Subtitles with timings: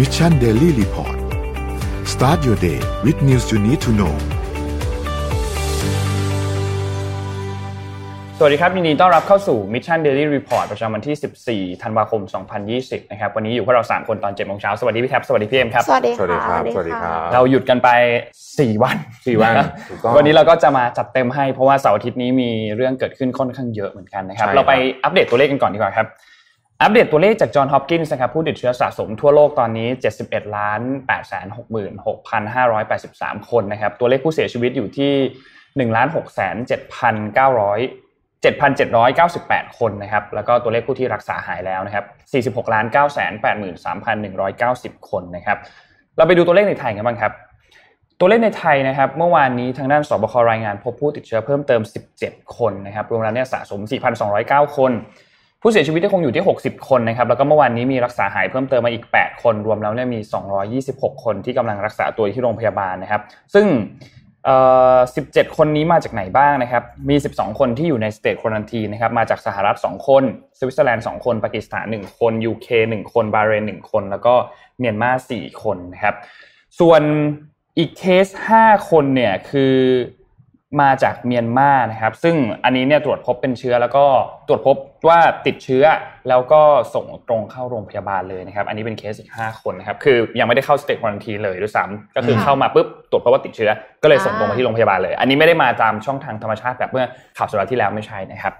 [0.00, 1.16] Mission Daily Report
[2.12, 4.14] start your day with news you need to know
[8.38, 12.20] สวัสดีครับยินดีต้อนรับเข้าสู่ Mission Daily Report ประจำวันที่ 14 ธันวาคม
[12.66, 17.88] 2020 นะครับ วันนี้อยู่พวกเรา 3 คนตอน7โมงเช้า สวัสดีพี่แท็บ สวัสดีพี่เอ็มครับ สวัสดีสวัสดีค่ะครับ สวัสดีครับ เราหยุดกันไป
[18.38, 18.96] 4 วัน
[19.26, 19.54] สี่วัน
[19.90, 24.72] ถูกต้องวันนี้เราก็จะมาจัดเต็มให้ เพราะว่าเสาร์อาทิตย์นี้มีเรื่องเกิดขึ้นค่อนข้างเยอะเหมือนกันนะครับใช่ครับเราไป
[25.04, 26.06] อัปเดตตัวเลขกันก่อนดีกว่าครับ
[26.82, 29.88] อัปเดตตัวเลขจากจอห์นฮอปกินส์นะครับผู้ติดเชื้อสะสมทั่วโลกตอนนี้
[30.22, 32.16] 71ล้าน8 6 6
[32.54, 35.12] 5 8 3 คนนะครับตัวเลขผู้เสียชีวิตอยู่ที่
[35.90, 36.38] 1ล้าน6 7
[37.38, 37.48] 9
[38.44, 42.04] 7,798 คนนะครับ แล้วก็ตัวเลขผู้ที่รักษาหายแล้วนะครับ
[42.66, 43.32] 46ล้าน9 8 3
[43.64, 45.58] 1 9 0 คนนะครับ
[46.16, 47.32] เราไปดูตัวเลขในไทยกันบ้างครับ
[48.18, 51.82] ตัวเลขในไทยนะครับ เมื่อวานนี้ทางด้านสบครายงานพบผู้ติดเชื้อเพิ่มเติม
[52.18, 53.80] 17 คนนะครับ รวมแล้วเนี่ยสะสม
[54.28, 54.92] 4,209 คน
[55.62, 60.20] ผู้เสียชีวิตยังคงอยู่ที่ 60 คนนะครับ แล้วก็เมื่อวานนี้มีรักษาหายเพิ่มเติมมาอีก 8 คน รวมแล้วเนี่ยมี
[60.70, 63.22] 226 คนที่กำลังรักษาตัวที่โรงพยาบาลนะครับ
[63.54, 63.66] ซึ่ง
[65.00, 70.22] 17 คนนี้มาจากไหนบ้างนะครับ มี 12 คนที่อยู่ใน state quarantine นะครับ มาจากสหรัฐ 2 คน
[70.58, 74.34] สวิตเซอร์แลนด์ 2 คน ปากีสถาน 1 คน UK 1 คน บาห์เรน 1 คน แล้วก็
[74.78, 76.14] เมียนมา 4 คนนะครับ
[76.80, 77.02] ส่วน
[77.78, 78.26] อีกเคส
[78.58, 79.74] 5 คนเนี่ยคือ
[80.80, 84.04] มาจากเมียนมานะครับ ซึ่งอันนี้เนี่ยตรวจพบเป็นเชื้อแล้วก็
[84.48, 84.76] ตรวจพบ
[85.08, 85.84] ว่าติดเชื้อ
[86.28, 86.62] แล้วก็
[86.94, 93.70] ส่งตรงเข้าโรงพยาบาลเลยนะครับ อันนี้เป็นเคสอีก 5 คนนะครับ คือยังไม่ได้เข้า state quarantine เลยด้วยซ้ำก็คือเข้ามาปุ๊บตรวจพบว่าติดเชื้อ
[94.02, 97.04] ก็เลยส่งตรงมาที่โรงพยาบาลเลย อันนี้ไม่ได้มาตามช่องทางธรรมชาติแบบเมื่อ
[97.36, 98.52] ข่าวสัปดาห์ที่แล้วไม่ใช่นะครับ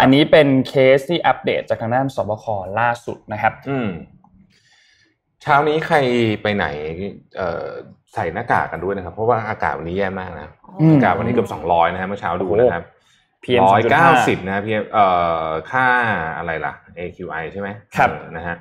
[0.00, 2.44] อันนี้เป็นเคสที่อัปเดตจากทางด้านศบค
[2.80, 3.88] ล่าสุดนะครับ อืม
[5.42, 5.96] เช้านี้ใคร
[6.42, 6.66] ไปไหน
[7.36, 7.68] เอ่อ
[8.14, 12.84] ใส่หน้ากากกันด้วยนะครับ เพราะว่าอากาศวันนี้แย่มากนะอืมอากาศวันนี้เกือบสองร้อยนะฮะเมื่อเช้าดูนะครับ
[13.44, 15.06] PM ร้อยเก้าสิบ2.5นะพีเอ่
[15.44, 15.86] อค่า
[16.38, 18.56] อะไรล่ะ AQI ใช่ไหมครับเออนะฮะ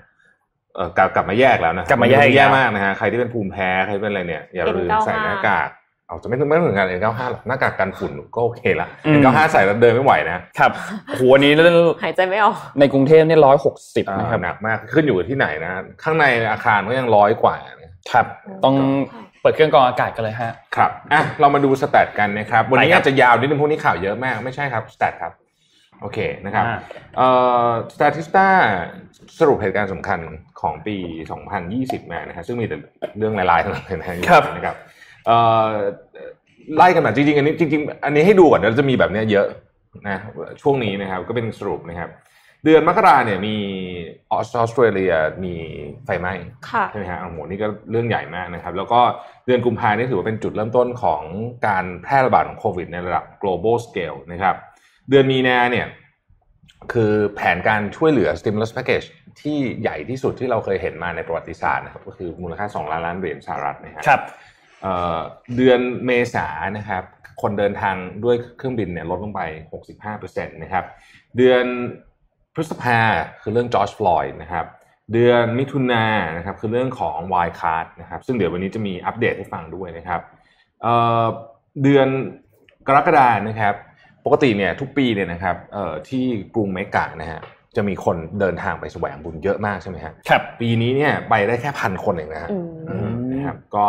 [0.75, 5.69] เอ่อกลับกลับมาแยกแล้วนะกลับมาแยกอีกแย่แล้วมากนะฮะใครที่เป็นภูมิแพ้ใครเป็นอะไรเนี่ยอย่าลืม N95 ใส่หน้ากาก
[6.07, 10.71] เอาจะไม่ต้องไม่ต้องถึงกัน N95 หรอกหน้ากากกันฝุ่นก็โอเคละอืม N95 ใส่แล้วเดินไม่ไหวนะครับ
[11.15, 15.71] โหวันนี้เรื่องหายใจไม่ออกในกรุงเทพเนี่ยร้อยหกสิบอ่านะครับหนักมากขึ้นอยู่กับที่ไหนนะ
[16.03, 18.25] ข้างในอาคารก็ยังร้อยกว่านะครับ
[18.63, 18.75] ต้อง
[19.11, 25.33] ค่ะ เปิดเครื่องกรองอากาศกันเลยฮะครับอะเรามาดูสแตทกันนะครับวันนี้ไปครับอาจจะยาวนิดนึงพวกนี้ข่าวเยอะมากไม่ใช่ครับสแตทครับ
[26.01, 26.77] โอเคนะครับอ่า
[27.17, 27.27] เอ่
[27.67, 28.47] อสแตทิสตา
[29.39, 30.19] สรุปเหตุการณ์สำคัญ
[30.61, 30.95] ของปี
[31.53, 32.77] 2020 มานะฮะซึ่งมีแต่
[33.17, 34.75] เรื่องลายๆทั้งนั้นเลยนะฮะครับนะครับ
[35.25, 35.67] เอ่อ
[36.75, 39.47] ไล่กันมาจริงๆอันนี้จริง ๆ อันนี้ให้ดูก่อนเดี๋ยวจะมีแบบเนี้ยเยอะ
[40.07, 40.17] นะ
[40.61, 42.09] ช่วงนี้นะครับก็เป็นสรุปนะครับ
[42.65, 43.55] เดือนมกราเนี่ยมี
[44.31, 44.39] ออ
[44.69, 45.13] สเตรเลีย
[45.43, 45.55] มี
[46.05, 46.33] ไฟไหม้
[46.69, 49.01] ค่ะใช่ไหมฮะโอ้โหนี่ก็เรื่องใหญ่มากนะครับ แล้วก็
[49.45, 51.23] เดือนกุมภาพันธ์นี่ถือว่าเป็นจุดเริ่มต้นของ
[51.67, 54.55] การแพร่ระบาดของโควิดในระดับ global scale นะครับ
[55.09, 55.87] เดือนมีนาเนี่ย
[56.93, 59.07] คือแผนการช่วยเหลือ stimulus package
[59.41, 64.21] ที่ใหญ่ที่สุดที่เราเคยเห็นมาในประวัติศาสตร์นะครับก็คือมูลค่า 2 ล้านล้านเหรียญสหรัฐนะฮะครับ
[64.81, 65.19] เอ่อ
[65.55, 66.47] เดือนเมษา
[66.77, 67.03] นะครับ
[67.41, 69.41] คนเดินทางด้วยเครื่องบินเนี่ยลดลงไป
[69.97, 70.85] 65%นะครับ
[71.37, 71.65] เดือน
[72.53, 72.99] พฤษภา
[73.41, 74.65] คือเรื่องจอร์จฟลอยด์นะครับ
[75.13, 80.21] เดือนมิถุนายนนะครับคือเรื่องของ Wirecard นะครับซึ่งเดี๋ยววันนี้จะมีอัปเดตให้ฟังด้วยนะครับ
[80.81, 81.25] เอ่อ
[81.83, 82.07] เดือน
[82.87, 83.73] กรกฎานะครับ
[84.25, 86.23] ปกติเนี่ยทุกปีเนี่ยนะครับเอ่อที่
[86.55, 87.41] กรุงเมกกะนะฮะ
[87.75, 93.85] จะมีคนเดินทางไปแสวงบุญเยอะมากใช่ไหมฮะครับปีนี้เนี่ยไปได้แค่พันคนเองนะฮะอืมอืมนะครับก็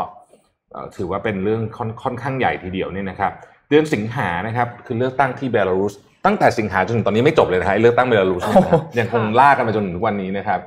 [0.72, 3.32] เอ่อถือว่าเป็นเรื่องค่อนค่อนข้างใหญ่ทีเดียวเนี่ยนะครับ
[3.68, 10.60] เดือนสิงหานะครับคือเลือกตั้งที่เบลารุส ตั้งแต่สิงหาจนถึงตอนนี้ไม่จบเลยนะฮะไอ้เลือกตั้งเบลารุสเนี่ยนะครับยังคงลากกันมาจนถึงทุกวันนี้นะครับ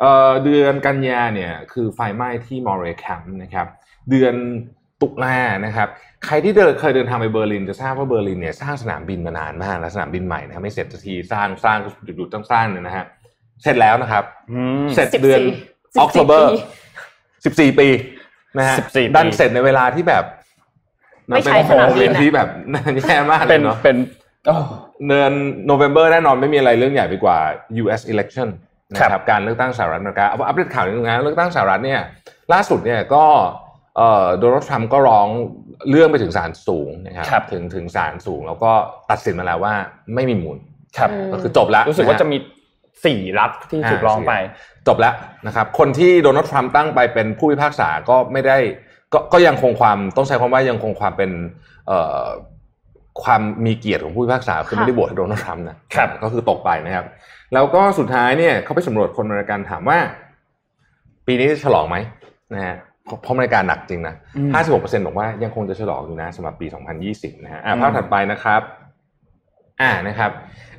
[0.00, 3.66] เอ่อเดือนกันยาเนี่ยคือไฟไหม้ที่ Moria camp นะครับ
[4.10, 4.34] เดือน
[5.02, 5.88] ตุลานะครับ
[6.26, 13.04] ใครที่เดินเคยเดินทางไปเบอร์ลินจะทราบว่าเบอร์ลินเนี่ยสร้างสนามบินมานานมากแล้วสนามบินใหม่นะครับไม่เสร็จสักทีสร้างสร้างหยุดๆต้องสร้างเนี่ยนะฮะ
[13.62, 15.40] เสร็จแล้วนะครับอืมเสร็จ14เดือน
[15.72, 16.56] 14ออกโทเบอร์ปี
[17.44, 17.88] สิบสี่ปี
[18.58, 20.24] นะฮะ14ปีดันเสร็จในเวลาที่แบบ
[21.28, 22.48] ไม่ใช่สนามบินเป็นอะที่แบบ
[23.02, 23.96] แย่มากเลเป็นยเนาะเป็น
[24.46, 24.56] โอ้
[25.06, 25.32] เดือน
[25.66, 27.38] โนเวม ber แน่นอนไม่มีอะไรเรื่องใหญ่ไปกว่า
[27.82, 28.48] US election
[28.92, 32.00] นะครับการเลือกตั้งสหรัฐอเมริกาเอาอัปเดตข่าวนิดนึงนะเลือกตั้งสหรัฐเนี่ย
[32.52, 33.24] ล่าสุดเนี่ยก็
[33.96, 35.28] เอ่อโดนัลด์ทรัมป์ก็ร้อง
[35.90, 38.70] เรื่องไปถึงศาลสูงนะครับถึงถึงศาลสูง แล้วก็
[39.10, 39.74] ตัดสินมาแล้วว่า
[40.14, 40.58] ไม่มีมูล
[40.98, 42.38] ครับอืมก็คือจบแล้วรู้สึกว่าฮจะมี
[43.04, 44.32] สี่รัฐที่ถูกร้องไป
[44.88, 45.14] จบแล้ว
[45.46, 48.58] นะครับ คนที่โดนัลด์ทรัมป์ตั้งไปเป็นผู้พิพากษาก็ไม่ได้
[49.12, 51.30] ก็ก็ยังคงความต้องใช้คำว่ายังคงความเป็น
[51.86, 52.24] เอ่อ
[53.22, 57.06] ความมีเกียรติของผู้พิพากษาคือไม่ได้โหวตให้โดนัลด์ทรัมป์นะครับก็คือตกไปนะครับ
[57.54, 59.98] แล้วก็สุดท้ายเนี่ยเขาไปสำรวจคนอเมริกันถามว่า
[61.26, 61.96] ปีนี้จะฉลองไหม
[62.54, 62.76] นะฮะ
[63.22, 66.66] เพราะอเมริกาหนักจริงนะอืมห้าสิบหกเปอร์เซ็นต์บอกว่ายังคงจะฉลองอยู่นะสำหรับปี
[67.04, 68.62] 2020 นะฮะอะอืมภาพถัดไปนะครับ
[69.80, 70.30] อ่านะครับ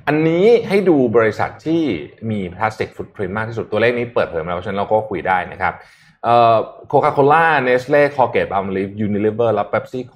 [0.08, 1.82] อันนี้ให้ดูบริษัทที่
[2.30, 5.74] มี plastic footprint มากที่สุดตัวเลขนี้เปิดเผยมาแล้วเพราะฉะนั้นเราก็คุยได้นะครับ
[6.24, 6.56] เอ่อ
[6.88, 10.16] โคคาโคล่าเนสท์เล่ Colgate-Palmolive ยูนิลีเวอร์และเป๊ปซี่โค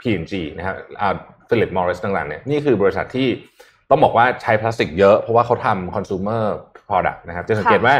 [0.00, 1.14] P&G นะครับอ่า
[1.54, 3.28] ฟิลิปมอริสต่างๆเนี่ยนี่คือบริษัทที่
[3.90, 6.44] ต้องบอกว่าใช้พลาสติกเยอะเพราะว่าเขาทำคอน sumer
[6.88, 7.94] product นะครับจะสังเกตว่า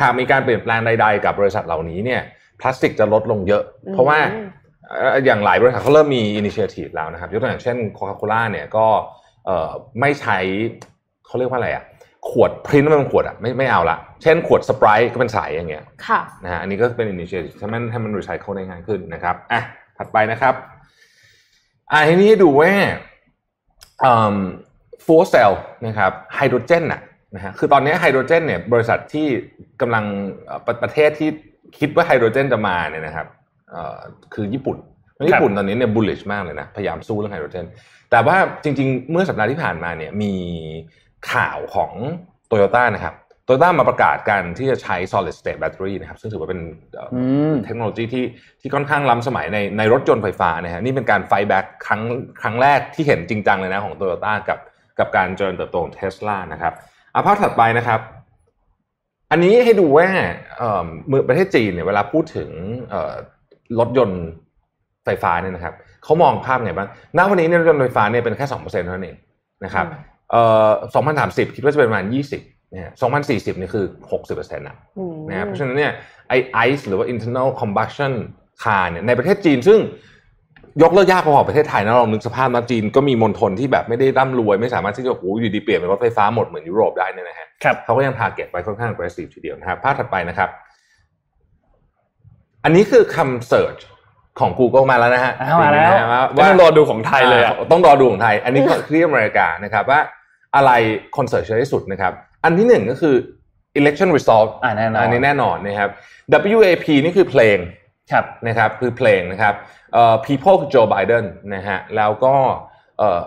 [0.00, 2.20] หากมีการเปลี่ยนแปลงใด ๆ กับบริษัทเหล่านี้เนี่ย
[2.60, 3.62] พลาสติกจะลดลงเยอะ
[3.92, 4.18] เพราะว่า
[4.88, 8.86] เอ่ออย่างหลายบริษัทเขาเริ่มมี initiative แล้วนะครับยกตัวอย่างเช่นโคคาโคล่าเนี่ยก็
[9.46, 9.70] เอ่อ
[10.00, 10.38] ไม่ใช้
[11.26, 11.84] เขาเรียกว่าอะไรอะ
[12.30, 19.62] ขวดพริ้นท์มันเป็นขวดอะไม่ไม่เอาละเช่นขวดสไปรท์ก็เป็นใสอย่างเงี้ยค่ะนะฮะอันนี้ก็เป็น initiative ให้มันให้มันรีไซเคิลได้ง่ายขึ้นนะครับอะ
[19.98, 20.54] ถัดไปนะครับ
[21.92, 22.72] อะทีนี้ให้ดูว่า
[25.04, 25.52] fuel cell
[25.86, 27.00] นะครับไฮโดรเจนน่ะ
[27.34, 29.26] นะฮะคือตอนนี้ไฮโดรเจนเนี่ยบริษัทที่
[29.80, 30.04] กำลัง
[30.44, 31.30] เอ่อประประเทศที่
[31.78, 33.26] คิดว่าไฮโดรเจนจะมาเนี่ยนะครับ
[33.70, 33.98] เอ่อ
[34.34, 34.76] คือญี่ปุ่น
[35.28, 37.66] ญี่ปุ่นตอนนี้เนี่ย bullish มากเลยนะ พยายามสู้เรื่องไฮโดรเจน
[38.10, 40.32] แต่ว่าจริง ๆ เมื่อสัปดาห์ที่ผ่านมาเนี่ยมี
[41.32, 41.92] ข่าวของ
[42.46, 43.14] โตโยต้านะครับ
[43.46, 46.60] โตโยต้ามาประกาศการที่จะใช้ solid state battery นะครับซึ่งถือว่าเป็น
[46.94, 47.22] เอ่อออื
[47.52, 48.24] มเทคโนโลยีที่
[48.60, 52.02] ที่ค่อนข้างล้ำสมัยในในรถยนต์ไฟฟ้านะฮะนี่เป็นการไฟแบ็กครั้ง
[52.40, 54.58] ครั้งแรกที่เห็นจริงจังเลยนะของโตโยต้ากับ
[54.98, 56.72] กับการเจริญเติบโตของเทสลานะครับ
[57.14, 58.00] อะภาพถัดไปนะครับ
[59.30, 60.06] อันนี้ให้ดูว่า
[60.58, 62.50] เอ่อเมืองประเทศจีนเนี่ยเวลาพูดถึง
[62.90, 63.14] เอ่อ
[63.78, 64.22] รถยนต์
[65.04, 69.16] ไฟฟ้าเนี่ยนะครับเขามองภาพไงบ้างณวันนี้เนี่ยรถยนต์ไฟฟ้าเนี่ยเป็นแค่สองเปอร์เซ็นต์เท่านั้นเอง
[69.64, 75.92] นะครับอืมเอ่อสองพันสามสิบคิดว่าจะเป็นประมาณยี่สิบ นะฮะสองพันสี่สิบนี่คือหกสิบเปอร์เซ็นต์นะอืมนะครับเพราะฉะนั้นเนี่ย
[76.28, 78.12] ไอไอซ์หรือว่า internal combustion
[78.62, 79.80] car เนี่ยในประเทศจีนซึ่ง
[80.82, 90.48] ยกเลิกยากพอๆประเทศไทยนะลองนึกสภาพนะจีนก็มีมณฑลที่แบบไม่ได้ร่ำรวย ไม่สามารถที่จะโอ้โหอยู่ดีเปลี่ยนเป็นรถไฟฟ้าหมดเหมือนยุโรปได้เนี่ยนะฮะครับเขาก็ยัง target ไว้ค่อนข้าง aggressive ทีเดียวนะครับภาพถัดไปนะครับ
[92.64, 93.80] อันนี้คือคำ search
[94.40, 100.00] ของ Google มาแล้วนะฮะอ้าวมาแล้วนะฮะไม่ต้องรอดูของไทยเลยอะาต้องรอดูของไทย อันนี้ก็ที่อเมริกานะครับว่า
[100.56, 100.70] อะไร
[101.16, 102.12] คน search เยอะที่สุดนะครับ
[102.46, 103.14] อันที่หนึ่งก็คือ
[103.78, 105.90] election result อ่าแน่นอนอันนี้แน่นอนนะครับ
[106.58, 107.58] WAP นี่คือเพลง
[108.12, 109.54] ครับนะครับคือเพลงนะครับ
[109.92, 112.34] เอ่อ people คือ Joe Biden นะฮะแล้วก็
[112.98, 113.22] เอ่อ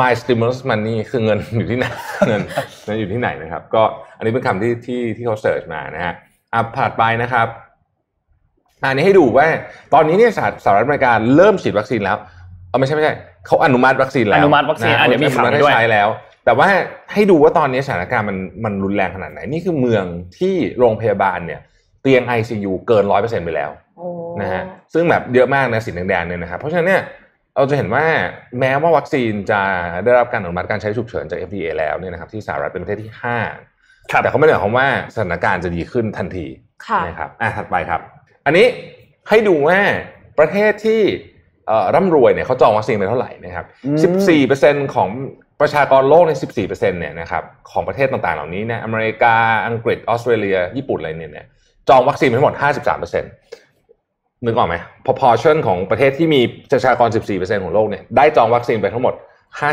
[0.00, 1.86] my stimulus money คือเงินอยู่ที่ไหน
[2.28, 2.42] เงิน
[2.84, 3.82] เงินอยู่ที่ไหนนะครับ ก็
[4.16, 6.14] อันนี้เป็นคำที่ที่ที่เขาเสิร์ชมานะฮะ
[6.52, 7.46] อะผ่านไปนะครับ
[8.84, 9.46] อันนี้ให้ดูว่า
[9.94, 12.16] ตอนนี้เนี่ยสหสหรัฐอเมริกาเริ่มฉีดวัคซีนแล้ว
[12.68, 13.14] เอาไม่ใช่ไม่ใช่
[13.46, 16.08] เขาอนุมัติวัคซีนแล้วอนุมัติวัคซีนอะเดี๋ยวมีข่าวอนุมัติให้ด้วยใช้แล้ว
[16.44, 16.68] แต่ว่า
[17.12, 20.04] ให้ดูว่าตอนนี้สถานการณ์มันมันรุนแรงขนาดไหน นี่คือเมือง
[20.38, 21.60] ที่โรงพยาบาลเนี่ย
[22.02, 24.08] เตียง ICU เกินร้อยเปอร์เซ็นไปแล้วโอ้
[24.42, 24.62] นะฮะ
[24.94, 27.02] ซึ่งแบบเยอะมากนะสีแดงๆเนี่ยนะครับเพราะฉะนั้นเนี่ย
[27.56, 28.04] เราจะเห็นว่า
[28.60, 29.60] แม้ว่าวัคซีนจะ
[30.04, 33.38] ได้รับการอนุมัติการใช้ฉุกเฉินจาก FDA แล้วเนี่ยนะครับที่สหรัฐเป็นประเทศที่ห้า
[34.10, 36.46] ครับแต่เขาไม่ได้หมายความว่าสถานการณ์จะดีขึ้นทันที
[36.86, 38.00] ค่ะนะครับอะถัดไปครับ
[38.46, 38.66] อันนี้
[39.28, 39.78] ให้ดูว่า
[40.38, 41.00] ประเทศที่
[41.66, 43.98] เอ่อร่ำรวยเนี่ยเขาจองวัคซีนไปเท่าไหร่นะครับอืม
[44.58, 45.08] 14%ของ
[45.62, 46.32] ประชากรโลกใน
[46.62, 49.34] 14%เนี่ยนะครับของประเทศต่างๆ เหล่านี้เนี่ยอเมริกา
[49.66, 51.46] อังกฤษออสเตรเลีย ญี่ปุ่นอะไรเนี่ยเนี่ย
[51.88, 52.56] จองวัคซีนไปทั้งหมด
[53.04, 53.22] 53%
[54.44, 54.76] นึกออกไหม
[55.06, 56.40] proportion ของประเทศที่มี
[56.72, 59.14] ประชากร 14%ของโลกเนี่ยได้จองวัคซีนไปทั้งหมด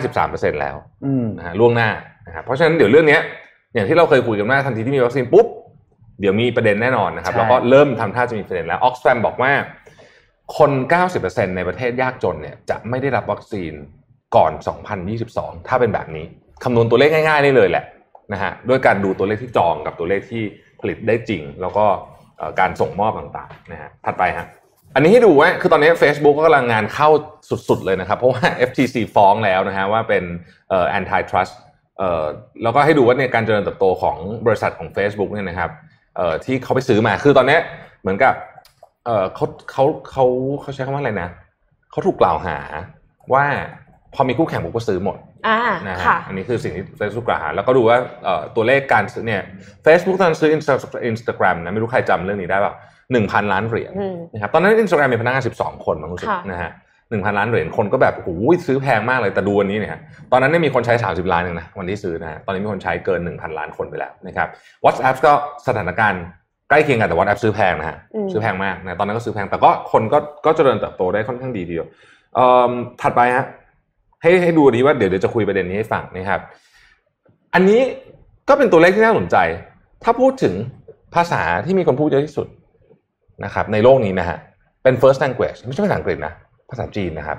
[0.02, 0.76] 53%แล้ว
[1.06, 1.90] อืมนะฮะล่วงหน้า
[2.28, 3.22] นะครับเพราะฉะนั้นเดี๋ยวเรื่องเนี้ย
[3.74, 5.48] อย่างที่เราเคยคุยกันว่าทันทีที่มีวัคซีนปุ๊บ
[6.20, 9.52] เดี๋ยวมีประเด็นแน่นอนนะครับใช่แล้วก็เริ่มทำท่าจะมีประเด็นแล้วออกซฟมบอกว่า
[10.58, 10.72] คน
[11.14, 13.74] 90%ในประเทศยากจนเนี่ยจะไม่ได้รับวัคซีน
[14.36, 14.52] ก่อน
[15.10, 16.26] 2022 ถ้าเป็นแบบนี้
[16.64, 17.86] คำนวณตัวเลขง่ายๆนี่เลยแหละ
[18.34, 20.44] นะฮะด้วยการดูตัวเลขที่จองกับตัวเลขที่
[20.82, 21.86] ผลิตได้จริง แล้วก็
[22.60, 24.48] การส่งมอบต่างๆนะฮะถัดไปฮะ
[24.96, 27.10] อันนี้ให้ดูว่าคือตอนนี้ Facebook ก็กำลังงานเข้า
[27.70, 30.24] สุดๆเลยนะครับ เพราะว่า FTC ฟ้องแล้วนะฮะว่าเป็น
[30.70, 31.54] เอ่อ antitrust
[31.98, 32.24] เอ่อ
[32.64, 35.72] แล้วก็ให้ดูว่าในยการเจริญเติบโตของบริษัทของ Facebook เนี่ยนะครับ
[36.16, 37.58] เอ่อที่เขาไปซื้อมาคือตอนนี้
[38.02, 38.34] เหมือนกับ
[39.06, 40.26] เอ่อเขาเขาเขา
[40.62, 41.30] เขาใช้คำว่าอะไรนะ
[41.92, 42.58] เขาถูกกล่าวหา
[43.34, 43.46] ว่า
[44.16, 49.42] พอมีคู่แข่งปุ๊บก็ซื้อหมดอ่านะฮะค่ะอันนี้คือสิ่งที่ Facebook กล่าวหาแล้วก็ดูว่าเอ่อตัวเลขการซื้อเนี่ย
[49.86, 52.74] Facebook ตอนซื้อ Insta- Instagram นะไม่รู้ใครจำเรื่องนี้ได้ป่ะ
[53.12, 56.72] หนึ่งพันล้านเหรียญอืมนะครับตอนนั้น Instagram มีพนักงาน12คนมั้งรู้สึกค่ะนะฮะ
[57.10, 58.30] หนึ่งพันล้านเหรียญคนก็แบบโอ้โห
[58.68, 60.00] ซื้อแพงมากเลยแต่ดูวันนี้เนี่ยฮะ
[60.32, 64.48] ตอนนั้นเนี่ยมีคนใช้30ล้านเองนะวันที่ซื้อนะฮะตอนนี้มีคนใช้เกิน1,000ล้านคนไปแล้วนะครับ
[64.86, 65.34] WhatsApp ก็
[65.68, 66.24] สถานการณ์
[66.70, 71.88] ใกล้เคียงกันแต่ WhatsApp ซื้อแพงนะฮะอืมซื้อแพงมากนะตอนนั้นก็ซื้อแพงแต่ก็คนก็ก็เจริญเติบโตได้ค่อนข้างดีทีเดียว
[72.36, 73.46] เอิ่มถัดไปฮะ
[74.22, 76.42] ให้ให้ดูดีว่าเดี๋ยวเดี๋ยวจะคุยประเด็นนี้ให้ฟังนะครับ
[77.54, 77.82] อันนี้
[78.50, 79.38] ก็เป็นตัวเลขที่น่าสนใจ
[80.04, 80.54] ถ้าพูดถึง
[81.16, 82.48] ภาษาที่มีคนพูดเยอะที่สุด
[83.46, 84.38] นะครับ ในโลกนี้นะฮะ
[84.84, 86.34] เป็น first language ไม่ใช่ภาษาอังกฤษนะ
[86.70, 87.38] ภาษาจีนนะครับ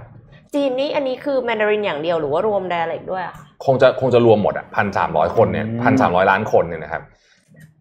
[0.54, 7.02] จีนนี่อันนี้คือแมนดารินอย่างเดียวหรือว่ารวมไดอะเล็กด้วยอะคะคงจะคงจะรวมหมดอะพันสามร้อยคนเนี่ยอืมพันสามร้อยล้านคนเนี่ยนะครับ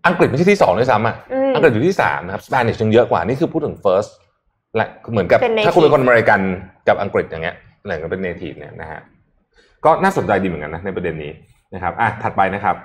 [0.08, 4.10] อังกฤษไม่ใช่ที่สองด้วยซ้ำอะอืมอังกฤษอยู่ที่สามนะครับ Spanish ยังเยอะกว่านี่คือพูดถึง first
[4.76, 6.40] และเหมือนกับเป็น native ถ้าคุณเป็นคนอเมริกัน
[6.88, 9.00] กับอังกฤษอย่างเงี้ย อะไรก็เป็น native เนี่ยนะฮะ
[9.86, 11.32] ก็น่าสนใจดีเหมือนกันนะในประเด็นนี้
[11.74, 12.76] นะครับอะถัดไปนะครับ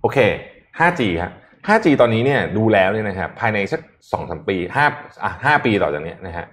[0.00, 0.18] โอเค
[0.78, 1.32] 5G ครับ
[1.66, 3.80] 5G ตอนนี้เนี่ยดูแล้วเนี่ยนะครับภายในสัก
[4.12, 4.86] สองสามปีห้า
[5.22, 6.46] อะห้าปีต่อจากนี้นะฮะ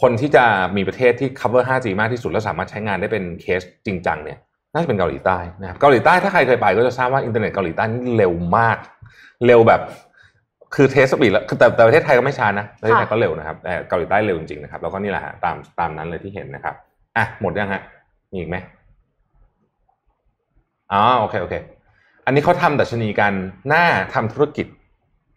[0.00, 0.44] คนที่จะ
[0.76, 4.38] มีประเทศที่ cover 5G มากที่สุด และสามารถใช้งานได้เป็นเคสจริงจังเนี่ย
[4.72, 8.76] น่าจะเป็นเกาหลีใต้นะครับเกาหลีใต้ถ้าใครเคยไปก็จะทราบว่าอินเทอร์เน็ตเกาหลีใต้นี่เร็วมาก
[9.46, 9.80] เร็วแบบ
[10.74, 16.74] คือ test speed แล้วคือแต่แต่ประเทศไทยก็ไม่ช้านะประเทศไทยก็เร็วนะครับแต่เกาหลีใต้เร็วจริงๆนะครับแล้วก็นี่แหละฮะตามตามนั้นเลยที่เห็นนะครับ
[17.16, 17.82] อะหมดยังฮะ
[18.30, 18.56] มีอีกไหม
[20.92, 21.54] อ๋อโอเคโอเค
[22.26, 23.84] อันนี้เขาทำดัชนีการน่า
[24.14, 24.66] ทำธุรกิจ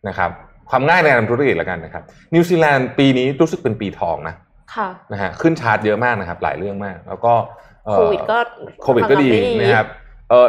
[0.07, 0.29] นะครับ
[0.69, 4.35] ความง่ายในการทำธุรกิจแล้วกันนะครับ นิวซีแลนด์ปีนี้รู้สึกเป็นปีทองนะ
[4.75, 7.33] ค่ะนะฮะขึ้นชาร์ตเยอะมากนะครับ หลายเรื่องมาก แล้วก็
[7.85, 8.37] เอ่อโควิดก็
[8.83, 9.87] โควิดก็ดีทำงานไม่นะครับ
[10.29, 10.47] เออ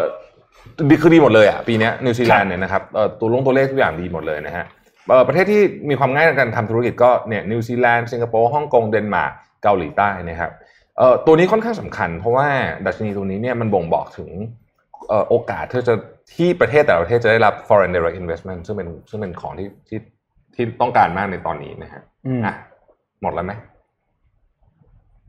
[0.88, 4.64] ดีคือดีหมดเลยอะปีเนี้ยนิวซีแลนด์เนี่ยนะครับเอ่อตัวลงตัวเลขทุกอย่างดีหมดเลยนะฮะ
[5.08, 10.52] เอ่อประเทศที่มีความง่ายในการทำธุรกิจก็เนี่ยนิวซีแลนด์สิงคโปร์ฮ่องกงเดนมาร์กเกาหลีใต้นะครับ
[10.98, 12.46] เอ่อตัวนี้ค่อนข้างสำคัญ เพราะว่า
[12.86, 14.28] ดัชนีตัวนี้เนี่ยมันบ่งบอกถึง
[15.08, 15.94] เอ่อโอกาสที่จะ
[16.34, 20.00] ที่ประเทศแต่ละประเทศจะได้รับ foreign direct investment ซึ่งเป็นซึ่งเป็นของที่ที่
[20.54, 22.54] ที่ต้องการมากในตอนนี้นะฮะอืมอะ
[23.22, 23.52] หมดแล้วไหม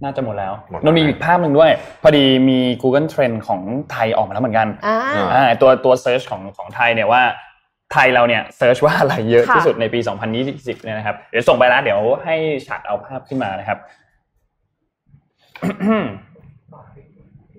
[0.04, 1.72] น่าจะหมดแล้วหมดแล้วมันมีอีกภาพหนึ่งด้วย
[2.04, 7.24] พอดีมี Google Trend ของไทยออกมาแล้วเหมือนกันอ่าอ่าอ่าตัวตัว search ของของไทยเนี่ยว่า
[7.94, 10.00] ไทยเราเนี่ย search ว่าอะไรเยอะค่ะที่สุดในปี
[10.42, 12.36] 2020เนี่ยนะครับ เดี๋ยวส่งไปแล้วเดี๋ยวให้
[12.68, 13.78] ฉัดเอาภาพขึ้นมานะครับ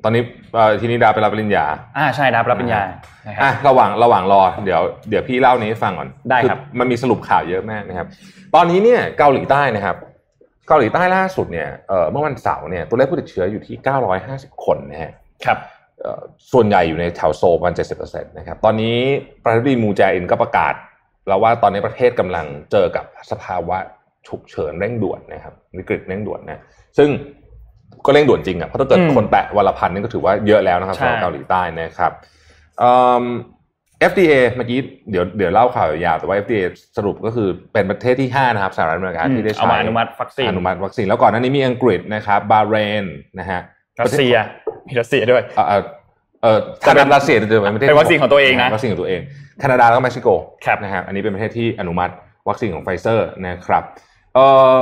[0.04, 0.22] ตอนนี้
[0.54, 1.64] เอ่อทีนี้ดาไปรับปริญญา
[1.98, 2.80] อ่าใช่รับรับปริญญา
[3.26, 8.06] นะครัอะบระหว่างระหว่างรอ เดี๋ยวเดี๋ยวพี่เล่านี้ให้ฟังก่อน ได้ครับอมันมีสรุปข่าวเยอะมากนะครับ
[8.54, 9.96] ตอนนี้เนี่ยเกาหลีใต้นะครับ
[10.68, 13.76] เกาหลีใต้ล่าสุดเนี่ยเอ่อเมื่อวันเสาร์เนี่ยตัวเลขผู้ติดเชื้ออยู่ที่
[14.20, 15.12] 950 คนนะฮะ
[15.44, 15.58] ครับ
[16.00, 18.96] เอ่อส่วนใหญ่อยู่ในแถวโซลประมาณ70%นะครับตอนนี้
[19.42, 20.74] ประธานาธิบดีมูแจอินก็ประกาศ
[21.28, 23.78] แล้วว่าตอนนี้ประเทศกำลังเจอกับสภาวะ
[24.28, 26.62] ฉุกเฉินเร่งด่วนนะครับวิกฤตเร่งด่วนนะ
[26.98, 27.08] ซึ่ง
[28.06, 32.12] ก็เร่งด่วนจริงอะเพราะถ้าเกิดอืมคนแตะวันละพันนี่ก็ถือว่าเยอะแล้วนะครับใช่สำหรับเกาหลีใต้นะครับ
[32.78, 33.24] เอิ่ม
[34.10, 34.78] FDA เมื่อกี้
[35.10, 36.62] เดี๋ยวเดี๋ยวเล่าข่าวยาวแต่ว่า FDA
[36.96, 43.04] สรุปก็คือเป็นประเทศที่ 5 นะครับสหรัฐอเมริกาอืมที่ได้เอาใช้มาอนุมัติวัคซีนอนุมัติวัคซีนแล้วก่อนหน้านี้มีอังกฤษนะครับบาห์เรน
[43.38, 43.60] นะฮะ
[44.00, 44.34] รัสเซีย
[44.88, 45.82] มีรัสเซียด้วยเอ่อเอ่อ
[46.42, 49.20] เออถ้าเป็นรัสเซียจะเป็นประเทศเป็นวัคซีนของตัวเองนะวัคซีนของตัวเอง
[49.60, 50.28] แคนาดาแล้วก็เม็กซิโก
[50.66, 52.12] ครับนะครับอันนี้เป็นประเทศที่อนุมัติ
[52.48, 53.82] วัคซีนของไฟเซอร์นะครับ
[54.34, 54.76] เอ่อ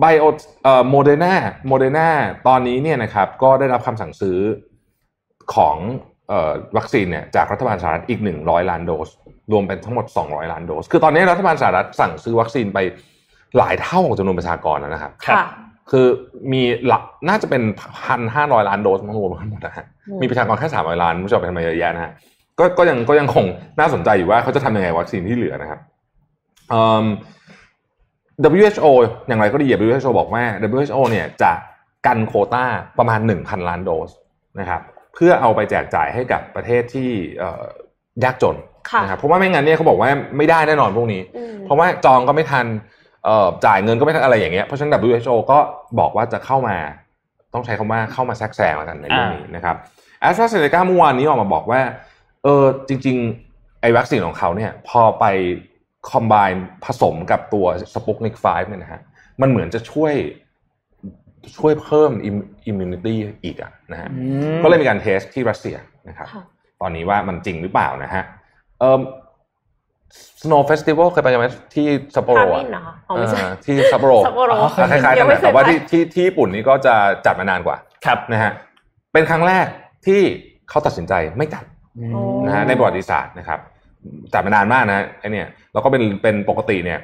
[0.00, 0.24] ไบโอ
[0.64, 1.34] เอ่อโมเดอร์นา
[1.68, 2.08] โมเดอร์นา
[2.48, 4.38] ตอนนี้เนี่ยนะครับก็ได้รับคำสั่งซื้อ
[5.54, 6.17] ของเอ่อ
[6.76, 9.08] วัคซีนเนี่ยจากรัฐบาลสหรัฐอีก 100 ล้านโดส
[9.52, 12.78] รวมเป็นทั้งหมด 200 ล้านโดส คือตอนนี้รัฐบาลสหรัฐสั่งซื้อวัคซีนไป
[13.58, 15.46] หลายเท่าของจำนวนประชากรแล้วนะครับครับค่ะ
[15.90, 16.06] คือ
[16.52, 17.62] มีหลักน่าจะเป็น
[18.04, 22.12] พันห้าร้อยล้านโดสมั้งรวมทั้งหมดนะฮะอืมมีประชากรแค่สามร้อยล้านไม่รู้จะเอาไปทำไมเยอะแยะนะฮะ
[22.58, 23.44] ก็ก็ยังก็ยังคง
[23.80, 25.80] น่าสนใจอยู่ว่าเขาจะทำยังไงวัคซีนที่เหลือนะครับ
[26.70, 27.04] เอิ่ม
[28.60, 28.86] WHO
[29.28, 30.42] อย่างไรก็ดี WHO บอกว่า
[30.76, 31.52] WHO เนี่ยจะ
[32.06, 32.64] กันโควต้า
[32.98, 34.10] ประมาณ1,000ล้านโดส
[34.60, 34.82] นะครับ
[35.18, 37.08] เพื่อเอาไปแจกจ่ายให้กับประเทศที่
[37.38, 37.64] เอ่อ
[38.24, 38.56] ยากจน
[38.90, 42.66] ค่ะนะครับเพราะว่าไม่งั้นเนี่ยเขาบอกว่าไม่ได้แน่นอนพวกนี้อืมเพราะว่าจองก็ไม่ทัน
[43.24, 45.58] เอ่อจ่ายเงินก็ไม่ทันอะไรอย่างเงี้ยเพราะฉะนั้น WHO ก็
[46.00, 46.76] บอกว่าจะเข้ามา
[47.54, 49.76] ต้องใช้คำว่าเข้ามาแทรกแซงแล้วกันในเรื่องนี้นะครับ
[50.20, 51.80] แอสตราเซเนกาเมื่อวานนี้ออกมาบอกว่า
[52.44, 55.24] เออจริงๆไอ้วัคซีนของเขาเนี่ยพอไป
[56.10, 59.00] combine ผสมกับตัวสปุตนิก5เนี่ยนะฮะ
[59.40, 60.14] มันเหมือนจะช่วย
[61.56, 64.24] ช่วยเพิ่ม immunity อีกอะนะฮะอื
[64.54, 65.76] มก็เลยมีการ test ที่รัสเซีย
[66.08, 66.42] นะครับค่ะ
[66.80, 68.22] ตอนนี้ว่ามันจริงหรือเปล่านะฮะ
[68.80, 69.00] เอ่อ
[70.42, 76.94] Snow Festival เคยไปไหมที่ซัปโปโรฮาร์อะบินเหรอคะอ๋อไม่ใช่เออที่ซัปโปโรซัปโปโรอ๋อคล้ายๆยักันงไม่นะเคยแต่ว่าไปที่ที่ที่ญี่ปุ่นนี่ก็จะ
[77.26, 77.76] จัดมานานกว่า
[78.06, 78.52] ครับนะฮะ
[79.12, 79.66] เป็นครั้งแรก
[80.06, 80.20] ที่
[80.68, 81.64] เขาตัดสินใจไม่จัด
[82.12, 83.60] โอ้นะฮะในประวัติศาสตร์นะครับ
[84.34, 86.98] จัดมานานมากนะไอเนี่ยแล้วก็เป็นเป็นปกติเนี่ย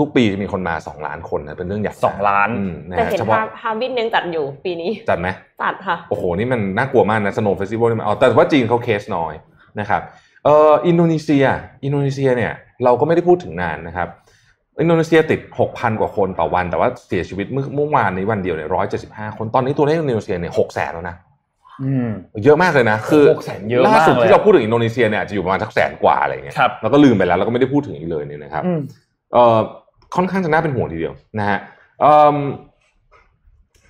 [0.00, 5.28] ทุกๆ ปีจะมีคนมาสองล้านคนนะเป็นเรื่องใหญ่สองล้านอืมนะแต่ฮะเห็นเฉพาะฮาฮาร์บินยังจัดอยู่ปีนี้ จัดไหม
[5.62, 9.34] จัดค่ะ โอ้โห นี่มันน่ากลัวมากนะ Snow Festival นี่มันเอาแต่ว่าจีนเขาเคสน้อย
[9.80, 10.02] นะครับ
[10.44, 11.44] เอ่ออินโดนีเซีย
[11.84, 12.52] อินโดนีเซียเนี่ย
[12.84, 14.08] เราก็ไม่ได้พูดถึงนานนะครับ
[14.80, 15.40] อินโดนีเซียติด
[15.70, 18.68] 6,000 กว่าคนต่อวัน แต่ว่าเสียชีวิตเมื่อเมื่อวานนี้วันเดียวเนี่ย
[19.08, 21.16] 175คนตอนนี้ตัวเลขอินโดนีเซียเนี่ย6แสนแล้วนะ
[21.82, 22.10] อืม
[22.44, 29.05] เยอะมากเลยนะ คือ6แสนเยอะมากล่าสุดเลยที่เราพูดถึงอินโดนีเซียเนี่ยอาจจะอยู่ประมาณสักแสนกว่าอะไรอย่างเงี้ยครับแล้วก็ลืมไปแล้วแล้วก็ไม่ได้พูดถึงอีกเลยเนี่ยนะครับอืมเอ่อ
[30.16, 31.58] ค่อนข้างจะน่าเป็นห่วงทีเดียวนะฮะ
[32.00, 32.36] เอิ่ม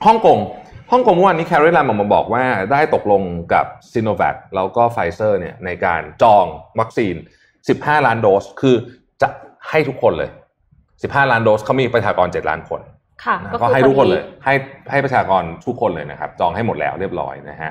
[0.07, 0.39] ฮ่องกง
[0.93, 3.23] ฮ่องกงเมื่อวานนี้แคร์รีแลนด์ออกมาบอกว่าได้ตกลง
[3.53, 6.45] กับซีโนแวคแล้วก็ไฟเซอร์เนี่ยในการจอง
[6.81, 7.15] วัคซีน
[7.61, 8.77] 15 ล้านโดส คือ
[9.23, 9.29] จะ
[9.69, 10.31] ให้ทุกคนเลย
[10.81, 12.81] 15 ล้านโดสเขามีประชากร 7 ล้านคน
[13.25, 14.55] ค่ะนะก็ก็คือให้ทุกคนพอดีเลย ให้
[14.91, 17.71] ให้ประชากรทุกคนเลยนะครับ จองให้หมดแล้วเรียบร้อยนะฮะ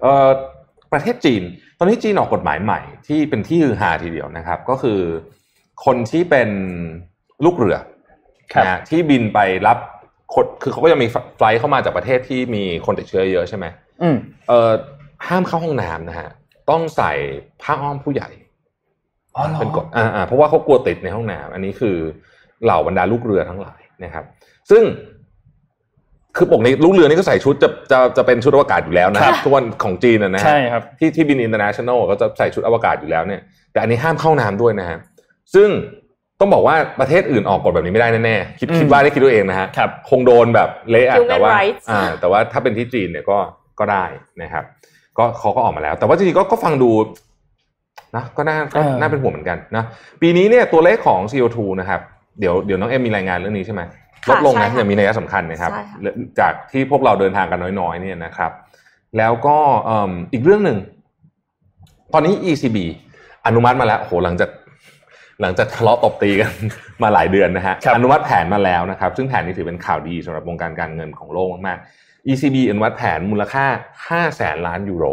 [0.00, 0.28] เอ่อ
[0.92, 1.42] ประเทศจีน
[1.78, 5.00] ตอนนี้จีนออกกฎหมายใหม่ที่เป็นที่ฮือฮาทีเดียวนะครับ ก็คือ
[5.84, 6.48] คนที่เป็น
[7.44, 7.76] ลูกเรือ
[8.52, 9.78] ครับนะฮะที่บินไปรับ
[10.34, 11.06] คนคือเขาก็จะมี
[11.36, 13.66] ไฟลท์เข้ามาจากประเทศที่มีคนติดเชื้อเยอะใช่ไหม
[14.02, 14.16] อืม
[14.48, 14.70] เอ่อ
[15.28, 16.28] ห้ามเข้าห้องน้ำนะฮะ
[16.70, 17.12] ต้องใส่
[17.62, 18.28] ผ้าอ้อมผู้ใหญ่
[19.34, 21.96] อ๋อเหรอเป็นกฎอ่าอ่าเพราะว่าเขากลัวติดในห้องน้ำอันนี้คือ
[22.64, 24.24] เหล่าบรรดาลูกเรือทั้งหลายนะครับ
[24.70, 24.82] ซึ่ง
[26.36, 33.40] คือปกนี้ลูกเรือนี่ก็ใส่ชุดจะจะจะเป็นชุดอวกาศอยู่แล้วนะครับทุกวันของจีนนะนะฮะใช่ครับที่ที่บิน international ก็จะใส่ชุดอวกาศอยู่แล้วเนี่ย
[33.72, 34.98] แต่อันนี้ห้ามเข้าน้ำด้วยนะฮะ
[35.54, 35.68] ซึ่ง
[36.40, 43.38] ต้องบอกว่าประเทศอื่นออกกฎแบบนี้ไม่ได้แน่ๆคิดอืมคิดว่าได้คิดตัวเองนะฮะครับคงโดนแบบเละอะ Human แต่ว่า rights อ่าแต่ว่าถ้าเป็นที่จีนเนี่ยก็
[43.78, 44.04] ก็ได้
[44.42, 44.64] นะครับ
[45.18, 46.90] ก็เขาก็ออกมาแล้ว แต่ว่าจริงๆก็ก็ฟังดู
[48.16, 49.84] นะก็น่าก็เออน่าเป็นห่วงเหมือนกันนะ
[50.22, 52.00] ปีนี้เนี่ยตัวเลขของ CO2 นะครับ
[52.40, 53.86] เดี๋ยวเดี๋ยวน้องเอ็มมีรายงานเรื่องนี้ใช่ไหมล
[54.26, 55.98] ค่ะดลงนะใช่ค่ะอย่างมีนัยสำคัญนะครับใช่ค่ะ
[56.40, 58.52] จากที่พวกเราเดินทางกันน้อยๆเนี่ยนะครับ
[59.18, 60.78] แล้วก็เอิ่มอีกเรื่องหนึ่ง
[62.12, 62.78] ตอนนี้ ECB
[63.46, 64.50] อนุมัติมาแล้วโอ้โหหลังจาก
[65.40, 66.52] หลังจากทะเลาะตบตีกัน
[67.02, 73.66] มาหลายเดือนนะฮะครับอนุมัติแผนมาแล้วนะครับ ซึ่งแผนนี้ถือเป็นข่าวดีสำหรับวงการการเงินของโลกมากๆ ECB อนุมัติแผนมูลค่า
[74.08, 75.04] 5แสนล้านยูโร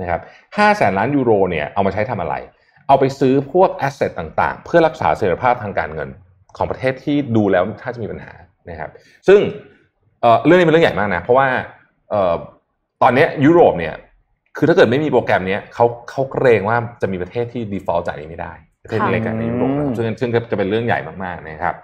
[0.00, 2.34] นะครับ5แสนล้านยูโรเนี่ยเอามาใช้ทำอะไร
[2.88, 6.08] เอาไปซื้อพวกแอสเซทต่างๆ เพื่อรักษาเสถียรภาพทางการเงิน
[6.56, 8.32] ของประเทศที่ดูแล้วถ้าจะมีปัญหา
[8.70, 8.90] นะครับ
[9.28, 9.40] ซึ่ง
[10.20, 11.48] เอ่อเรื่องนี้เป็นเรื่องใหญ่มากนะ เพราะว่า
[12.10, 12.34] เอ่อ
[13.02, 13.94] ตอนเนี้ยยุโรปเนี่ย
[14.56, 21.74] คือถ้าเกิดไม่มีโปรแกรมเนี้ยเขาเขาเกรงว่าจะมีประเทศที่ default จ่ายนี้ไม่ได้ ประเทศเล็กๆในยุโรปนะครับซึ่งซึ่งจะเป็นเรื่องใหญ่มากๆนะครับ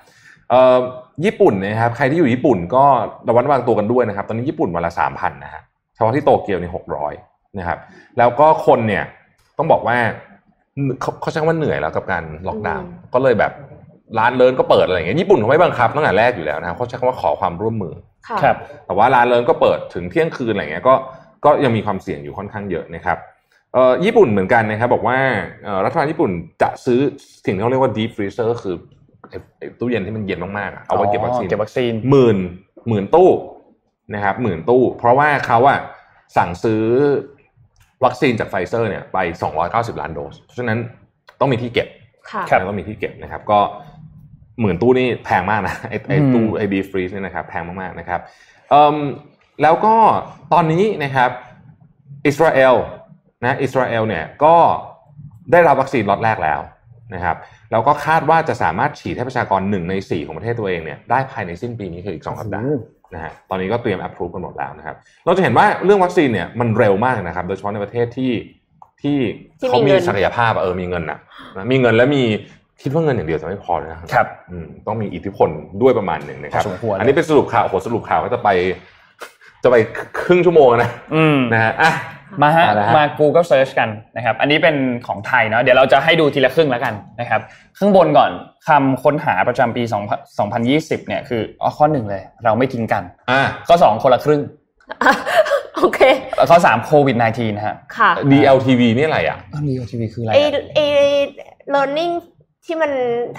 [0.50, 0.78] เอ่อ
[1.24, 2.84] ญี่ปุ่นนะครับใครที่อยู่ญี่ปุ่นก็
[3.28, 5.62] ระวัดระวังตัวกันด้วยนะครับ ตอนนี้ญี่ปุ่นวันละสามพันนะฮะ
[5.94, 7.12] เฉพาะที่โตเกียวนี่หกร้อย
[7.58, 7.78] นะครับ
[8.18, 9.04] แล้วก็คนเนี่ย
[9.58, 9.98] ต้องบอกว่า
[11.00, 13.52] เขาเขาใช้คำว่าเหนื่อยแล้วกับการล็อกดาวน์ก็เลยแบบ
[14.18, 17.94] ร้านเลินก็เปิดอะไรอย่างเงี้ยญี่ปุ่นเขาไม่บังคับตั้งแต่แรกอยู่แล้วนะครับเขาใช้คำว่าขอความร่วมมือ
[18.28, 20.94] ค่ะครับแต่ว่าร้านเลินก็เปิดถึงเที่ยงคืนอะไรเงี้ยก็
[21.44, 23.36] ก็ยังมีความเสี่ยงอยู่ค่อนข้างเยอะนะครับเอ่อ
[24.04, 25.18] ญี่ปุ่นเหมือนกันนะครับบอกว่า
[25.64, 26.30] เอ่อรัฐบาลญี่ปุ่น
[26.62, 27.00] จะซื้อ
[27.44, 28.74] สิ่งที่เขาเรียกว่า deep freezer ก็คือ
[29.28, 32.38] ไอ้ไอ้ตู้เย็นที่มันเย็นมากๆอะเอาไว้เก็บวัคซีนเก็บวัคซีนหมื่น
[32.88, 33.30] หมื่นตู้
[34.14, 35.80] นะครับหมื่นตู้ เพราะว่าเขาอะ
[36.36, 36.82] สั่งซื้อ
[38.04, 39.18] วัคซีนจากไฟเซอร์เนี่ยไป
[39.58, 40.78] 290 ล้านโดส เพราะฉะนั้น
[41.40, 41.88] ต้องมีที่เก็บ
[42.30, 43.60] ค่ะครับแล้วก็มีที่เก็บนะครับ ก็
[44.60, 48.20] หมื่นตู้นี่แพงมากนะไอ้ไอ้อืมตู้ไอ้ deep freeze เนี่ยนะครับแพงมากๆนะครับ
[48.70, 48.96] เอิ่ม
[49.62, 49.96] แล้วก็
[50.52, 51.30] ตอนนี้นะครับ
[52.26, 52.74] อิสราเอล
[53.42, 54.56] นะอิสราเอลเนี่ยก็
[55.52, 56.60] ได้รับวัคซีนล็อตแรกแล้ว
[57.14, 57.36] นะครับ
[57.72, 62.82] แล้วก็คาดว่าจะสามารถฉีดให้ประชากรหนึ่งในสี่ของประเทศตัวเองเนี่ยได้ภายในสิ้นปีนี้คืออีกสองสัปดาห์
[63.14, 68.32] นะฮะตอนนี้ก็เตรียม approve กันหมดแล้วนะครับ เราจะเห็นว่าเรื่องวัคซีนเนี่ยมันเร็วมากนะครับ โดยเฉพาะในประเทศที่
[69.02, 69.18] ที่
[69.58, 71.18] ที่เขามีมีเงินศักยภาพอะเออมีเงินนะ
[71.56, 72.22] นะมีเงินและมี
[72.82, 75.48] คิดว่าเงินอย่างเดียวจะไม่พอเลยนะครับอืมต้องมีอิทธิพล
[75.82, 78.48] ด้วยประมาณหนึ่งนะครับพอสมควรอันนี้เป็นสรุปข่าวโอ้โหสรุปข่าวก็จะไป
[79.62, 79.76] จะไป
[80.22, 81.92] ครึ่งชั่วโมงนะอืมนะฮะอะ
[82.42, 87.40] มาฮะเอาละฮะมา Google Search กันนะครับ อันนี้เป็นของไทยเนาะเดี๋ยวเราจะให้ดูทีละครึ่งแล้วกันนะครับ
[87.78, 88.30] ข้างบนก่อน
[88.66, 89.94] คำค้นหาประจำปี2
[90.48, 94.40] 2020 เนี่ยคืออ๋อข้อหนึ่งเลย เราไม่ทิ้งกันอะข้อ2คนละครึ่ง
[95.76, 96.00] โอเค
[96.50, 100.80] ข้อ3โควิด -19 นะฮะค่ะ DLTV นี่อะไรอะอันนี้ทีวีคืออะไรไออะไอ
[101.74, 102.12] learning
[102.64, 102.90] ที่มัน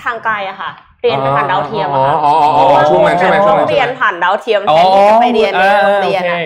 [0.03, 0.71] ทางไกลอะค่ะ
[1.01, 6.43] เรียนผ่านดาวเทียมอะค่ะอ๋ออ๋ออ๋ออ๋อช่วงนั้นใช่ไหมช่วงนั้นใช่เรียไหนมผ่านดาวเทียมแทนที่จะไปเรียนในโรงเรียนอ่าอะโอค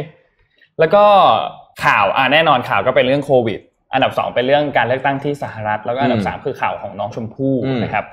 [0.79, 1.03] แล้วก็
[1.85, 3.59] ข่าวอ่าแน่นอนข่าวก็เป็นเรื่องโควิด
[3.93, 8.05] อันดับสองเป็นเรื่องการเลือกตั้งที่สหรัฐ แล้วก็อันดัอืบมสามคือข่าวของน้องชมพู่อืมนะครับ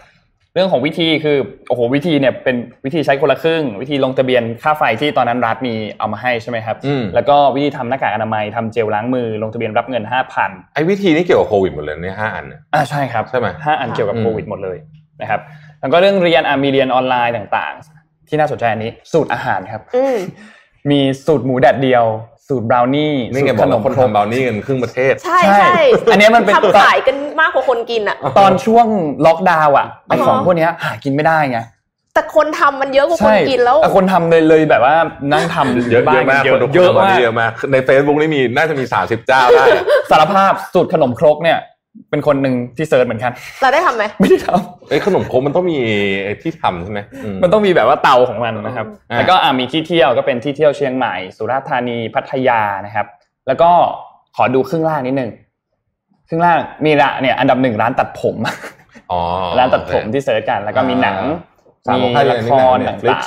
[0.55, 1.37] เรื่องของวิธีคือ
[1.68, 14.77] โอ้โหวิธีเนี่ยเป็นวิธีใช้คนละครึ่ง วิธีลงทะเบียนค่าไฟที่ตอนนั้นรัฐมีเอามาให้ใช่ไหมครับอืมแล้วก็วิธีทำหน้ากากอนามัยทำเจลล้างมือลงทะเบียนรับเงินห้าพันไอ้วิธีนี้เกี่ยวกับโควิดหมดเลยเนี่ยห้าอันเนี่ยอ่าใช่ครับใช่ไหมห้าอันเกี่ยวกับอืมโควิดหมดเลย
[15.20, 15.40] นะครับ
[15.81, 20.16] แล้วก็เรื่องเรียนอะมีเรียนออนไลน์ต่างๆ ที่น่าสนใจอันนี้ สูตรอาหารครับอืม
[20.90, 22.05] มีสูตรหมูแดดเดียว
[22.51, 25.81] สูตรบราวนี่นี่สูไงตรบขอกนแล้วมคนครกทำเบลนี่กันครึ่งประเทศ ใช่ใช่ใช่
[26.13, 28.87] อันเนี้ยมันเป็นทำขายกันมากกว่าคนกินอะตอนช่วง
[29.27, 31.59] ล็อกดาวน์อะไออ๋อของพวกเนี้ยหากินไม่ได้ไง
[32.15, 34.97] แต่คนทำมันเยอะกว่าคนกินแล้วแต่คนทำเลยเลยแบบว่า
[35.33, 41.59] นั่งทำเยอะบ้าเยนอะมากเยอะคนเยอะคนทำมากเยอะมากใน Facebook นี่มีน่าจะมี 30 เจ้าได้อะสารภาพสูตรขนมครกเนี่ย
[42.11, 44.48] เป็นคนหนึ่งที่เซิร์ชเหมือนกันเราได้ทำไหมไม่ได้ท
[44.88, 45.79] ไอ้ยขนมครกมันต้องมี
[46.24, 53.07] ไอ้ที่ทำใช่ไหมอืมำมันต้องมีแบบว่าเตาของมันนะครับอ่าแล้วก็อ่ามีที่เที่ยวก็เป็นที่เที่ยวเชียงใหม่ สุราษฎร์ธานีพัทยานะครับ
[53.46, 53.70] แล้วก็
[54.37, 55.31] ขอดูครึ่งล่างนิดนึง
[56.29, 58.37] ครึ่งล่างมีละเนี่ยอันดับหนึ่งร้านตัดผม
[59.11, 59.20] อ๋อ
[59.59, 61.16] ร้านตัดผมที่ search กัน แล้วก็มีหนัง
[61.87, 63.22] สามมีของไทยละอันคนี้หนังรเนี่ยต่ Netflix าง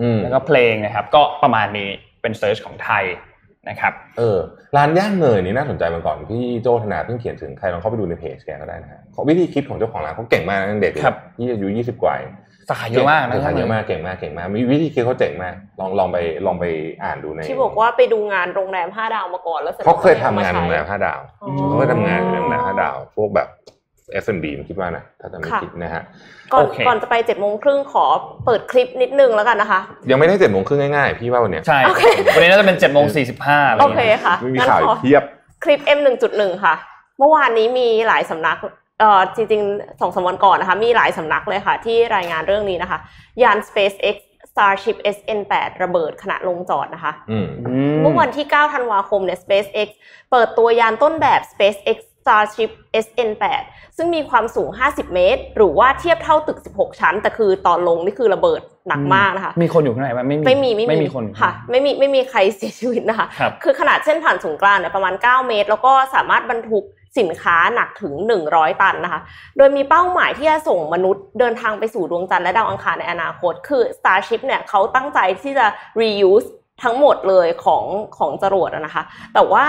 [0.00, 1.88] อืมๆแล้วก็เพลงนะครับ ก็ประมาณนี้
[2.22, 3.04] เป็น search ของไทย
[3.68, 4.38] นะครับ เออ
[4.76, 12.32] ร้านย่างเนยนี่น่าสนใจมาก่อนพี่โจธนาเพิ่งเขียนถึงใครลองเข้าไปดูในเพจแกก็ได้นะฮะเขาวิธีคิดของเจ้าของร้านเขาเก่งมากตั้งแต่เด็กเลยครับยี่อายุยี่สิบกว่าเอง
[12.68, 16.64] สาขาเยอะมากนะสาขาเยอะมากเก่งมากเก่งมากมีวิธีคิดเขาเจ๋งมากลองลองไปลองไป
[17.04, 23.48] อ่านดูในที่บอกว่าไปดูงานโรงแรมห้าดาวมาก่อนแล้วสร็จเขาเคยทำงานอโรงแรมใช้ห้าดาวอ๋อเขาเคยทำงานในโรงแรมห้าดาวพวกแบบ
[24.22, 26.02] F&B ผมคิดว่านะถ้าจำไม่ค่ะผิดนะฮะ
[26.52, 28.04] ก่อนโอเคก่อนจะไปเจ็ดโมงครึ่งขอ
[28.44, 32.02] เปิดคลิปนิดนึงแล้วกันนะคะ ยังไม่ได้เจ็ดโมงครึ่งง่ายๆ พี่ว่าวันเนี้ยใช่โอเค
[32.34, 35.22] วันนี้น่าจะเป็นเจ็ดโมงสี่สิบห้าอะไรโออย่างเคเงี้ยค่ะไม่มีงั้นข่าวขอีอกเทียบ
[35.64, 35.98] คลิป M
[36.32, 36.74] 1.1ค่ะ
[37.18, 42.98] เมื่อวานนี้มีหลายสำนักเเอ่อจริงๆสองสามวันก่อนนะคะ มีหลายสำนักเลยค่ะ ที่รายงานเรื่องนี้นะคะ
[43.42, 44.16] ยาน SpaceX
[44.50, 47.46] Starship SN8 ระเบิดขณะลงจอดนะคะอืม
[48.02, 49.88] เมื่อวันที่ 9 ธันวาคมเนี่ย SpaceX
[50.30, 52.70] เปิดตัวยานต้นแบบ SpaceX Starship
[53.04, 53.62] SN8
[53.96, 66.84] ซึ่งมีความสูง 50 เมตร หรือว่าเทียบเท่าตึก 16 ชั้น แต่คือตอนลงนี่คือระเบิดหนักมากนะคะ มีคนอยู่ข้างในไหมไม่มีไม่มีไม่มีคนค่ะ ไม่มีไม่มีใครเสียชีวิตนะคะครับคือขนาดเส้นผ่านศูนย์กลางเนี่ยประมาณ 9 เมตร แล้วก็สามารถบรรทุก
[67.18, 68.14] สินค้าหนักถึง
[68.48, 69.20] 100 ตันนะคะ
[69.56, 75.66] โดยมีเป้าหมายที่จะส่งมนุษย์เดินทางไปสู่ดวงจันทร์และดาวอังคารในอนาคต คือ Starship เนี่ยเขาตั้งใจที่จะ
[76.00, 76.48] reuse
[76.82, 77.84] ทั้งหมดเลยของ
[78.18, 79.02] ของจรวดอะนะคะ
[79.34, 79.64] แต่ว่า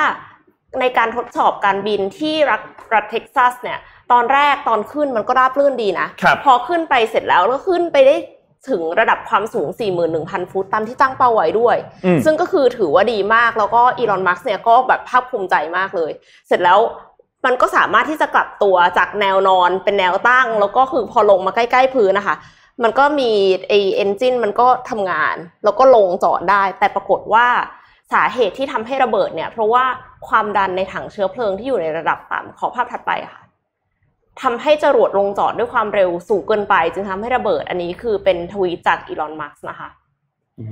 [0.82, 2.62] ในการทดสอบการบินที่รัฐ
[2.94, 3.80] รัฐเท็กซัสเนี่ย
[4.12, 8.16] ตอนแรกตอนขึ้นมันก็ราบรื่นดีนะครับพอขึ้นไปเสร็จแล้วแล้วขึ้นไปได้
[8.70, 9.68] ถึงระดับความสูง
[10.10, 16.12] 41,000 ฟุตตามที่ตั้งเป้าไว้ด้วยอืมซึ่งก็คือถือว่าดีมากแล้วก็อีลอนมัสเนี่ยก็แบบภาคภูมิใจมากเลย
[16.48, 16.80] เสร็จแล้ว
[17.46, 22.36] มันก็สามารถที่จะกลับตัวจากแนวนอนเป็นแนวตั้ง แล้วก็คือพอลงมาใกล้ ๆ พื้นนะคะ
[22.84, 23.32] มันก็มี
[23.68, 27.48] ไอเอนจินมันก็ทำงาน แล้วก็ลงจอดได้ แต่ปรากฏว่า
[28.14, 29.84] สาเหตุที่ทำให้ระเบิดเนี่ย เพราะว่า
[30.30, 33.42] ความดันในถังเชื้อเพลิงที่อยู่ในระดับต่ำขอภาพถัดไปค่ะ
[34.42, 39.90] ทำให้จรวดลงจอดด้วยความเร็วสูงเกินไป จึงทำให้ระเบิดอันนี้คือเป็นทวีตจากอีลอนมัสนะคะ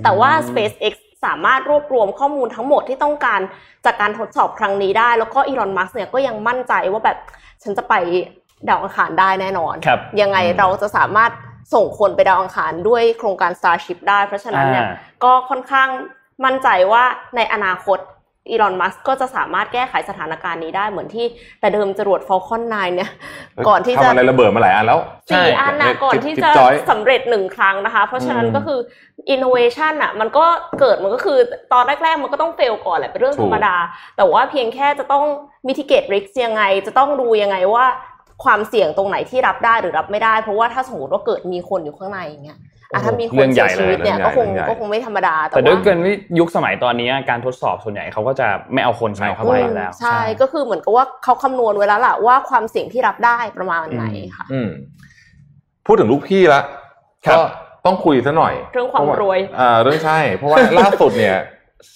[0.04, 0.94] แต่ว่า SpaceX
[1.26, 3.42] สามารถรวบรวมข้อมูลทั้งหมดที่ต้องการ
[3.86, 7.18] จากการทดสอบครั้งนี้ได้ แล้วก็อีลอนมัสเนี่ยก็ยังมั่นใจว่าแบบ
[7.63, 7.94] ฉันจะไป
[8.70, 11.32] ดาวอังคารได้แน่นอนครับยังไงเราจะสามารถ
[11.74, 15.89] ส่งคนไปดาวอังคารด้วยโครงการ Starship ได้ เพราะฉะนั้นเนี่ยอ่าก็ค่อนข้าง
[16.46, 17.04] มั่นใจว่า
[17.36, 18.00] ในอนาคต
[18.49, 21.25] อีลอน มัสก็จะสามารถแก้ไขสถานการณ์นี้ได้เหมือนที่
[21.60, 23.12] แต่เดิมจรวด Falcon 9 เนี่ย
[23.67, 28.79] ก่อนที่จะทำอะไรระเบิดมาหลายอันแล้วใช่สี่อันนะเนี่ยก่อนจิ๊บที่จิ๊บจะจอยสำเร็จหนึ่งครั้งนะคะ เพราะฉะนั้นอืมก็คือ
[29.34, 30.45] innovation อะมันก็
[30.79, 31.38] เกิดมันก็คือ
[31.73, 33.75] ตอนแรก ๆ มันก็ต้องเฟลก่อนแหละเป็นเรื่องธรรมดา
[34.17, 35.25] แต่ว่าเพียงแค่จะต้อง
[35.67, 37.86] mitigate risk ยังไง จะต้องดูยังไงว่า
[38.43, 42.62] ความเสี่ยงตรงไหนที่รับได้หรือรับไม่ได้ เพราะว่าถ้าสมมติว่าเกิดมีคนอยู่ข้างในอย่างเงี้ยอะ
[43.03, 54.69] ถ้ามีคเรื่นองใหญ่เสียชีวิตเนี่ยเลยก็คงเรื่องใหญ่ก็คงไม่ธรรมดา แต่แต่ด้วยว่าเกินที่ยุคสมัยตอนนี้การทดสอบส่วนใหญ่เขาก็จะไม่เอาคนใส่เข้าไปอยู่แล้วอืมใช่ก็คือเหมือนกับว่าเขาคำนวณไว้แล้วล่ะว่าความเสี่ยงที่รับได้ประมาณไหนค่ะอืม
[55.86, 56.62] พูดถึงลูกพี่ละ
[57.25, 57.41] ครับก็
[57.86, 61.38] ต้องคุยซะหน่อย เรื่องความรวยอ่าเรื่องใช่ เพราะว่าล่าสุดเนี่ย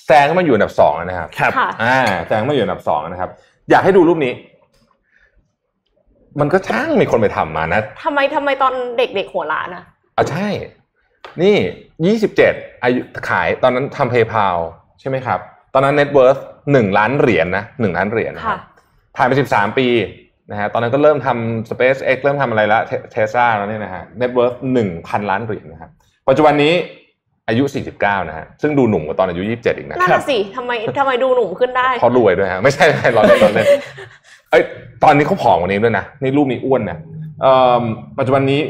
[0.06, 3.30] แซงขึ้นมาอยู่อันดับสองแล้วนะครับครับค่ะอ่าแซงมาอยู่อันดับสองนะครับ
[3.70, 4.34] อยากให้ดูรูปนี้
[6.40, 9.84] มันก็ช่างมีคนไปทำมานะทำไมทำไมตอนเด็กๆหัวล้านอะ
[10.18, 10.48] อะใช่
[11.44, 11.56] นี่
[12.06, 14.48] ยี่สิบเจ็ดอายุขายตอนนั้นทำ PayPal
[15.00, 15.40] ใช่ไหมครับ
[15.74, 16.38] ตอนนั้น net worth
[16.72, 19.88] หนึ่งล้านเหรียญนะหนึ่งล้านเหรียญนะครับค่ะผ่านไปสิบสามปี
[20.52, 22.80] นะฮะตอนนั้นก็เริ่มทำ SpaceX เริ่มทำอะไรละ
[23.12, 25.92] เทสลาแล้วเนี่ยนะฮะ net worth หนึ่งพันล้านเหรียญนะครับ
[26.28, 26.74] ปัจจุบันนี้
[27.50, 27.64] อายุ
[27.98, 33.68] 49 นะฮะ ซึ่งดูหนุ่มกว่าตอนอายุ 27 อีกนะนั่นน่ะสิทำไมทำไมดูหนุ่มขึ้นได้เพราะรวยด้วยฮะ ไม่ใช่ไม่ใช่ล้อเล่นล้อเล่น
[34.52, 34.64] เอ้ย
[35.04, 37.17] ตอนนี้เขาผอมกว่านี้ด้วยนะ นี่รูปนี้อ้วนนะเอ่อ
[38.18, 38.62] ปัจจุบันนี้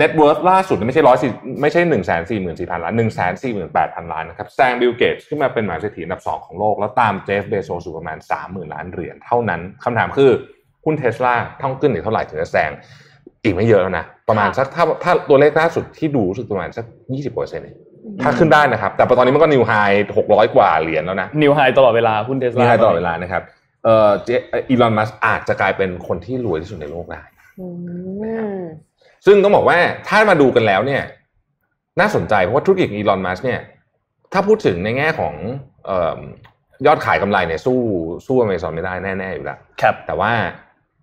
[0.00, 1.30] net worth ล่าสุดไม่ใช่ร้อยสี่
[1.62, 10.30] ไม่ใช่หนึ่งแสนสี่หมื่นสี่พันล้านหนึ่งแสนสี่หมื่นแปดพันล้านนะครับแซงบิลเกตส์ขึ้นมาเป็นมหาเศรษฐีอันดับสองของโลก แล้วตามเจฟเบโซอยู่ประมาณสามหมื่นล้านเหรียญเท่านั้นคำถามคือ
[10.84, 12.70] หุ้นเทสลาต้องขึ้นอีกเท่าไหร่ถึงจะแซง
[13.44, 17.64] อีกไม่เยอะแล้วนะ ประมาณสักถ้าถ้าตัวเลขล่าสุดที่ดูรู้สึกประมาณสักยี่สิบเปอร์เซ็นต์
[18.22, 19.72] ถ้าขึ้นได้นะครับ แต่ตอนนี้มันก็ new high
[20.16, 23.42] หกร้อยกว่าเหรียญแล้วนะ new high ตลอดเวลาหุ้นเทสลามีให้ตลอดเวลานะครับ
[23.84, 24.28] เอ่อเจ
[24.68, 27.37] อีลอนมัสก์อาจจะกลายเป็นคนที่รวยที่สุดในโลกได้อืม
[29.26, 31.02] ซึ่งต้องบอกว่าถ้ามาดูกันแล้วเนี่ย
[32.00, 33.60] น่าสนใจเพราะว่าธุรกิจอีลอนมัสก์เนี่ย
[34.32, 35.34] ถ้าพูดถึงในแง่ของ
[35.86, 36.18] เอ่อ
[36.86, 37.78] ยอดขายกำไรเนี่ยสู้
[38.26, 40.32] สู้อเมซอนไม่ได้แน่ ๆ อยู่แล้วครับ แต่ว่า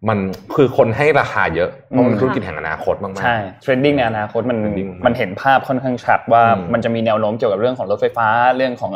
[0.10, 0.18] มัน
[0.56, 8.92] คือคนให้ราคาเยอะ เพราะมันอืมธุรกิจแห่งอนาคตมากๆใช่ trending ในอนาคตมัน trending มันเห็นภาพค่อนข้างชัดว่าอืมมันจะมีแนวโน้มเกี่ยวกับเรื่องของรถไฟฟ้าเรื่องของ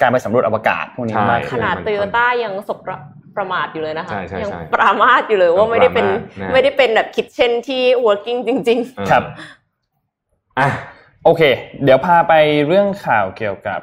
[0.00, 2.78] การไปสำรวจอวกาศพวกนี้ใช่มากขขึ้นนาดมันโตโยต้ายังสบ
[3.38, 9.22] ประประมาทอยู่เลยนะคะใช่ใช่ยัใช่ปรามาทอยู่เลยว่าไม่ได้เป็นปรามาสนะไม่ได้เป็นแบบคิดเช่นที่ working จริงเออครับ
[10.58, 10.68] อะ
[11.24, 11.42] โอเค
[11.84, 12.32] เดี๋ยวพาไป
[12.68, 13.80] เรื่องข่าวเกี่ยวกับ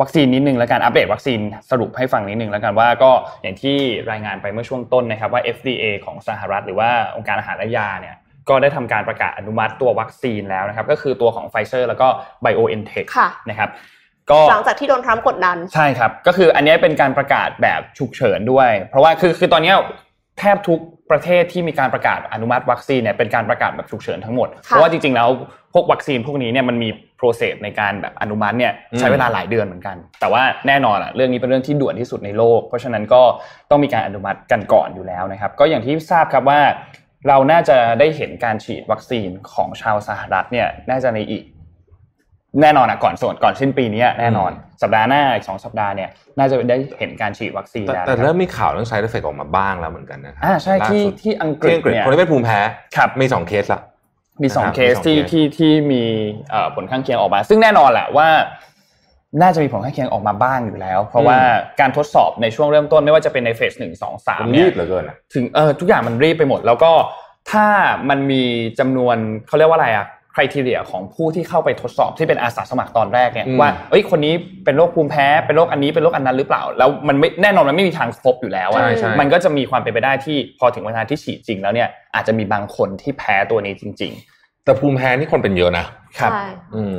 [0.00, 3.10] วัคซีนนิดนึงแล้วกันอัปเดตวัคซีนสรุปให้ฟังนิดนึงแล้วกันว่าก็
[3.42, 3.76] อย่างที่
[4.10, 8.16] รายงานไปเมื่อช่วงต้นนะครับว่า FDA ของสหรัฐ หรือว่าองค์การอาหารและยาเนี่ย
[8.48, 12.08] ก็ได้ทำการประกาศอนุมัติตัววัคซีนแล้วนะครับ ก็คือตัวของไฟเซอร์แล้วก็
[12.44, 13.70] BioNTech ค่ะนะครับ
[14.30, 19.72] ก็ๆหลังจากที่โดนทรัมป์กดดัน ใช่ครับ ก็คืออันนี้เป็นการประกาศแบบฉุกเฉินด้วย เพราะว่าคือคือตอนนี้
[20.38, 25.28] แทบทุกประเทศที่มีการประกาศอนุมัติวัคซีนเนี่ยเป็นการประกาศแบบฉุกเฉินทั้งหมด เพราะว่าจริงๆแล้ว
[25.74, 33.22] พวกวัคซีนพวกนี้เนี่ยมันมี process ในการแบบอนุมัติเนี่ยใช้เวลาหลายเดือนเหมือนกัน แต่ว่าแน่นอนอะเรื่องนี้เป็นเรื่องที่ด่วนที่สุดในโลก เพราะฉะนั้นก็
[33.70, 36.60] ต้องมีการอนุมัติกันก่อนอยู่แล้วนะครับ ก็อย่างที่ทราบครับว่า
[37.28, 41.42] เราน่าจะได้เห็นการฉีดวัคซีนของชาวสหรัฐเนี่ยน่าจะในอีก
[42.62, 44.50] แน่นอนอะก่อนส่วนก่อนสิ้นปีนี้แน่นอน
[44.82, 52.60] สัปดาห์หน้าอีกสองสัปดาห์เนี่ยน่าจะได้เห็นการฉีดวัคซีนแต่แล้วแต่นะครับเริ่มมีข่าวเรื่อง side effect ออกมาบ้างแล้วเหมือนกันนะครัอ่าใช่ที่ล่าสุดที่อังกฤที่ษอังกฤษเนี่ยคนที่เป็นภูมิแพ้
[52.96, 53.80] ครับมีสองเคสละ
[54.42, 56.02] มีสองนะครับเคสมีสองที่เคสที่ที่มี
[56.50, 58.28] เอ่อผลข้างเคียงออกมา ซึ่งแน่นอนแหละว่า
[59.42, 61.38] น่าจะมีผลข้างเคียงออกมาบ้างอยู่แล้ว เพราะว่า
[61.80, 66.92] การทดสอบในช่วงเริ่มต้นไม่ว่าจะเป็นในเฟสหนึ่งสองสามมันเนี่รียบเหลือเกินอะถึงเออทุกอย่างมันรีบไปหมด แล้วก็
[67.50, 67.66] ถ้า
[68.08, 68.42] มันมี
[68.78, 70.06] จำนวนเขาเรียกว่าอะไรอะ
[70.38, 84.14] คุณทีเรียของผู้ที่เข้าไปทดสอบที่เป็นอาสาสมัครตอนแรกเนี่ยอืมว่าเอ้ยคนนี้เป็นโรคภูมิแพ้เป็นโรคอันนี้เป็นโรคอันนั้นหรือเปล่า แล้วมันไม่แน่นอนมันไม่มีทางครบอยู่แล้วอะใช่ใช่มันก็จะมีความเป็นไปได้ที่พอถึงเวลาที่ฉีดจริงแล้วเนี่ยอาจจะมีบางคนที่แพ้ตัวนี้จริง
[84.64, 86.44] แต่ภูมิแพ้นี่คนเป็นเยอะนะๆครับใช่
[86.76, 86.98] อืม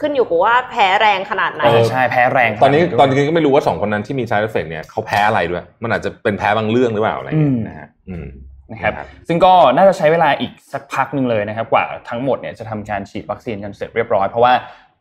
[0.00, 8.26] ขึ้นอยู่กับว่าแพ้แรงขนาดไหนเออใช่แพ้แรง ตอนนี้ขดตอนนี้ก็ไม่รู้ว่าสองคนนั้นที่มี side effect เนี่ยเขาแพ้อะไรด้วย มันอาจจะเป็นแพ้บางเรื่องหรือเปล่าอะไรอย่างเงี้ยนะฮะอืม
[8.72, 8.94] นะครับ
[9.28, 14.54] ซึ่งก็น่าจะใช้เวลาอีกสักพักหนึ่งเลยนะครับ กว่าทั้งหมดเนี่ยจะทำการฉีดวัคซีนกันเสร็จเรียบร้อย เพราะว่า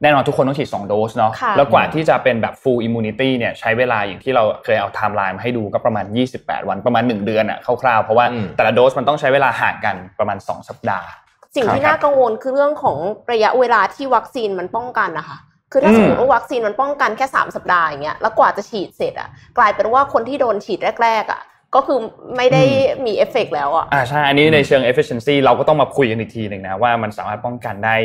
[0.03, 6.05] แน่นอนทุกคนต้องฉีด 2 โดสเนาะค่ะแล้วกว่าที่จะเป็นแบบ full immunity เนี่ยใช้เวลาอย่างที่เราเคยเอาไทม์ไลน์มาให้ดูก็ประมาณ
[6.37, 11.07] 28 วันประมาณ 1 เดือนอะคร่าวๆ เพราะว่าอืมแต่ละโดสมันต้องใช้เวลาห่างกันประมาณ 2 สัปดาห์
[11.55, 12.97] สิ่งที่ครับน่ากังวลคือเรื่องของ
[13.31, 15.37] ระยะเวลาที่วัคซีนมันป้องกันนะคะ
[15.71, 21.41] คือถ้าอืมสมมติว่าวัคซีนมันป้องกันแค่สามสัปดาห์อย่างเงี้ยแล้วกว่าจะฉีดเสร็จอะกลายเป็นว่าคนที่โดนฉีดแรกๆอะ
[21.75, 21.99] ก็คือ
[22.37, 22.63] ไม่ได้
[23.05, 27.95] มีเอฟเฟกต์แล้วอะอ่าใช่อันนี้ในเชิง efficiency เราก็ต้องมาคุยกันอีกทีหนึ่งนะว่ามันสามารถป้องกันได้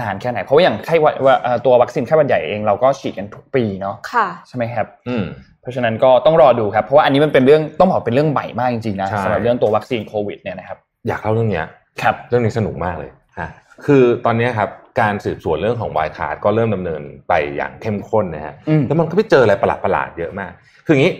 [0.00, 5.24] นานแค่ไหน เพราะว่าอย่างไข้หวัดว่าเอ่อตัววัคซีนไข้หวัดใหญ่เองเราก็ฉีดกันทุกปีเนาะค่ะใช่ไหมครับอืม
[5.62, 11.66] เพราะฉะนั้นก็ต้องรอดูครับ เพราะว่าอันนี้มันเป็นเรื่องต้องบอกเป็นเรื่องใหม่มากจริงๆนะใช่สำหรับเรื่องตัววัคซีนโควิดเนี่ยนะครับอยากเล่าเรื่องเนี้ย
[12.02, 13.48] ครับเรื่องนี้สนุกมากเลยฮะ
[13.86, 14.70] คือตอนนี้ครับ
[15.00, 20.52] การสืบสวนเรื่องของ Wirecard ก็เริ่มดำเนินไปอย่างเข้มข้นนะฮะอืมแล้วมันก็ไปเจออะไรประหลาดๆเยอะมาก
[20.84, 21.12] คืออย่างนี้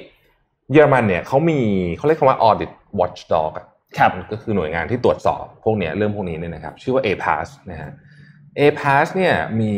[0.73, 1.61] เยอรมันเนี่ยเขามี
[1.97, 3.67] เขาเรียกคำว่า audit watchdog อะ
[3.99, 7.91] ครับก็คือหน่วยงานที่ตรวจสอบพวกเนี้ยเรื่องพวกนี้เนี่ยนะครับ ชื่อว่า APAS นะฮะ
[8.61, 9.75] APAS เนี่ยมี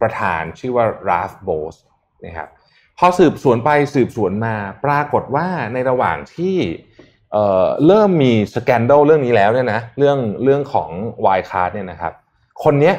[0.00, 1.78] ประธานชื่อว่า Ralph Bose
[2.24, 2.48] นะครับ
[2.98, 6.56] พอสืบสวนไปสืบสวนมาปรากฏว่าในระหว่างที่
[7.32, 10.90] เอ่อเริ่มมีสแกนด l เรื่องนี้แล้วเนี่ยนะเรื่องเรื่องของ
[11.38, 12.12] y c a r d เนี่ยนะครับ
[12.64, 12.94] คนเนี้ย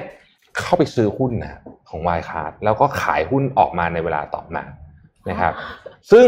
[0.57, 1.59] เข้าไปซื้อหุ้นนะ
[1.89, 4.63] ของ y c a r d แล้วก็ขายหุ้นออกมาในเวลาต่อมา
[5.29, 5.53] นะครับ
[6.11, 6.27] ซึ่ง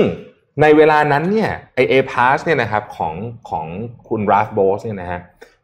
[0.61, 3.13] ในเวลานั้นเนี่ยไอเอพาสเนี่ยนะครับของ
[3.49, 3.65] ของ
[4.07, 5.21] คุณราฟโบสเนี่ยนะฮะ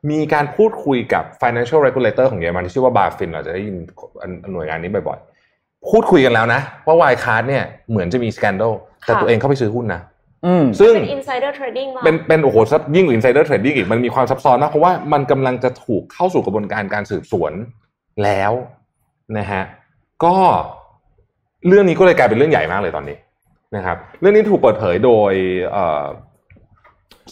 [0.10, 3.76] มีการพูดคุยกับ financial regulator ของเยอรมันที่ชื่อว่า BaFin เราจะได้ยิน
[4.54, 8.74] หน่วยงานนี้บ่อยๆ พูดคุยกันแล้วนะ ว่า y card เนี่ยเหมือนจะมีสแกน d a l
[9.06, 10.02] แต่ค่ะตัวเองเข้าไปซื้อหุ้นนะ
[10.46, 17.54] อืมซึ่งเป็น insider trading มาเป็นเป็นโอ้โหซับยิ่งกว่า insider trading อีกมันมีความซับซ้อนมากเพราะว่ามันกำลังจะถูกเข้าสู่กระบวนการการสืบสวน
[18.24, 18.52] แล้ว
[19.38, 19.64] นะฮะ
[20.24, 20.36] ก็
[21.68, 23.18] เรื่องนี้ก็เลยกลายเป็นเรื่องใหญ่มากเลยตอนนี้
[23.76, 25.34] นะครับเรื่องนี้ถูกเปิดเผยโดย
[25.76, 26.06] อ่อ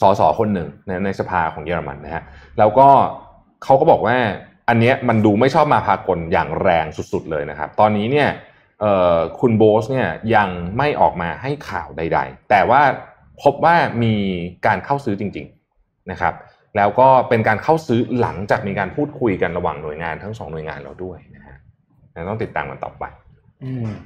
[0.01, 0.67] สสคนหนึ่ง
[1.05, 2.23] ในสภาของเยอรมันนะฮะ
[2.59, 2.87] แล้วก็
[3.63, 4.17] เขาก็บอกว่า
[4.69, 8.29] อันเนี้ยมันดูไม่ชอบมาพากลอย่างแรงสุดๆเลยนะครับ ตอนนี้เนี่ย
[9.39, 12.81] คุณโบสเนี่ยยังไม่ออกมาให้ข่าวใด ๆ แต่ว่า
[13.43, 14.13] พบว่ามี
[14.65, 16.33] การเข้าซื้อจริง ๆนะครับ
[16.77, 21.57] แล้วก็เป็นการเข้าซื้อหลังจากมีการพูดคุยกันระหว่างหน่วยงานทั้งสองหน่วยงานเราด้วยนะฮะ
[22.29, 23.05] ต้องติดตามกันต่อไป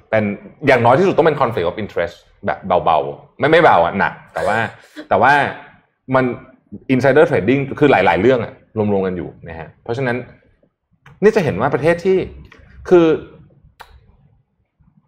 [0.10, 0.24] เป็น
[0.68, 2.16] อย่างน้อยที่สุดต้องเป็น conflict of interest
[2.46, 4.58] แบบเบาๆ ไม่ไม่เบาอะหนัก แต่ว่า
[5.10, 5.34] แต่ว่า
[6.16, 6.26] มัน
[6.94, 10.18] insider trading คือหลาย ๆ เรื่องอะรวมๆกันอยู่นะฮะเพราะฉะนั้น
[11.24, 12.18] นี่จะเห็นว่าประเทศที่
[12.90, 13.08] คือ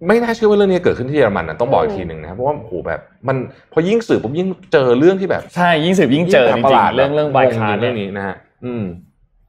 [0.08, 3.38] ไม่น่าเชื่อว่าเรื่องนี้เกิดขึ้นที่เยอรมันนะต้องบอกอีกทีหนึ่งนะครับเพราะว่าโอ้โหแบบมัน
[3.74, 8.84] พอยิ่งสืบปุ๊บยิ่งเจอเรื่องที่แบบใช่ยิ่งสืบยิ่งเจอจประริหงลาดๆเรื่องเรื่องแบบใบงคาร์เรื่องเนี่ยนี้นะฮะอืม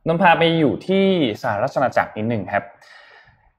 [0.07, 1.05] นำพาไปอยู่ที่
[1.43, 2.65] สหรัฐอาณาจักรนิดหนึ่งครับ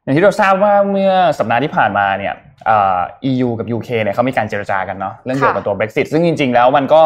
[0.09, 2.33] อย่างที่เราทราบว่าเมื่อสัปดาห์ที่ผ่านมาเนี่ย
[2.65, 7.03] เอ่อ EU กับ UK เนี่ยเขามีการเจรจากันเนาะเรื่องเกี่ยวกับตัว Brexit ซึ่งจริง ๆ แล้วมันก็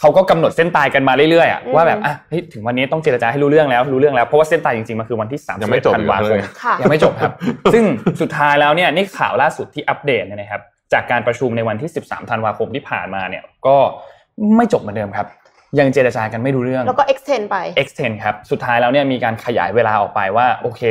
[0.00, 7.32] เขาก็กำหนดเส้นตายกันมาเรื่อยๆอะอืมว่าแบบอะเฮ้ยถึงวันนี้ต้องเจรจาให้รู้เรื่องแล้วรู้เรื่องแล้วเพราะว่าเส้นตายจริงๆมันคือวันที่3ยังไม่จบธันวาอยู่คเลมยค่ะยังไม่จบครับ
[7.72, 7.84] ซึ่ง
[8.20, 13.76] สุดท้ายแล้วเนี่ยนี่ข่าวล่าสุดที่อัปเดตเนี่ยนะครับจากการประชุมในวันที่ 13ธันวาคมที่ผ่านมาเนี่ยก็
[14.56, 15.26] ไม่จบเหมือนเดิมครับ
[15.78, 20.82] ยังเจรจากันไม่รู้เรื่องแล้วก็ extend ไป extend ครับสุดท้ายแล้วเนี่ยมีการขยายเวลาออกไปว่าโอเค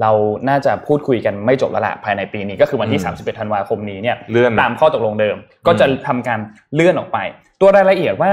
[0.00, 0.10] เรา
[0.48, 6.40] น่าจะพูดคุยกันไม่จบแล้วแหละภายในปีนี้ก็คือวันที่อืม31 ธันวาคมนี้เนี่ยเลื่อนตามข้อตกลงเดิม ก็จะทำการ
[6.74, 7.18] เลื่อนออกไป
[7.60, 8.32] ตัวรายละเอียดว่า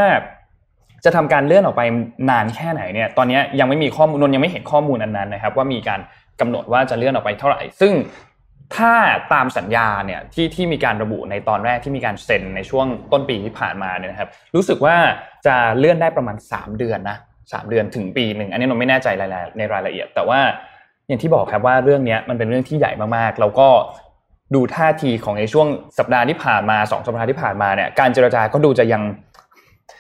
[1.06, 1.82] จะทำการเลื่อนออกไป
[2.30, 6.00] นานแค่ไหนเนี่ย ตอนนี้ยังไม่มีข้อมูลนนยังไม่เห็นข้อมูลอันนั้นนะครับ ว่ามีการ
[6.40, 7.94] กำหนดว่าจะเลื่อนออกไปเท่าไหร่ ซึ่ง
[8.76, 8.94] ถ้า
[9.34, 14.96] ตามสัญญาเนี่ยที่ที่มีการระบุในตอนแรกที่มีการเซ็นในช่วงต้นปีที่ผ่านมาเนี่ยนะครับ รู้สึกว่า
[15.46, 17.18] จะเลื่อนได้ประมาณ 3 เดือนนะ
[17.54, 20.40] สามเดือนถึงปีหนึ่งอันนี้นนไม่แน่ใจรายละในรายละเอียด แต่ว่า
[21.08, 23.68] อย่างที่บอกครับว่าเรื่องเนี้ยมันเป็นเรื่องที่ใหญ่มากๆ แล้วก็
[24.56, 25.68] ดูท่าทีของในช่วง
[25.98, 29.02] สัปดาห์ที่ผ่านมาสองสัปดาห์ที่ผ่านมาเนี่ยการเจรจาก็ดูจะยัง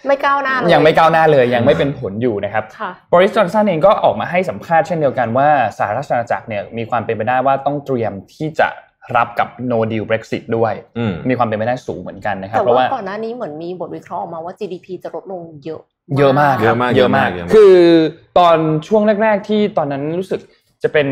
[0.08, 8.67] ไม่ก้าวหน้าเลยยังไม่ก้าวหน้าเลยยังไม่เป็นผลอยู่นะครับค่ะบริสจอนสันเองก็ออกมาให้สัมภาษณ์เช่นเดียวกันว่าสหราชอาณาจักรเนี่ยมีความเป็นไปได้ว่าต้องเตรียมที่จะ
[9.15, 15.82] รับกับ no deal Brexit ด้วยอืมมีความเป็นไปได้สูงเหมือนกันนะครับแต่เพราะว่าว่าก่อนหน้านี้เหมือนมีบทวิเคราะห์ออกมาว่า GDP จะลดลงเยอะ
[16.17, 17.76] เยอะมากเยอะมากเยอะมากเยอะมากคือ
[18.38, 20.41] ตอนช่วงแรก ๆ ที่ตอนนั้นรู้สึก
[20.84, 21.08] จะเป็น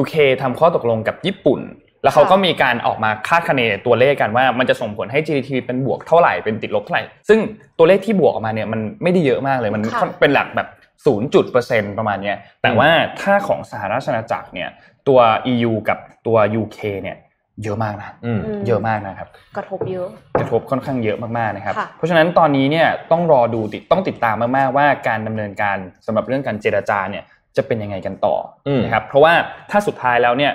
[0.00, 1.60] UK ทำข้อตกลงกับญี่ปุ่น
[2.02, 7.38] แล้วเขาก็มีการออกมาคาดคะเนตัวเลขกันว่ามันจะส่งผลให้ GDP เป็นบวกเท่าไหร่เป็นติดลบเท่าไหร่ ซึ่ง
[7.78, 10.68] ตัวเลขที่บวกออกมาเนี่ยมันไม่ได้เยอะมากเลยมันค่ะเป็นหลักแบบ
[11.04, 14.68] ศูนย์จุดเปอร์เซ็นต์ประมาณเนี้ยแต่ว่าถ้าของสหราชอาณาจักรเนี่ย
[15.08, 15.18] ตัว
[15.52, 17.16] EU กับตัว UK เนี่ย
[17.64, 27.24] เยอะมากนะอืมอืมเยอะมากนะครับ กระทบเยอะ กระทบค่อนข้างเยอะมากๆนะครับค่ะเพราะฉะนั้นตอนนี้เนี่ยต้องรอดูติดต้องติดตามมากๆว่าการดำเนินการสำหรับเรื่องการเจรจาเนี่ย
[27.58, 28.34] จะเป็นยังไงกันต่อ
[28.68, 29.32] อมนะครับ เพราะว่า
[29.70, 30.52] ถ้าสุดท้ายแล้วเนี่ย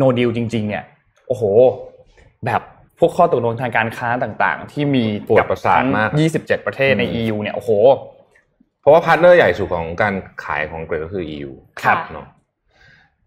[0.00, 0.84] no deal จริง ๆ เนี่ย
[1.26, 1.42] โอ้โห
[2.46, 2.62] แบบ
[2.98, 7.70] พวกข้อตกลงทางการค้าต่างๆ ที่มีปวดกับประสาททั้งมาก 27 ประเทศในอืม EU เนี่ย โอ้โห
[8.80, 11.50] เพราะว่าพาร์ทเนอร์ใหญ่สุดของการขายของอังกรีกก็คือ EU
[11.82, 12.26] ครับเนาะ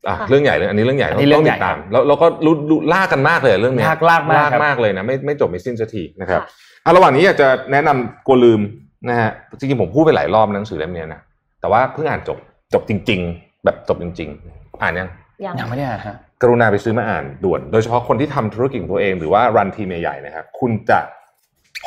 [0.08, 6.50] อะค่ะเรื่องใหญ่เลยอันนี้เรื่องใหญ่อันต้อนี้งเรื่ต้อองงใหญ่ติดตาม แล้วเราก็รู้รู้ลากกันมากเลยเรื่องเนี้ยลากลากมากลากครับมากเลยนะไม่ไม่จบไม่สิ้นสักทีนะครับค่ะ
[6.86, 8.62] อะระหว่างนี้อยากจะแนะนำกลัวลืม
[9.10, 11.22] นะฮะจริงๆผมพูดไปหลายรอบหนังสือเล่มเนี้ยนะ
[11.62, 12.38] แต่ว่าเพิ่งอ่านจบ
[12.74, 15.10] จบจริง ๆ แบบจบจริง ๆ อ่านยัง
[15.46, 21.00] ยังยังไม่ได้อ่านฮะกรุณาไปซื้อมาอ่านด่วน โดยเฉพาะคนที่ทำธุรกิจของตัวเองหรือว่ารันทีมใหญ่ๆนะครับคุณจะ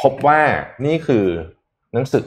[0.01, 0.41] พบว่า
[0.87, 1.25] นี่คือ
[1.93, 2.23] หนังสือ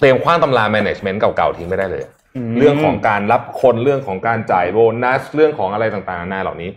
[0.00, 2.02] เตรียมคว้างตำรา management เก่าๆทิ้งไม่ได้เลย
[2.36, 6.70] อืมเรื่องของการรับคนเรื่องของการจ่ายโบนัสเรื่องของอะไรต่างๆนานาเหล่านี้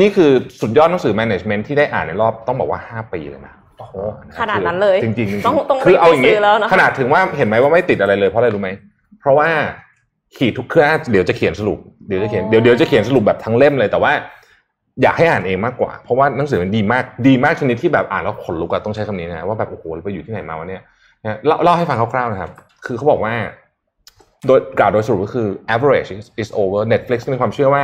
[0.00, 3.94] นี่คือสุดยอดหนังสือ management ที่ได้อ่านในรอบต้องบอกว่า 5 ปีเลยนะโอ้โห
[4.40, 8.70] ขนาดนั้นเลย จริงๆจริงๆต้องต้องคือเอาอย่างไปนี้ซื้อแล้วนะขนาดถึงว่าเห็นไหมว่าไม่ติดอะไรเลยเพราะอะไรรู้ไหม
[9.20, 9.48] เพราะว่า
[10.36, 14.12] ขีดทุกเครื่องเดี๋ยวจะเขียนสรุปเดี๋ยวจะเขียนเดี๋ยวเดี๋ยวจะเขียนสรุปแบบทั้งเล่มเลยแต่ว่า
[15.02, 20.82] อยากให้อ่านเองมากกว่า เพราะว่าหนังสือมันดีมากดีมากชนิดที่แบบอ่านแล้วขนลุกอะต้องใช้คำนี้นะว่าแบบโอ้โหไปอยู่ที่ไหนมาวะเนี่ย
[21.22, 22.50] นะเล่าเล่าให้ฟังคร่าวๆนะครับ
[22.86, 23.34] คือเขาบอกว่า
[24.46, 27.82] โดยกล่าวโดยสรุปก็คือ average is- is over Netflix มีความเชื่อว่า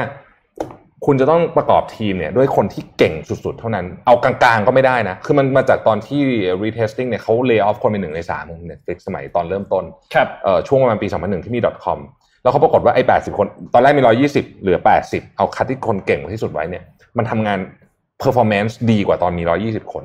[1.06, 6.22] คุณจะต้องประกอบทีมเนี่ยด้วยคนที่เก่งสุดๆ เท่านั้น เอากลางๆก็ไม่ได้นะ คือมันมาจากตอนที่
[6.62, 11.98] retesting เนี่ยเขา lay off คนเป็นหนึ่งในสามของ Netflix สมัยตอนเริ่มต้นครับเอ่อช่วงประมาณปี 2001 ที่มี .com
[12.42, 14.02] แล้วเขาปรากฏว่าไอ้80คน ตอนแรกมี
[14.32, 14.78] 120เหลือ
[15.08, 16.84] 80เอาคัดที่คนเก่งที่สุดไว้เนี่ย
[17.18, 17.58] มันทำงาน
[18.22, 20.04] performance ดีกว่าตอนมี120คน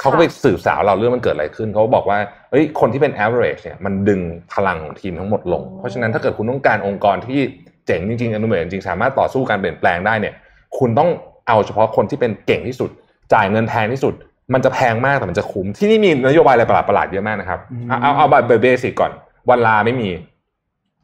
[0.00, 2.18] เขาก็ไปสืบสาวเราเรื่องมันเกิดอะไรขึ้น เขาบอกว่า
[2.50, 4.20] เอ้ยคนที่เป็น average เนี่ยมันดึง
[4.52, 7.40] พลังของทีมทั้งหมดลง เพราะฉะนั้นถ้าเกิดคุณต้องการองค์กรที่
[7.86, 10.34] เจ๋งจริงๆอนุเมจริงๆสามารถต่อสู้การเปลี่ยนแปลงได้เนี่ย
[10.78, 11.10] คุณต้อง
[11.48, 12.90] เอาเฉพาะคนที่เป็นเก่งที่สุด
[13.32, 14.14] จ่ายเงินแพงที่สุด
[14.54, 19.12] มันจะแพงมากแต่มันจะคุ้มที่นี่มีนโยบายอะไรประหลาดๆเยอะมากนะครับเอาเอาเอาแบบเบสิกก่อน
[19.50, 20.08] วันลาไม่มี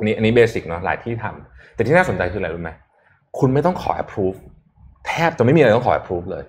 [0.02, 2.70] อันนี้อันนี้เบสิกเนาะหลายที่ทำแต่ที่น่าสนใจคืออะไรรู้ไหม
[3.38, 4.38] คุณไม่ต้องขอ approve
[5.06, 6.44] แทบจะไม่มีอะไรต้องขอ approve เลย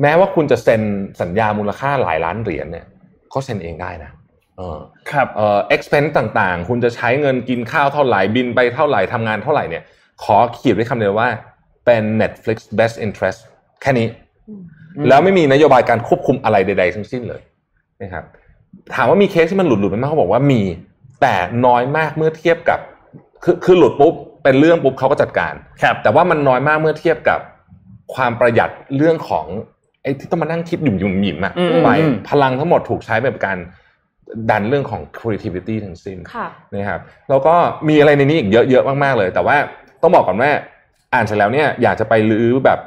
[0.00, 0.82] แม้ว่าคุณจะเซ็น
[1.20, 2.86] สัญญามูลค่าหลายล้านเหรียญเนี่ย
[3.34, 4.10] ก็เซ็นเองได้นะ
[4.58, 4.78] เออ
[5.10, 9.82] ครับเอ่อ expense ต่างๆ คุณจะใช้เงินกินข้าวเท่าไหร่บินไปเท่าไหร่ทำงานเท่าไหร่เนี่ย
[10.24, 11.28] ขอเขียนไว้คำเดียวว่า
[11.84, 13.38] เป็น Netflix best interest
[13.82, 14.08] แค่นี้
[15.08, 17.42] แล้วไม่มีนโยบายการควบคุมอะไรใด ๆ ทั้งสิ้นเลย
[18.02, 18.24] นะครับ
[18.94, 20.62] ถามว่ามีเคสที่มันหลุดหลุดๆไหมเขาบอกว่ามี
[21.20, 21.34] แต่
[21.66, 22.78] น้อยมากเมื่อเทียบกับ
[23.44, 27.40] คือคือหลุดปุ๊บเป็นเรื่องปุ๊บเขาก็จัดการครับแต่ว่ามันน้อยมากเมื่อเทียบกับ
[28.14, 29.46] ความประหยัดเรื่องของ
[30.02, 33.58] ไอ้ที่ต้องมานั่งคิดหยุ่มหยุ่มหยิมอะอืมไปอืมพลังทั้งหมดถูกใช้แบบการ
[34.50, 37.54] ดันเรื่องของ creativity ทั้งสิ้นค่ะนะครับแล้วก็
[37.88, 39.56] มีอะไรในนี้อีกเยอะๆมากๆเลย แต่ว่า
[40.02, 40.50] ต้องบอกก่อนว่า
[41.12, 42.78] อ่านเสร็จแล้วเนี่ยอยากจะไปรื้อแบบ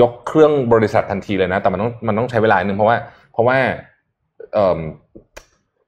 [0.00, 2.96] ยกเครื่องบริษัททันทีเลยนะ แต่มันต้องมันต้องใช้เวลาหนึ่งเพราะว่า
[3.32, 3.58] เพราะว่า
[4.54, 4.78] เอ่อ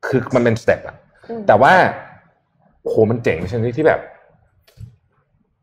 [0.07, 0.97] คือมันเป็นสเต็ปอะ
[1.29, 1.73] อืมแต่ว่า
[2.83, 4.01] โหมันเจ๋งในชนิดที่แบบ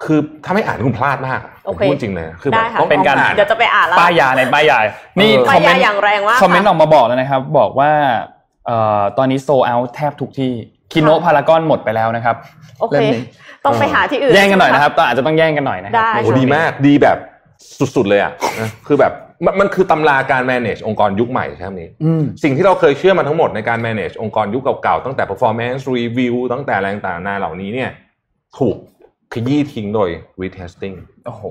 [0.04, 4.78] คือถ้าไม่อ่านคุณพลาดมากโอเคผมพูดจริงเลยคือแบบได้ค่ะต้องเป็นการต้องอ่านเดี๋ยวจะไปอ่านแล้วป้ายยาในป้ายยา
[5.20, 7.92] นี่เออคอมเมนป้ายยาต์อย่างแรงมากคอมเมนต์อค่ะอกมาบอกแล้วนะครับ บอกว่า
[8.66, 10.52] เอ่อตอนนี้โซเอาแทบทุกที่
[10.92, 12.36] คิโนค่ะพารากอนหมดไปแล้วนะครับ
[12.80, 13.22] โอเคเล่มนี้
[13.66, 17.18] ต้องไปหาที่อื่นแย่งกันหน่อยใช่ไมนะครับต้องอาจจะต้องแย่งกันหน่อยนะครัได้ในโอ้ช่วงดีนี้มากดีแบบ
[17.96, 19.14] สุดๆเลยอะนะคือแบบ
[19.46, 27.90] มันมันคือตำราการ manage องค์กรยุคใหม่ใช่ไหมนี้อืมสิ่งที่เราเคยเชื่อมาทั้งหมดในการ manage องค์กรยุคเก่าๆตั้งแต่ performance review ตั้งแต่อะไรต่างๆนานาเหล่านี้เนี่ย
[28.58, 28.76] ถูก
[29.34, 30.10] ขยี้ทิ้งโดย
[30.42, 31.44] retesting โอ้โห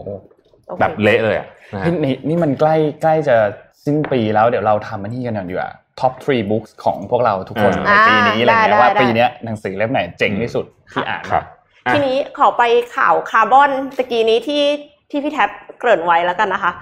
[0.67, 3.37] โอเคแบบเละเลยอะนะฮะนี่นี่นี่มันใกล้ใกล้จะ
[3.85, 5.71] สิ้นปีแล้วเดี๋ยวเราทำมันนี่กันหน่อยดีกว่า
[6.01, 11.45] top three books ของพวกเราทุกคนในอ่าปีนี้อะไรเงี้ยได้ว่าได้ปีเนี้ยหนังสือเล่มไหนเจ๋งที่สุดที่อ่านครับ
[11.87, 12.63] อะทีนี้ขอไป
[12.97, 14.65] ข่าวคาร์บอนตะกี้นี้ที่
[15.11, 16.73] ที่พี่แท็บเกริ่นไว้แล้วกันนะคะ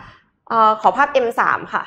[0.49, 1.41] เอ่อขอภาพ M3
[1.75, 1.83] ค่ะ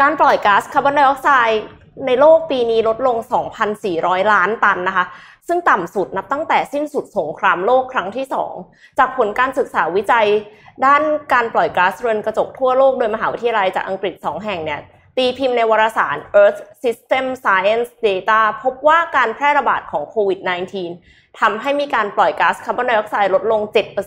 [0.00, 1.62] การปล่อยก๊าซคาร์บอนไดออกไซด์
[2.06, 3.16] ในโลกปีนี้ลดลง
[3.74, 5.04] 2,400 ล้านตันนะคะ
[5.48, 8.26] ซึ่งต่ำสุดนับตั้งแต่สิ้นสุดสงครามโลกครั้งที่
[8.60, 10.28] 2 จากผลการศึกษาวิจัย
[10.86, 14.80] ด้านการปล่อยก๊าซเรือนกระจกทั่วโลกโดยมหาวิทยาลัยจากอังกฤษ 2 แห่งเนี่ย
[15.16, 20.40] ตีพิมพ์ในวารสาร Earth System Science Data พบว่าการแพร่ระบาดของโควิด
[20.88, 23.60] -19 ทำให้มีการปล่อยก๊าซคาร์บอนไดออกไซด์ลดลง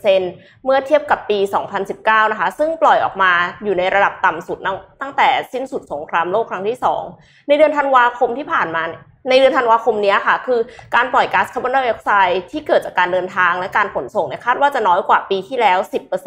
[0.09, 1.39] 7%เมื่อเทียบกับปี
[1.85, 3.31] 2019 นะคะ ซึ่งปล่อยออกมา
[3.63, 4.57] อยู่ในระดับต่ำสุด
[5.01, 6.77] ตั้งแต่สิ้นสุดสงครามโลกครั้งที่
[7.13, 8.83] 2 ในเดือนธันวาคมที่ผ่านมา
[9.29, 10.59] ในเดือนธันวาคมนี้ค่ะ คือ
[10.95, 15.77] การปล่อยก๊าซคาร์บอนไดออกไซด์ที่เกิดจากการเดินทางและการขนส่งเนี่ยคาดว่าจะน้อยกว่าปีที่แล้ว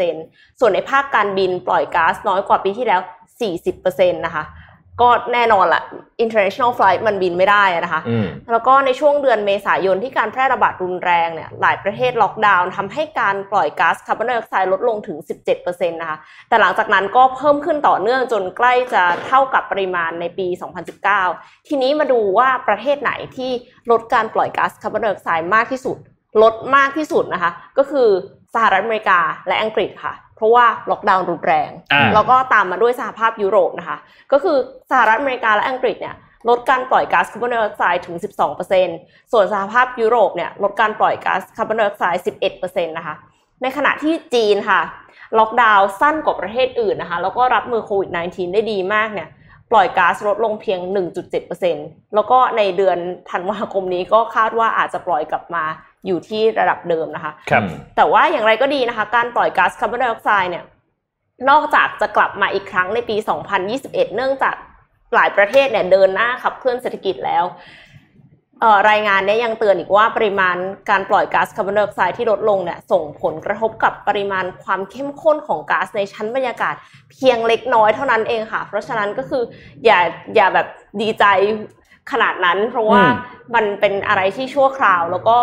[0.07, 3.01] 10%ส่วนในภาคการบินปล่อยก๊าซน้อยกว่าปีที่แล้ว
[3.57, 4.45] 40%นะคะ
[5.03, 5.83] ก็แน่นอนละ
[6.25, 8.01] international flight มันบินไม่ได้นะคะ
[8.53, 15.19] แล้วก็ในช่วงเดือนเมษายนที่การแพร่ระบาดรุนแรงเนี่ย หลายประเทศล็อกดาวน์ทำให้การปล่อยก๊าซคาร์บอนไดออกไซด์ลดลงถึง
[15.57, 20.47] 17%นะคะ แต่หลังจากนั้นก็เพิ่มขึ้นต่อเนื่องจนใกล้จะเท่ากับปริมาณในปี
[21.09, 23.51] 2019 ทีนี้มาดูว่าประเทศไหนที่
[23.91, 25.97] ลดการปล่อยก๊าซคาร์บอนไดออกไซด์มากที่สุด
[26.43, 28.09] ลดมากที่สุดนะคะ ก็คือ
[28.55, 31.71] สหรัฐอเมริกาและอังกฤษค่ะ เพราะว่าล็อกดาวน์รุนแรง
[32.15, 33.99] แล้วก็ตามมาด้วยสหภาพยุโรปนะคะ
[34.33, 34.57] ก็คือ
[34.91, 36.17] สหรัฐอเมริกาและอังกฤษเนี่ย
[36.49, 38.17] ลดการปล่อยก๊าซคาร์บอนไดออกไซด์ถึง
[38.75, 42.25] 12%ส่วนสหภาพยุโรปเนี่ยลดการปล่อยก๊าซคาร์บอนไดออกไซด์
[42.55, 43.15] 11%นะคะ
[43.63, 44.81] ในขณะที่จีนค่ะ
[45.39, 49.29] ล็อกดาวน์สั้นกว่าประเทศอื่นนะคะ แล้วก็รับมือโควิด -19 ได้ดีมากเนี่ย
[49.71, 50.81] ปล่อยก๊าซลดลงเพียง
[51.47, 52.99] 1.7%แล้วก็ในเดือน
[53.31, 55.65] ธันวาคมนี้ก็คาดว่าอาจจะปล่อยกลับมา
[56.07, 57.63] อยู่ที่ระดับเดิมนะคะครับ
[57.97, 60.65] แต่ว่าอย่างไรก็ดีนะคะ การปล่อยก๊าซคาร์บอนไดออกไซด์เนี่ย
[61.51, 63.17] นอกจากจะกลับมาอีกครั้งในปี
[63.67, 64.55] 2021 เนื่องจาก
[65.15, 67.45] หลายประเทศเนี่ยเดินหน้าขับเคลื่อนเศรษฐกิจแล้ว
[68.91, 70.57] รายงานนี้ยังเตือนอีกว่าปริมาณ
[70.91, 76.75] การปล่อยก๊าซคาร์บอนไดออกไซด์ที่ลดลงเนี่ยส่งผลกระทบกับปริมาณความเข้มข้นของก๊าซในชั้นบรรยากาศ
[77.11, 79.43] เพียงเล็กน้อยเท่านั้นเองค่ะ เพราะฉะนั้นก็คือ
[79.85, 79.99] อย่า
[80.35, 80.67] อย่าแบบ
[81.01, 81.25] ดีใจ
[82.13, 83.03] ขนาดนั้น เพราะว่า
[83.55, 85.37] มันเป็นอะไรที่ชั่วคราว แล้วก็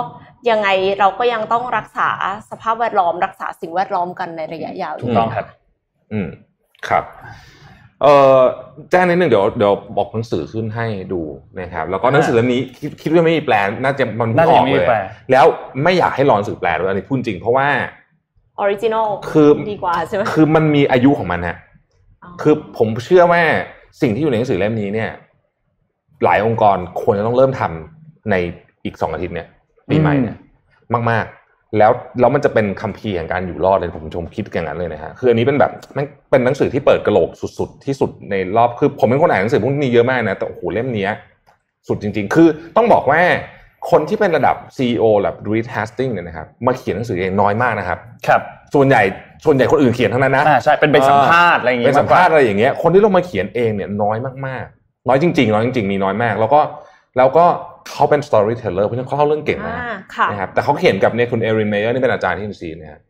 [0.50, 0.68] ยังไง
[1.00, 2.10] เราก็ยังต้องรักษา
[2.50, 5.46] สภาพแวดล้อม รักษาสิ่งแวดล้อมกันในระยะยาวถูกต้องครับ
[6.12, 6.28] อืม
[6.90, 7.04] ครับ
[8.02, 8.40] เออ
[8.92, 11.22] แจ้งนิดนึงเดี๋ยวเดี๋ยวบอกหนังสือขึ้นให้ดู
[11.60, 12.62] นะครับ แล้วก็หนังสือเล่มนี้
[13.02, 14.88] คิดว่าไม่มีแปลน่าจะมันไม่ออกเลย
[15.32, 15.46] แล้ว
[15.84, 17.68] ไม่อยากให้รอหนังสือแปลด้วยอันนี้พูดจริงเพราะว่า
[18.60, 21.58] original คือดีกว่าใช่ไหมคือมันมีอายุของมันฮะ
[22.42, 23.42] คือผมเชื่อว่า
[24.02, 25.12] สิ่งที่อยู่ในหนังสือเล่มนี้เนี่ย
[26.24, 28.36] หลายองค์กรควรจะต้องเริ่มทำใน
[28.86, 29.48] อีกสองอาทิตย์เนี่ย
[29.90, 30.36] ปีใหม่เนี่ย
[31.12, 41.08] มาก ๆ แล้วแล้วมันจะเป็นคัมภีร์แห่งการอยู่รอดเลยผมชมคิดอย่างนั้นเลยนะฮะคืออันนี้เป็นแบบมันเป็นหนังสือที่เปิดกระโหลกสุด ๆ ที่สุดในรอบคือผมเป็นคนอ่านหนังสือพวกนี้เยอะมากนะแต่โอ้โหเล่มนี้
[41.88, 43.22] สุดจริง ๆ คือต้องบอกว่า
[43.92, 47.98] คนที่เป็นระดับ CEO แบบ Reed Hastings เนี่ยนะครับมาเขียนหนังสือเองน้อยมากนะครับ
[48.28, 48.42] ครับ
[48.74, 49.02] ส่วนใหญ่
[49.46, 54.77] ส่วนใหญ่คนอื่นเขียนทั้งนั้นนะใช่เป็นไปสัมภาษณ์อะไรอย่างเงี้ยเป็นสัมภาษณ์อะไรอย่างเงี้ยคนที่ลงมาเขียนเองเนี่ยน้อยมากๆ
[55.08, 56.62] น้อยจริงๆน้อยจริงๆมีน้อยมาก แล้วก็
[57.18, 57.46] แล้วก็
[57.90, 59.80] เขาเป็น storyteller เพราะฉะนั้นเขาเล่าเรื่องเก่งมาก
[60.32, 63.02] นะครับแต่เขาเขียนกับเนี่ยคุณ Erin Meyer นี่เป็นอาจารย์ที่ INSEAD นะครับ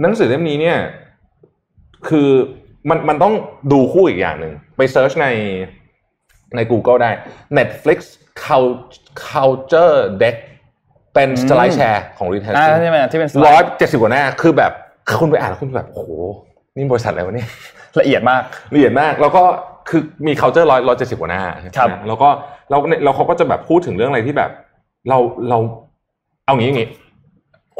[0.00, 0.78] หนังสือเล่มนี้เนี่ย
[2.08, 2.28] คือ
[2.88, 3.34] มันมันต้อง
[3.72, 5.28] ดูคู่อีกอย่างหนึ่งไปเซิร์ชใน
[6.56, 7.10] ใน Google ได้
[7.58, 7.98] Netflix
[9.28, 10.36] Culture Deck
[11.14, 14.72] เป็นสไลด์แชร์ของ r e t a i l ใช่ไหมที่เป็นร้อยเจ็ดสิบกว่าหน้าคือแบบ
[15.20, 16.10] คุณไปอ่านแล้วคุณแบบโอ้โห
[16.76, 17.48] นี่บริษัทอะไรวะเนี่ย
[18.00, 18.42] ละเอียดมาก
[18.74, 19.44] ละเอียดมาก แล้วก็
[19.90, 21.42] คือมี culture ร้อยร้อยเจ็ดสิบกว่าหน้า
[21.78, 22.28] ครับแล้วก็
[22.70, 24.50] เราเราเขาก็จะแบบพูดถึงเรื่องอะไรที่แบบ
[25.08, 25.18] เรา
[25.48, 25.58] เรา
[26.44, 26.88] เอางี้อย่างงี้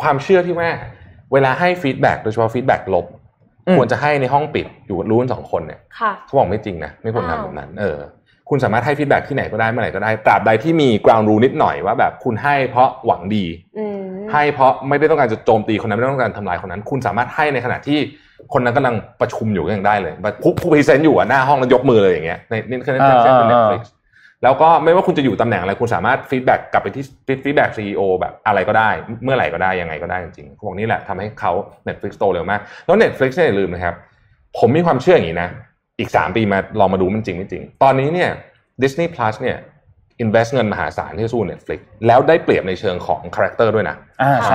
[0.00, 0.68] ความเชื่อที่ว่า
[1.32, 3.06] เวลาให้ feedback โดยเฉพาะ feedback ลบ
[3.76, 5.80] ควรจะให้ในห้องปิดอยู่รู้กันสองคนเนี่ย
[6.26, 7.98] เขาบอกไม่จริงนะไม่ควรทำแบบนั้น เออ
[8.48, 13.44] คุณสามารถให้ feedback ที่ไหนก็ได้เมื่อไหร่ก็ได้ตราบใดที่มี ground rule นิดหน่อยว่าแบบคุณให้เพราะหวังดี
[14.32, 17.98] ให้เพราะไม่ได้ต้องการจะโจมตีคนนั้นไม่ต้องการทำลายคนนั้น คุณสามารถให้ในขณะที่
[18.52, 20.12] คนนั้นกำลังประชุมอยู่ก็ยังได้เลย
[20.42, 23.92] ผู้ผู้ present อยู่อะหน้าห้องแล้วยกมือเลยอย่างเงี้ยในนี่คือในเป็น Netflix
[24.42, 27.04] แล้วก็ไม่ว่าคุณจะอยู่ตำแหน่งอะไรคุณสามารถ feedback กลับไปที่
[27.44, 28.90] feedback CEO แบบอะไรก็ได้
[29.24, 31.52] เมื่อไหร่ก็ได้ยังไงก็ได้จริงๆเขาบอกนี่แหละทำให้เขา
[31.88, 33.94] Netflix โตเร็วมาก แล้ว Netflix เนี่ยอย่าลืมนะครับ
[34.58, 35.48] ผมมีความเชื่ออย่างนี้นะ
[35.98, 38.30] อีก 3 ปีมาลองมาดูมันจริงไม่จริง ตอนนี้เนี่ย
[38.82, 39.56] Disney Plus เนี่ย
[40.24, 43.96] invest เงินมหาศาลที่สู้ Netflix แล้วได้เปรียบในเชิงของคาแรคเตอร์ด้วยนะ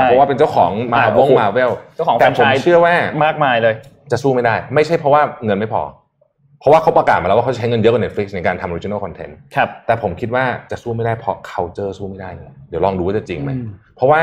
[0.03, 2.95] เพราะว่าเป็นเจ้าของมาวงมาเวลเจ้าของแต่ผมเชื่อว่า
[3.25, 3.75] มากมายเลย
[4.11, 5.81] จะสู้ไม่ได้ ไม่ใช่เพราะว่าเงินไม่พอ
[6.59, 12.29] เพราะว่าเขาประกาศมาแล้วว่าเขาใช้เงินเยอะกว่า Netflix ในการทำ original content ครับแต่ผมคิดว่าจะสู้ไม่ได้เพราะ culture สู้ไม่ได้
[12.69, 13.51] เดี๋ยวลองดูว่าจะจริงไหม
[13.95, 14.21] เพราะว่า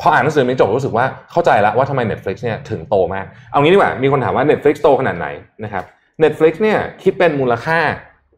[0.00, 5.28] พออ่านหนังสือนี้จบรู้สึกว่าเข้าใจแล้วว่าทำไม Netflix เนี่ยถึงโตมาก เอางี้ดีกว่ามีคนถามว่า Netflix โตขนาดไหน
[5.64, 5.84] นะครับ
[6.22, 7.78] Netflix เนี่ยคิดเป็นมูลค่า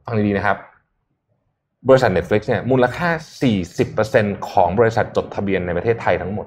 [0.06, 0.56] ฟังดีๆนะครับ
[1.88, 3.08] บริษัท Netflix เนี่ยมูลค่า
[3.78, 6.46] 40%ของบริษัทจดทะเบียนในประเทศไทยทั้งหมด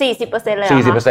[0.00, 1.04] 40%เลย40%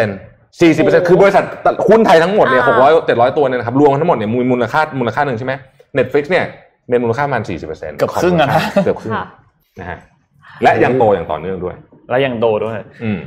[0.58, 1.44] เ40%คือบริษัท
[1.90, 5.54] หุ้นไทยทั้งหมดเนี่ย600 700 ตัวเนี่ยนะครับรวมทั้งหมดเนี่ยมูลค่ามูลค่าหนึ่งใช่ไหม
[5.98, 6.46] Netflix เนี่ย
[6.90, 8.48] เป็นมูลค่าประมาณ40%เกือบครึ่งนะ
[8.84, 9.14] เกือบครึ่ง
[9.80, 9.98] นะฮะ
[10.64, 11.76] และยังโตอย่างต่อเนื่องด้วย
[12.10, 13.20] และยังโตด้วย อืม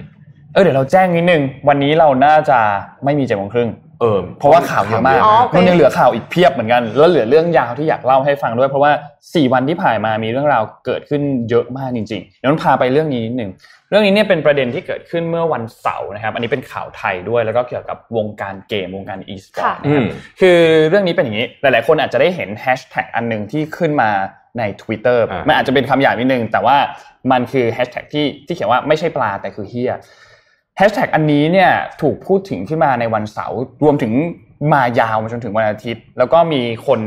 [0.53, 2.59] เออเดี๋ยวเราแจ้งนิดนึง วันนี้เราน่าจะ
[3.05, 3.69] ไม่มีเจ็ดโมงครึ่ง
[4.01, 8.93] เออเพราะว่าข่าวเยอะมากอ๋อโอเคมันยังเหลือข่าวอีกเพียบเหมือนกัน แล้วเหลือเรื่องยาวที่อยากเล่าให้ฟังด้วย เพราะว่า
[9.23, 13.53] 4 วันที่ผ่านมามีเรื่องราวเกิดขึ้นเยอะมากจริงๆเดี๋ยวต้องพาไปเรื่องนี้นิดหนึ่ง
[13.91, 20.09] เรื่องนี้เนี่ยเป็นประเด็นที่เกิดขึ้นเมื่อวันเสาร์นะครับ อันนี้เป็นข่าวไทยด้วยแล้วก็เกี่ยวกับวงการเกมวงการอีสปอร์ตอืนะครับ
[20.41, 24.11] คือเรื่องนี้เป็นอย่างนี้หลายๆ คนอาจจะได้เห็นแฮชแท็กอันหนึ่งที่ขึ้นมา
[24.59, 26.77] ใน Twitter อ่ามัมันอาจจะเป็นคำหยาบนิดนึงแต่ว่า
[27.33, 29.93] มันคือแฮชแท็กที่ที่เขียนว่าไม่ใช่ปลาแต่คือเฮีย
[30.77, 31.70] แฮชแท็กอันนี้เนี่ย
[32.03, 34.12] ถูกพูดถึงขึ้นมาในวันเสาร์รวมถึง
[34.72, 37.01] มายาวมาจนถึงวันอาทิตย์ แล้วก็มีคน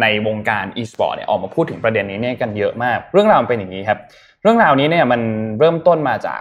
[0.00, 3.98] ในวงการ e สปอร์ตเนี่ยออกมาพูดถึงประเด็นนี้เนี่ยกันเยอะมาก เรื่องราวเป็นอย่างนี้ครับ
[4.42, 5.20] เรื่องราวนี้เนี่ยมัน
[5.58, 6.40] เริ่มต้นมาจาก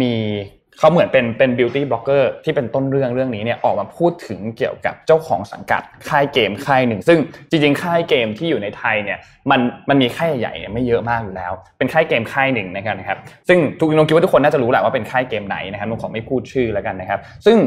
[0.00, 0.12] มี
[0.78, 7.18] เขาเหมือนเป็นเป็นบิวตี้บล็อกเกอร์ที่เป็นต้นเรื่องเรื่องนี้เนี่ยออกมาพูดถึงเกี่ยวกับเจ้าของสังกัดค่ายเกมค่ายหนึ่ง ซึ่ง
[7.50, 9.18] จริงๆ ค่ายเกมที่อยู่ในไทยเนี่ย
[9.50, 13.18] มันมันมีค่ายใหญ่เนี่ยไม่เยอะมากอยู่แล้ว เป็นค่ายเกมค่ายหนึ่งนะครับ
[13.48, 17.58] ซึ่งทุกนคิดว่าทุกคนน่าจะรู้แหละว่าเป็นค่ายเกมไหนนะครับนงขอไม่พูดชื่อแล้วกันนะครับ ซึ่ง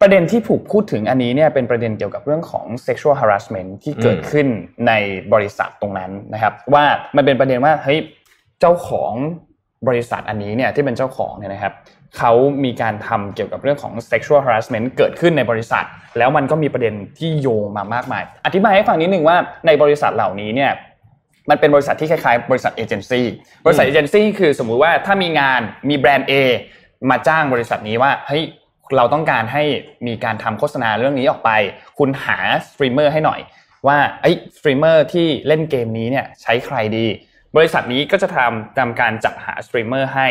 [0.00, 4.46] ประเด็นที่ถูกพูดถึงอันนี้เนี่ยเป็นประเด็นเกี่ยวกับเรื่องของ sexual harassment ที่เกิดขึ้น
[4.86, 4.92] ใน
[5.32, 6.84] บริษัทตรงนั้นนะครับ ว่า
[7.16, 7.98] มันเป็นประเด็นว่าเฮ้ย
[8.60, 9.12] เจ้าของ
[9.88, 11.72] บริษัทอันนี้เนี่ยที่เป็นเจ้าของเนี่ยนะครับ
[12.18, 12.32] เขา
[12.64, 15.84] มีการทำเกี่ยวกับเรื่องของ sexual harassment เกิดขึ้นในบริษัท
[16.18, 19.36] แล้วมันก็มีประเด็นที่โยงมามากมาย อธิบายให้ฟังนิดนึงว่า
[19.66, 20.72] ในบริษัทเหล่านี้เนี่ย
[21.50, 23.26] มันเป็นบริษัทที่คล้ายๆ บริษัทเอเจนซี่
[23.66, 26.32] บริษัทเอเจนซี่คือสมมุติว่าถ้ามีงานมีแบรนด์ A
[27.10, 28.44] มาจ้างบริษัทนี้ว่าเฮ้ย
[28.96, 29.64] เราต้องการให้
[30.06, 31.50] มีการทำโฆษณาเรื่องนี้ออกไป
[31.98, 32.38] คุณหา
[32.68, 33.40] สตรีมเมอร์ให้หน่อย
[33.86, 37.06] ว่าไอ้สตรีมเมอร์ที่เล่นเกมนี้เนี่ยใช้ใครดี
[37.56, 40.28] บริษัทนี้ก็จะทำทำการจัดหาสตรีมเมอร์ให้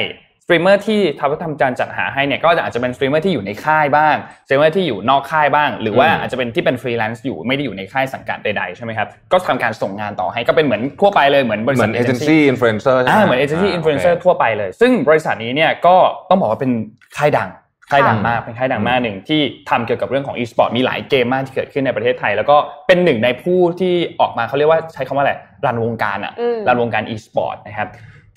[0.47, 4.15] สตรีมเมอร์ที่ทำทำการจัดหาให้เนี่ยก็อาจจะเป็นสตรีมเมอร์ที่อยู่ในค่ายบ้าง
[4.45, 15.95] สตรีมเมอร์ที่อยู่นอกค่ายบ้าง หรือว่าอืมอาจจะเป็นที่เป็นฟรีแลนซ์อยู่ไม่ได้อยู่ในค่ายสังกัดใดๆใช่ไหมครับก็ทำการส่งงานต่อให้ก็เป็นเหมือนทั่วไปเลยเหมือนบริษัทเหมือนเอเจนซี่อินฟลูเอนเซอร์ใช่ไหมอ่าเหมือนเอเจนซี่อินฟลูเอนเซอร์โคทั่วไปเลย ซึ่งบริษัทนี้เนี่ยก็
[16.29, 16.71] ต้องบอกว่าเป็น
[17.17, 17.49] ค่ายดัง
[17.91, 25.33] ค่ายดังมากเป็นค่ายดังมากหนึ่งที่ทำเกี่ยวกับเรื่องของ e-sport มีหลายเกมมากที่เกิดขึ้นในประเทศไทย แล้วก็เป็นหนึ่งในผู้ที่ออกมาเขาเรียกว่าใช้คำว่าอะไร
[25.65, 27.87] รันวงการอะอืมรันวงการ e-sport นะครับ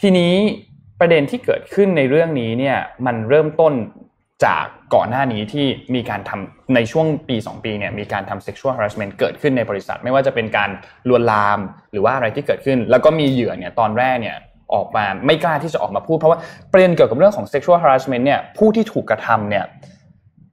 [0.00, 0.34] ทีนี้
[1.00, 3.74] ประเด็นที่เกิดขึ้นในเรื่องนี้เนี่ยมันเริ่มต้น
[4.44, 10.70] จากก่อนหน้านี้ที่มีการทำในช่วงปี 2 ปีเนี่ยมีการทำ sexual harassment เกิดขึ้นในบริษัท ไม่ว่าจะเป็นการ
[11.08, 11.58] ลวนลาม
[11.92, 14.36] หรือว่าอะไรที่เกิดขึ้น แล้วก็มีเหยื่อเนี่ยตอนแรกเนี่ย
[14.74, 16.38] ออกมาไม่กล้าที่จะออกมาพูด เพราะว่า
[16.72, 19.64] ประเด็นเกี่ยวกับเรื่องของ sexual harassment เนี่ยผู้ที่ถูกกระทำเนี่ย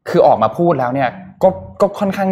[0.09, 1.09] คือออกมาพูดแล้วเนี่ย
[1.43, 1.49] ก็
[1.81, 2.31] ก็ค่อนข้าง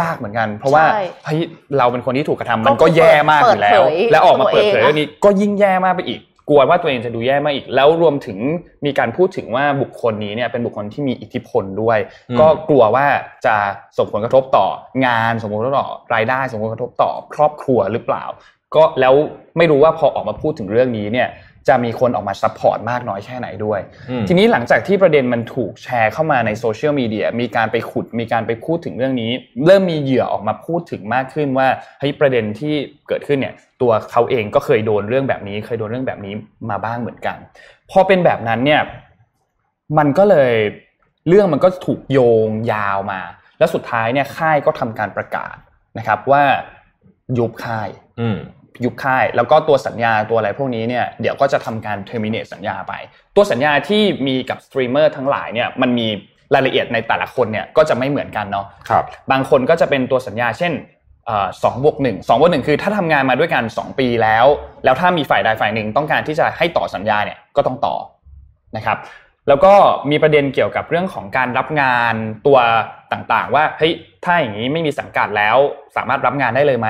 [0.00, 1.40] ยากเหมือนกัน เพราะว่าใช่เฮ้ย
[1.78, 6.20] เราเป็นคนที่ถูกกระทำก็มันก็แย่มากอยู่แล้วเปิดเผยและออกมาเปิดเผยตัวเองเรื่องนี้ก็ยิ่งแย่มากไปอีก
[6.50, 8.38] กลัวว่าตัวเองจะดูแย่มากอีก แล้วรวมถึง
[8.86, 11.98] มีการพูดถึงว่าบุคคลนี้เนี่ยเป็นบุคคลที่มีอิทธิพลด้วย
[12.30, 13.06] อืมก็กลัวว่า
[13.46, 13.56] จะ
[13.96, 14.66] ส่งผลกระทบต่อ
[15.06, 18.24] งานส่งผลกระทบต่อรายได้ส่งผลกระทบต่อครอบครัวหรือเปล่า
[18.76, 19.14] ก็แล้ว
[19.58, 21.28] ไม่รู้ว่าพอออกมาพูดถึงเรื่องนี้เนี่ย
[21.68, 23.80] จะมีคนออกมา support มากน้อยแค่ไหนด้วย
[24.10, 29.30] อืมทีนี้หลังจากที่ประเด็นมันถูกแชร์เข้ามาในโซเชียลมีเดียมีการไปขุดมีการไปพูดถึงเรื่องนี้
[29.66, 31.68] เริ่มมีเหยื่อออกมาพูดถึงมากขึ้นว่า
[32.00, 32.74] เฮ้ยประเด็นที่
[33.08, 36.34] เกิดขึ้นเนี่ยตัวเขาเองก็เคยโดนเรื่องแบบนี้ เคยโดนเรื่องแบบนี้
[36.70, 37.36] มาบ้างเหมือนกัน
[37.90, 38.82] พอเป็นแบบนั้นเนี่ย
[39.98, 40.52] มันก็เลย
[41.28, 43.20] เรื่องมันก็ถูกโยงยาวมา
[43.58, 45.56] แล้วสุดท้ายเนี่ยค่ายก็ทำการประกาศ
[45.98, 46.42] นะครับว่า
[47.38, 47.88] ยุบค่าย
[48.20, 48.38] อืม
[48.84, 52.92] ยุบค่าย แล้วก็ตัวสัญญาตัวอะไรพวกนี้เนี่ยเดี๋ยวก็จะทำการ terminate สัญญาไป
[53.36, 56.08] ตัวสัญญาที่มีกับสตรีมเมอร์ทั้งหลายเนี่ยมันมี
[56.54, 60.72] รายละเอียดในแต่ละคนเนี่ยก็จะไม่เหมือนกันเนาะครับบางคนก็จะเป็นตัวสัญญา เช่น
[61.62, 64.46] สองบวกหนึ่งสองบวกหนึ่งคือถ้าทำงานมาด้วยกัน 2 ปีแล้ว
[64.84, 67.96] แล้วถ้ามีฝ่ายใดฝ่ายหนึ่งต้องการที่จะให้ต่อสัญญาเนี่ยก็ต้องต่อ
[68.76, 68.98] นะครับ
[69.48, 69.74] แล้วก็
[70.10, 72.14] มีประเด็นเกี่ยวกับเรื่องของการรับงาน
[72.46, 72.58] ตัว
[73.12, 73.92] ต่างๆ ว่าเฮ้ย
[74.24, 75.56] ถ้าอย่างนี้ไม่มีสังกัดแล้ว
[75.96, 76.88] สามารถรับงานได้เลยไหม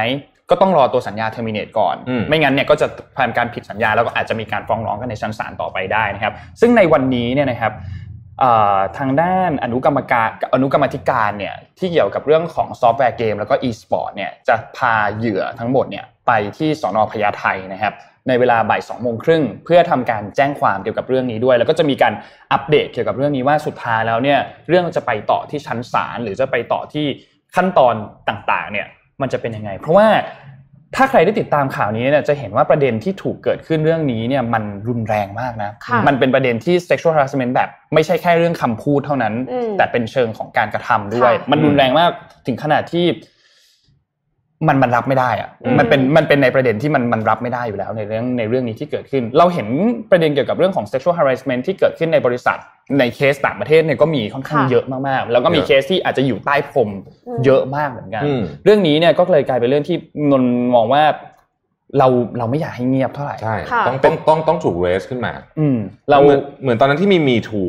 [0.51, 2.87] ก็ต้องรอตัวสัญญา terminate ก่อนอืมไม่งั้นเนี่ยก็จะ
[3.17, 7.73] ผ่านการผิดสัญญาแล้วก็อาจจะมีการฟ้องร้องกันในชั้นศาลต่อไปได้นะครับ ซึ่งในวันนี้เนี่ยนะครับ
[8.41, 17.95] เอ่อทางด้านอนุกรรมการอนุกรรมธิการเนี่ยที่เกี่ยวกับเรื่องของซอฟต์แวร์เกมแล้วก็ e-sport เนี่ยจะพาเหยื่อทั้งหมดเนี่ยไปที่สอนอพญาไทนะครับ
[18.29, 22.13] ในเวลาบ่ายสองโมงครึ่งเพื่อทำการแจ้งความเกี่ยวกับเรื่องนี้ด้วย แล้วก็จะมีการ
[22.53, 24.39] อัปเดตเกี่ยวกับเรื่องนี้ว่าสุดท้ายแล้วเนี่ย
[24.69, 27.07] เรื่องจะไปต่อที่ชั้นศาลหรือจะไปต่อที่
[27.57, 27.95] ขั้นตอน
[28.29, 28.87] ต่างๆเนี่ย
[29.23, 30.09] มันจะเป็นยังไง เพราะว่า
[30.97, 42.11] ถ้าใครได้ติดตามข่าวนี้เนี่ยจะเห็นว่าประเด็นที่ถูกเกิดขึ้นเรื่องนี้เนี่ยมันรุนแรงมากนะค่ะมันเป็นประเด็นที่ sexual harassment แบบไม่ใช่แค่เรื่องคำพูดเท่านั้นอืมแต่เป็นเชิงของการกระทำด้วยค่ะมันรุนแรงมาก
[42.47, 43.05] ถึงขนาดที่
[44.69, 49.67] มันมันรับไม่ได้อะอืมมันเป็นมันเป็นในประเด็นที่มันมันรับไม่ได้อยู่แล้วในเรื่องในเรื่องนี้ที่เกิดขึ้น เราเห็น
[50.11, 52.59] ประเด็นเกี่ยวกับเรื่องของ sexual harassment ที่เกิดขึ้นในบริษัท
[52.99, 56.89] ในเคสต่างประเทศเนี่ยก็มีค่อนข้างค่ะเยอะมากๆ แล้วก็มีเยอะเคสที่อาจจะอยู่ใต้พรม
[57.29, 59.97] อืมเยอะมากเหมือนกันอืมเรื่องนี้เนี่ยก็เลยกลายเป็นเรื่องที่
[60.31, 61.03] นนท์มองว่า
[61.99, 62.09] เรา
[62.39, 65.79] เราไม่อยากให้เงียบเท่าไหร่ใช่ค่ะต้องต้องต้องต้องถูกเรสขึ้นมา อืม
[66.11, 67.63] เราเหมือนเหมือนตอนนั้นที่มีมีทู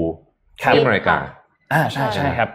[0.63, 1.17] ครับที่อเมริกา
[1.73, 2.49] อ่าใช่ใช่ครับ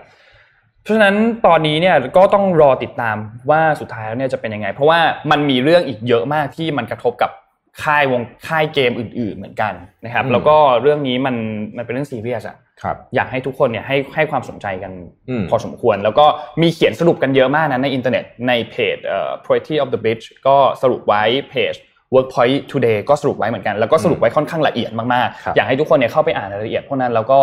[0.87, 1.17] เพราะฉะนั้น
[1.47, 3.17] ตอนนี้เนี่ยก็ต้องรอติดตาม
[3.51, 7.31] ว่าสุดท้ายแล้วเนี่ยจะเป็นยังไง เพราะว่ามันมีเรื่องอีกเยอะมากที่มันกระทบกับ
[7.83, 9.75] ค่ายวงค่ายเกมอื่น ๆ เหมือนกัน
[10.05, 11.37] นะครับอืมแล้วก็เรื่องนี้มัน
[11.77, 14.93] มันเป็นเรื่องซีเรียสอะครับอยากให้ทุกคนเนี่ยให้ให้ความสนใจกัน
[15.29, 16.27] อืมพอสมควร แล้วก็
[16.63, 21.75] มีเขียนสรุปกันเยอะมากนะในอินเทอร์เน็ตในเพจเอ่อ Poetry of the Bridge ก็สรุปไว้เพจ
[22.15, 27.39] Workpoint Today ก็สรุปไว้เหมือนกัน แล้วก็สรุปไว้ค่อนข้างละเอียดมากครับๆอยากให้ทุกคนเนี่ยเข้าไปอ่านรายละเอียดพวกนั้นแล้วก็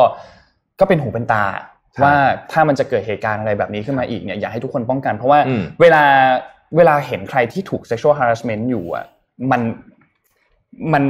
[0.80, 2.14] ก็เป็นหูเป็นตาใช่ ว่า
[2.52, 6.04] ถ้ามันจะเกิดเหตุการณ์อะไรแบบนี้ขึ้นมาอีกเนี่ยอยากให้ทุกคนป้องกัน เพราะว่าอืมเวลา
[6.78, 9.06] เวลาเห็นใครที่ถูก sexual harassment อยู่อะ
[9.52, 9.62] มัน
[10.94, 11.04] มัน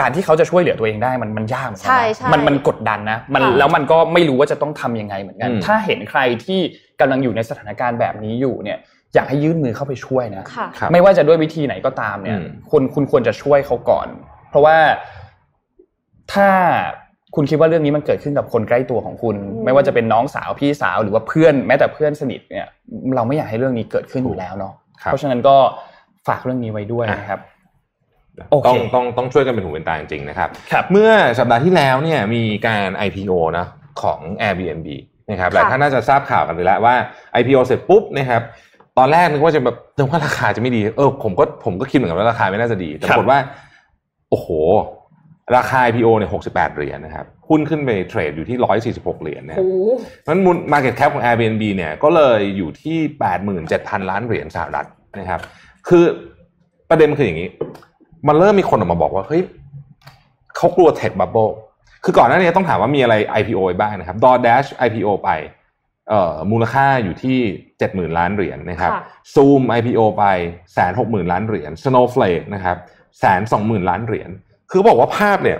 [0.00, 6.60] การที่เขาจะช่วยเหลือตัวเองได้มันมันยากเหมือนกัใช่นะใช่มันมันกดดันนะมันค่ะแล้วมันก็ไม่รู้ว่าจะต้องทำยังไงเหมือนกันอืมถ้าเห็นใครที่
[7.00, 8.78] กำลังอยู่ในสถานการณ์แบบนี้อยู่เนี่ย
[9.14, 14.08] อยากให้ยื่นมือเข้าไปช่วยนะค่ะครับไม่ว่าจะด้วยวิธีไหนก็ตามเนี่ยอืมคุณคุณควรจะช่วยเขาก่อน
[14.48, 14.76] เพราะว่า
[16.32, 16.48] ถ้า
[17.34, 22.66] คุณคิดว่าเรื่องนี้มันเกิดขึ้นกับคนใกล้ตัวของคุณอืมไม่ว่าจะเป็นน้องสาวพี่สาวหรือว่าเพื่อนแม้แต่เพื่อนสนิทเนี่ย
[23.16, 24.72] เราไม่อยากให้เรื่องนี้เกิดขึ้นอยู่แล้วเนาะ
[25.02, 25.56] ครับเพราะฉะนั้นก็
[26.28, 27.40] ฝากเรื่องนี้ไว้ด้วยนะครับ
[28.50, 33.66] โอเคต้องต้องต้องช่วยกันเป็นหูเป็นตาจริงๆนะครับครับ เมื่อสัปดาห์ที่แล้วเนี่ยมีการ IPO นะ
[34.02, 34.88] ของ Airbnb
[35.30, 36.94] นะครับหลายท่านน่าจะทราบข่าวกันไปแล้วว่า
[37.40, 38.42] IPO เสร็จปุ๊บนะครับ
[38.98, 43.38] ตอนแรกนึกว่าจะแบบนึกว่าราคาจะไม่ดีเออผมก็ผมก็คิดเหมือนกันว่าราคาไม่น่าจะดีแต่ครัปบรากฏว่า
[44.30, 44.48] โอ้โห
[45.56, 48.56] ราคา IPO เนี่ย68 เหรียญนะครับหุ้นขึ้นไปเทรดอยู่ที่
[49.04, 49.72] 146 เหรียญนะคโอ้รับโห
[50.22, 52.98] เพราะฉะนั้นมูล market cap ของ Airbnb เนี่ยก็เลยอยู่ที่
[53.54, 54.86] 87,000 ล้านเหรียญสหรัฐ
[55.18, 55.40] นะครับ
[55.88, 56.04] คือ
[56.90, 57.48] ประเด็นคืออย่างนี้
[58.28, 59.42] มันเริ่มมีคนออกมาบอกว่าเฮ้ย
[60.56, 61.52] เขากลัว tech bubble
[62.04, 65.30] คือก่อนหน้านี้ต้องถามว่ามีอะไร IPO ไปบ้างนะครับ DoorDash IPO ไป
[66.08, 67.38] เอ่อมูลค่าอยู่ที่
[67.78, 69.02] 70,000 ล้านเหรียญนะครับค่ะ
[69.34, 70.24] Zoom IPO ไป
[70.74, 72.76] แสนหกหมื่นล้านเหรียญ Snowflake นะครับ
[73.20, 74.30] แสนสองหมื่นล้านเหรียญ
[74.70, 75.58] คือเขาบอกว่าภาพเนี่ย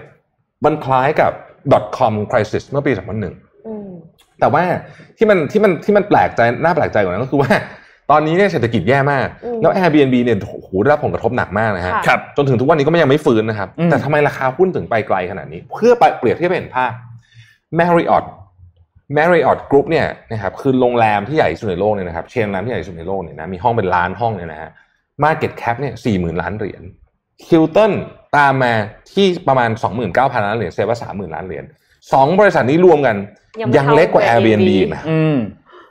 [0.65, 1.33] มันคล้ายกับ
[1.99, 3.89] .com crisis เมื่อปี 2001อืม
[4.41, 4.63] แต่ว่า
[5.17, 7.51] ที่มันที่มันที่มันแปลกใจน่าแปลกใจกว่านั้นก็คือว่า
[8.11, 16.93] ตอนนี้เนี่ยเศรษฐกิจแย่มากอืมแล้ว Airbnb เนี่ยโอ้โหได้รับผลกระทบหนักมากนะฮะค่ะครับจนถึงทุกวันนี้ก็ยังไม่ฟื้นนะครับอืมแต่ทำไมราคาหุ้นถึงไปไกลขนาดนี้ เพื่อไปเปรียบเทียบให้เห็นภาพ
[17.79, 18.25] Marriott
[19.17, 24.71] Marriott Group เนี่ยนะครับคือโรงแรมที่ใหญ่ที่สุดในโลกเนี่ยนะครับเชนโรงแรมที่ใหญ่ที่สุดในโลกเนี่ยนะมีห้องเป็นล้านห้องเนี่ยนะฮะ
[25.25, 26.83] Market Cap เนี่ยสี่หมื่นล้านเหรียญ
[27.49, 27.93] Hilton
[28.37, 28.73] ตามมา
[29.13, 29.71] ที่ประมาณ
[30.09, 31.65] 29,000 ล้านเหรียญเซฟว่า30,000 ล้านเหรียญ
[32.13, 33.17] สองบริษัทนี้รวมกัน
[33.61, 35.37] ยังไม่ยังเล็กกว่าเท่า Airbnb Airbnb อีกนะอืม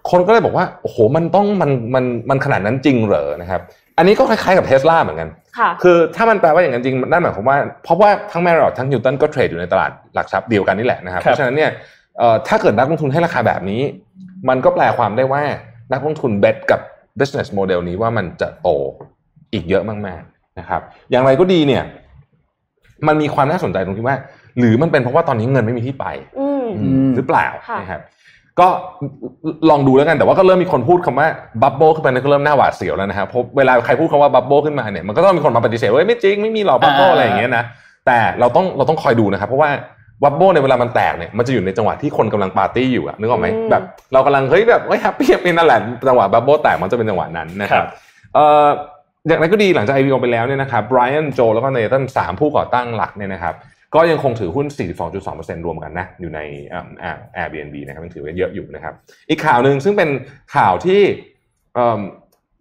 [0.09, 3.61] คนก็เลยบอกว่าโอ้โหมันต้องมันมันมันขนาดนั้นจริงเหรอนะครับ
[3.97, 11.71] อันนี้ก็คล้ายๆกับเทสลาเหมือนกันค่ะคือถ้ามันแปลว่าอย่างนั้นจริงนั่นหมายความว่าเพราะว่าทั้ง Marriott ทั้ง Hilton ก็เทรดอยู่ในตลาดหลักทรัพย์เดียวกันนี่แหละนะครับครับเพราะฉะนั้นเนี่ย
[12.17, 13.81] เอ่อถ้าเกิดนักลงทุนให้ราคาแบบนี้
[14.49, 15.43] มันก็แปลความได้ว่า
[15.93, 16.79] นักลงทุนเบ t กับ
[17.19, 18.69] business model นี้ว่ามันจะโต
[19.53, 20.81] อีกเยอะมากๆนะครับ
[21.11, 21.83] อย่างไรก็ดีเนี่ย
[23.07, 24.15] มันมีความน่าสนใจตรงที่ว่า
[24.59, 26.05] หรือมันเป็นเพราะว่าตอนนี้เงินไม่มีที่ไป
[26.39, 26.65] อืม
[27.07, 28.01] มหรือเปล่าค่ะนะครับ
[28.59, 28.67] ก็
[29.69, 31.27] ลองดูแล้วกันแต่ว่าก็เริ่มมีคนพูดคำว่า
[31.61, 37.63] bubble ขึ้นไปนี่ก็เริ่มน่าหวาดเสียวแล้วนะครับเพราะเวลาใครพูดคำว่า bubble ขึ้นมาเนี่ยมันก็ต้องมีคนมาปฏิเสธว่าเอ้ยไม่จริงไม่มีหรอก bubble อ่าอะไรอย่างเงี้ยนะ
[38.05, 39.69] แต่เราต้องเราต้องคอยดูนะครับเพราะว่า
[40.23, 43.83] bubble ในเวลามันแตกเนี่ยมันจะอยู่ในจังหวะที่คนกำลังปาร์ตี้อยู่อะนึกออกไหมอืมแบบ
[44.13, 47.89] เรากำลังเฮ้ยแบบเฮ้ย happy เป็นนั่นแหละจังหวะ bubble แตกมันจะเป็นจังหวะนั้นนะคครับ
[48.35, 48.67] เอ่อ
[49.27, 53.55] อย่างไรก็ดีหลังจาก IPO ไปแล้วเนี่ยนะครับ Brian Joe แล้วก็ Nathan สามผู้ก่อตั้งหลักเนี่ยนะครับ
[53.95, 54.67] ก็ยังคงถือหุ้น
[55.15, 56.39] 42.2%รวมกันนะอยู่ใน
[56.73, 58.93] อ่าอ่า Airbnb นะครับยังถือว่าเยอะอยู่นะครับ
[59.29, 60.09] อีกข่าวหนึ่งซึ่งเป็น
[60.55, 61.01] ข่าวที่
[61.75, 61.99] เอิ่ม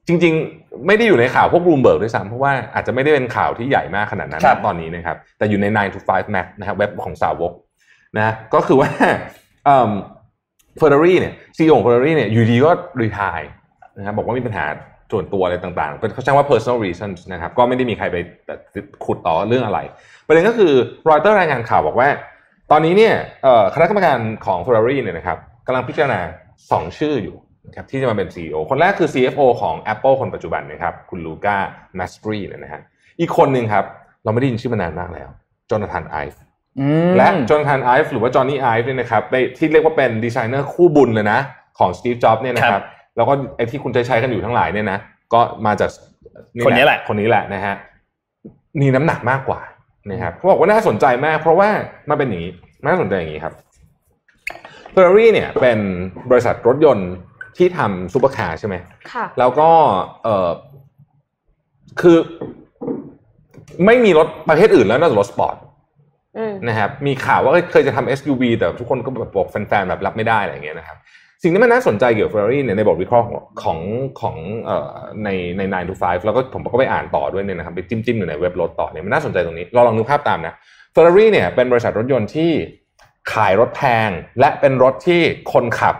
[0.09, 7.53] จริงๆ ไม่ได้อยู่ในข่าวพวก Bloomberg ด้วยซ้ำเพราะว่าอาจจะไม่ได้เป็นข่าวที่ใหญ่มากขนาดนั้นครับนะตอนนี้นะครับ แต่อยู่ใน 9 to 5 Mac นะครับเว็บของสาวก
[8.17, 8.91] นะก็คือว่า
[10.79, 13.41] เฟอร์รารี่เนี่ยซีอีโอของเฟอร์รารี่เนี่ยอยู่ดีก็รีทาย
[13.97, 14.67] นะครับบอกว่ามีปัญหา
[15.13, 18.17] ส่วนตัวอะไรต่างๆเป็นเขาใช้ว่า personal reasons นะครับ ก็ไม่ได้มีใครไป
[19.05, 19.79] ขุดต่อเรื่องอะไร
[20.27, 20.73] ประเด็นก็คือ
[21.11, 22.09] รอยเตอร์รายงานข่าวบอกว่า
[22.71, 26.21] ตอนนี้เนี่ยเอ่อคณะกรรมการของ Ferrari เนี่ยนะครับกำลังพิจารณา
[26.59, 27.37] 2 ชื่ออยู่
[27.67, 31.57] นะครับที่จะมาเป็น CEO คนแรกคือ CFO ของ Apple คนปัจจุบันนะครับ คุณลูก้า
[31.97, 32.83] แมสตรีเนี่ยนะฮะ
[33.21, 33.85] อีกคนหนึ่งครับ
[34.25, 35.29] เราไม่ได้ยินชื่อมานานมากแล้ว
[35.71, 36.41] Jonathan Ive
[36.81, 41.39] อืมและ Jonathan Ive หรือว่า Jony Ive เนี่ยนะครับไปที่เรียกว่าเป็นดีไซเนอร์คู่บุญเลยนะ
[41.79, 42.87] ของ Steve Jobs เนี่ยนะครัรับ
[43.19, 44.99] แล้วก็ไอ้ที่คุณใช้ใช้กันอยู่ทั้งหลายเนี่ยนะ
[45.35, 45.91] ก็มาจาก
[46.67, 47.75] คนนี้แหละคนนี้แหละนะฮะ
[48.81, 49.61] มีน้ำหนักมากกว่า
[50.11, 51.69] นะครับเขาบอกว่าน่าสนใจมาก เพราะว่า
[52.09, 52.53] มันเป็นอย่างนี้
[52.87, 53.55] น่าสนใจอย่างนี้ครับ
[54.95, 55.79] Ferrari เนี่ยเป็น
[56.31, 57.11] บริษัทรถยนต์
[57.57, 58.77] ที่ทำซูเปอร์คาร์ใช่ไหม
[59.13, 59.71] ค่ะ แล้วก็
[60.25, 60.51] เออ
[62.01, 62.19] คือ
[63.87, 65.57] ไม่มีรถประเภทอื่นแล้วนอกจากรถสปอร์ต
[66.39, 70.99] อืมนะครับมีข่าวว่าเคยจะทำ SUV แต่ทุกคนก็แบบบอกแฟนๆแบบรับไม่ได้อะไรอย่างเงี้ยนะครับ
[71.43, 73.79] สิ่งที่มันน่าสนใจเกี่ยวกับ Ferrari เนี่ยในบทวิเคราะห์ของของ
[74.21, 74.91] ของเอ่อ
[75.25, 75.29] ใน
[75.59, 80.55] ใน9 to 5แล้วก็ผมก็ไปอ่านต่อด้วยเนี่ยนะครับไปจิ้มจิ้มอยู่ในเว็บรถต่อเนี่ยมันน่าสนใจตรงนี้เราลองนึกภาพตามนะ
[80.95, 82.51] Ferrari เนี่ยเป็นบริษัทรถยนต์ที่
[83.33, 84.11] ขายรถแพง
[84.41, 85.21] และเป็นรถที่
[85.53, 85.97] คนขับ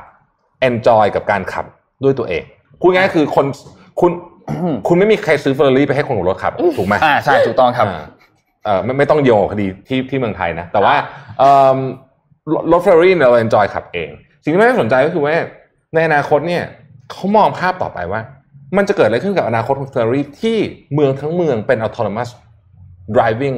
[0.69, 1.67] enjoy กับการขับ
[2.05, 2.45] ด้วยตัวเอง
[2.81, 3.47] พูดง่ายๆคือคน
[4.01, 4.13] คุณ
[4.89, 8.05] คุณไม่มีใครซื้อเฟอร์รี่ไปให้คนขับรถขับถูกไหมอ่าใช่ถูกต้องครับอ่า
[8.65, 10.95] เออไม่ไม่ต้องโยงคดีที่ที่เมืองไทยนะ แต่ว่า
[11.39, 11.77] เอิ่ม
[12.53, 14.11] รถรถเฟอร์รี่เราเอนจอยขับเอง
[14.43, 15.35] สิ่งที่น่าสนใจก็คือว่า
[15.95, 16.65] ในอนาคตเนี่ย
[17.11, 18.21] เขามองภาพต่อไปว่า
[18.77, 20.59] มันจะเกิดอะไรขึ้นกับอนาคตของเฟอร์รี่ที่
[20.95, 22.31] เมืองทั้งเมืองเป็น autonomous
[23.15, 23.57] driving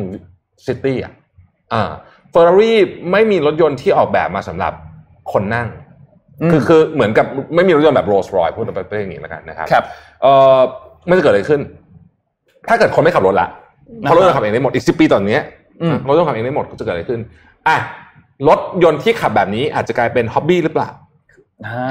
[0.66, 1.12] city อะ
[1.72, 1.90] อ่า
[2.30, 2.78] เฟอร์รี่
[3.12, 4.72] ไม่มีรถยนต์ที่ออกแบบมาสำหรับ
[5.32, 5.68] คนนั่ง
[6.50, 9.84] คือคือเหมือนกับไม่มีรถยนต์แบบโรลส์รอยพูดไปเป็นอย่างนี้แล้วกันนะครับครับ
[10.22, 10.58] เอ่อ
[11.08, 11.60] มันจะเกิดอะไรขึ้น
[12.68, 13.48] ถ้าเกิดคนไม่ขับรถละ
[14.00, 15.38] เพราะรถยนต์ขับเองได้หมดอีกสิบปีต่อจากนี้
[15.82, 17.20] อืมรถยนต์ขับเองได้หมดก็จะเกิดอะไรขึ้น
[17.68, 17.76] อะ
[18.48, 20.90] รถยนต์ที่ขับแบบนี้อาจจะกลายเป็น hobby หรือเปล่า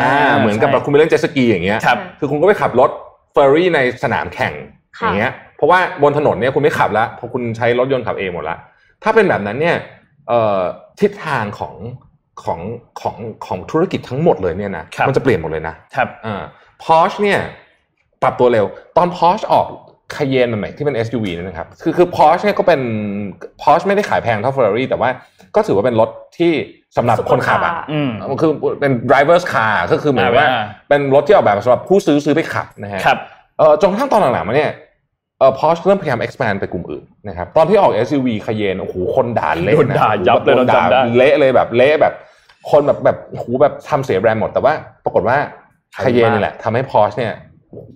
[0.01, 2.89] อ่าเหมือนกับใช่คุณไปเล่นเจ็ตสกีอย่างเงี้ยครับคือคุณก็ไปขับรถ
[3.33, 8.57] เฟอร์รี่ในสนามแข่งค่ะอย่างเงี้ยเพราะว่าบนถนนเนี่ยคุณไม่ขับแล้วเพราะคุณใช้รถยนต์ขับเองหมดละ
[9.03, 9.77] ถ้าเป็นแบบนั้นเนี่ย
[10.27, 10.61] เอ่อ
[10.99, 11.73] ทิศทางของ
[12.43, 12.59] ของ
[13.01, 16.41] ของของธุรกิจทั้งหมดเลยเนี่ยนะครับมันจะเปลี่ยนหมดเลยนะครับอ่า
[16.83, 17.39] พอชเนี่ย
[18.23, 18.65] ปรับตัวเร็ว
[18.97, 19.65] ตอนพอชออก
[20.15, 22.81] คาเยนใหม่ๆที่เป็น SUV เนยนะครับ คือคือพอชเนี่ยก็เป็น
[23.61, 25.09] พอชไม่ได้ขายแพงเท่า Ferrari แต่ว่า
[25.55, 26.51] ก็ถือว่าเป็นรถที่
[26.97, 28.51] สำหรับคนขับอะอืมมันคือ
[28.81, 33.17] เป็น driver's car ก็คือเหมือนว่าอ่าเป็นรถที่ออกแบบมาสำหรับผู้ซื้อซื้อไปขับนะฮะครับ
[33.57, 34.71] เออจนกระทั่งตอนหลังๆมาเนี่ย
[35.39, 42.13] เออ Porsche เริ่มพยายาม expand ไปกลุ่มอื่นนะครับ ตอนที่ออก SUV Cayenne โอ้โหคนด่าเละโดนด่ายับเลยโดนด่าเราจำได้เละเลยแบบเละแบบ
[42.71, 44.73] คนแบบแบบโอ้โหแบบทำเสียแบรนด์หมดแต่ว่า
[45.05, 45.37] ปรากฏว่า
[46.03, 47.33] Cayenne นี่แหละทำให้ Porsche เนี่ย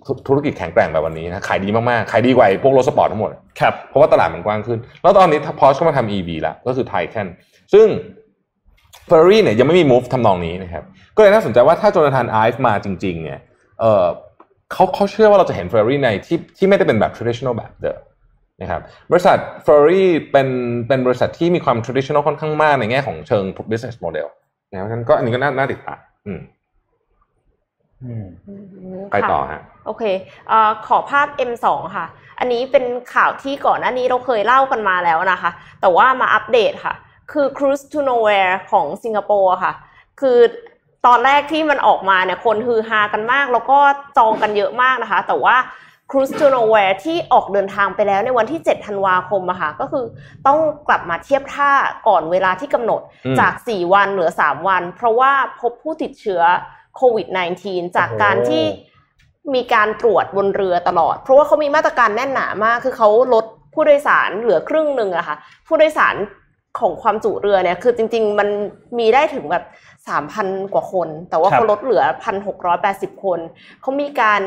[0.06, 7.26] ธุธุรกิจแข็งแกร่งแบบวันนี้นะขายดีมากๆขายดีกว่าไอ้พวกรถสปอร์ตทั้งหมดครับเพราะว่าตลาดมันกว้างขึ้น แล้วตอนนี้พอชก็มาทำ EV แล้วก็คือ Taycan
[7.74, 7.86] ซึ่ง
[9.08, 10.84] Ferrari เนี่ยยังไม่มี move ทำนองนี้นะครับ
[11.16, 13.40] ก็เลยน่าสนใจว่าถ้า Jonathan Ive มาจริง ๆ เนี่ย
[13.80, 14.04] เออ
[14.72, 18.00] เขาเขาเชื่อว่าเราจะเห็น Ferrari ในที่ที่ไม่ได้เป็นแบบ traditional แบบเดิม
[18.60, 20.48] นะครับบริษัท Ferrari เป็น
[20.88, 24.26] เป็นบริษัทที่มีความ traditional ค่อนข้างมากในแง่ของเชิง business model
[24.70, 26.53] นะครับฉะนั้นก็อันนี้ก็น่าน่าติดตามอืมอืมอืม
[29.12, 30.04] ไปต่อค่ะฮะโอเค
[30.48, 32.06] เอ่อขอภาพ M2 ค่ะ
[32.38, 32.84] อันนี้เป็น
[33.14, 35.50] ข่าวที่ก่อนหน้านี้เราเคยเล่ากันมาแล้วนะคะ
[35.80, 36.94] แต่ว่ามาอัปเดตค่ะ
[37.32, 39.72] คือ Cruise to Nowhere ของสิงคโปร์ค่ะ
[40.20, 40.38] คือ
[41.06, 43.78] ตอนแรกที่มันออกมาเนี่ยคนฮือฮากันมาก แล้วก็
[44.16, 45.56] จองกันเยอะมากนะคะ แต่ว่า
[46.10, 50.04] Cruise to Nowhere ที่ออกเดินทางไปแล้วในวันที่ 7 ธันวาคมอะค่ะ ก็คือ
[50.46, 51.70] ต้องกลับมาเทียบท่า
[52.08, 56.42] ก่อนเวลาที่กำหนดอืมจาก 4 วันเหลือ 3 วัน เพราะว่าพบผู้ติดเชื้อ
[56.96, 57.26] โควิด
[57.62, 58.64] -19 จากการที่
[59.54, 65.36] มีการตรวจบนเรือตลอด เพราะว่าเขามีมาตรการแน่นหนามาก คือเขาลดผู้โดยสารเหลือครึ่งหนึ่งอะค่ะ
[65.66, 66.14] ผู้โดยสาร
[66.80, 68.48] ของความจุเรือเนี่ย คือจริง ๆ มัน
[68.98, 69.64] มีได้ถึงแบบ
[70.08, 73.38] สามพันกว่าคน แต่ว่าครับเขาลดเหลือพันหกร้อยแปดสิบคน
[73.80, 74.40] เขามีการ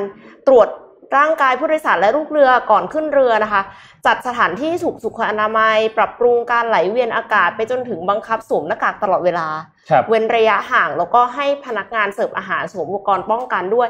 [0.47, 0.67] ตรวจ
[1.15, 3.61] ร่างกายผู้โดยสารและลูกเรือก่อนขึ้นเรือนะคะ
[4.05, 9.47] จัดสถานที่ถูกสุขอนามัย ปรับปรุงการไหลเวียนอากาศไปจนถึงบังคับสวมหน้ากากตลอดเวลา
[9.89, 13.87] ครับเว้นระยะห่างแล้วก็ให้พนักงานเสิร์ฟอาหารสวมอุปกรณ์ป้องกันด้วย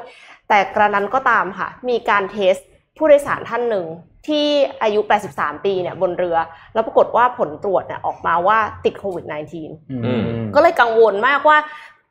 [0.49, 2.55] แต่กระนั้นก็ตามค่ะ มีการเทส
[2.97, 3.85] ผู้โดยสารท่านหนึ่ง
[4.27, 4.47] ที่
[4.83, 4.99] อายุ
[5.33, 6.37] 83 ปีเนี่ยบนเรือ
[6.73, 10.23] แล้วปรากฏว่าผลตรวจเนี่ยออกมาว่าติดโควิด -19 อืม
[10.55, 11.57] ก็เลยกังวลมากว่า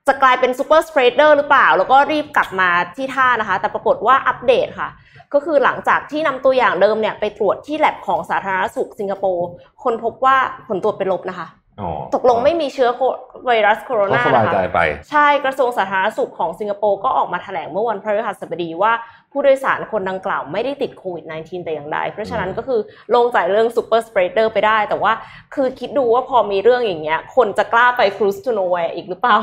[0.08, 4.90] จะกลายเป็น super spreader หรือเปล่า แล้วก็รีบกลับมาที่ท่านะคะ แต่ปรากฏว่าอัปเดตค่ะ
[5.34, 9.46] ก็คือหลังจากที่นำตัวอย่างเดิมเนี่ยไปตรวจที่แลบของสาธารณสุขสิงคโปร์
[9.84, 10.36] ค้นพบว่า
[10.68, 11.48] ผลตรวจเป็นลบนะคะ
[11.80, 13.00] อ๋อตกลงไม่มีเชื้อโค
[13.46, 14.80] ไวรัสโคโรก็นาสบายนะใจคะไป
[15.10, 18.92] ใช่กระทรวงสาธารณสุขของสิงคโปร์ก็ออกมาแถลงเมื่อวันพฤหัสบดีว่า
[19.36, 22.80] ผู้โดยสารคนดังกล่าวไม่ได้ติดโควิด -19 แต่อย่างใด เพราะฉะนั้นก็คือ
[23.10, 25.12] โล่งใจเรื่อง super spreader ไปได้ แต่ว่า
[25.54, 29.36] คือคิดดูว่าพอมีเรื่องอย่างเงี้ย คนจะกล้าไปครู e ทูโนแวร์อีกหรือเปล่า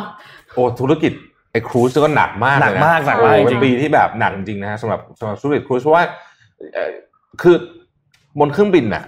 [0.54, 1.12] โอ้ธุรกิจ
[1.52, 6.04] ไอ้ cruise ก็หนักมากหนักเลยอะมากหนักมากโอ้จริงเป็นปีที่แบบหนักจริงนะฮะสำหรับสำหรับธุรกิจ cruise เพราะว่า
[6.74, 6.90] เอ่อ
[7.42, 7.56] คือ
[8.40, 9.04] บนเครื่องบินน่ะ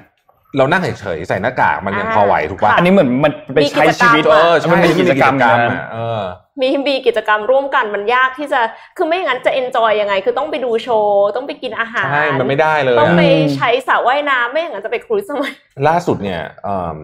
[0.58, 6.24] เรานั่งเฉยๆใส่หน้ากากมันยังอ่าพอไหวถูกป่ะอันนี้เหมือนมันเป็นมีใช้กิจกรรมชีวิตอะเออใช่มันมีกิจกรรมอะนะเออ
[6.62, 8.60] มีมีกิจกรรมร่วมกันมันยากที่จะ
[8.98, 13.24] คือไม่อย่างนั้นจะ enjoy ยังไง คือต้องไปดูโชว์ ต้องไปกินอาหารใช่มันไม่ได้เลยต้องอะไป
[13.56, 15.46] ใช้สระว่ายน้ำไม่อย่างนั้นจะไป cruise ทำไม
[15.88, 17.00] ล่าสุดเนี่ยเอิ่ม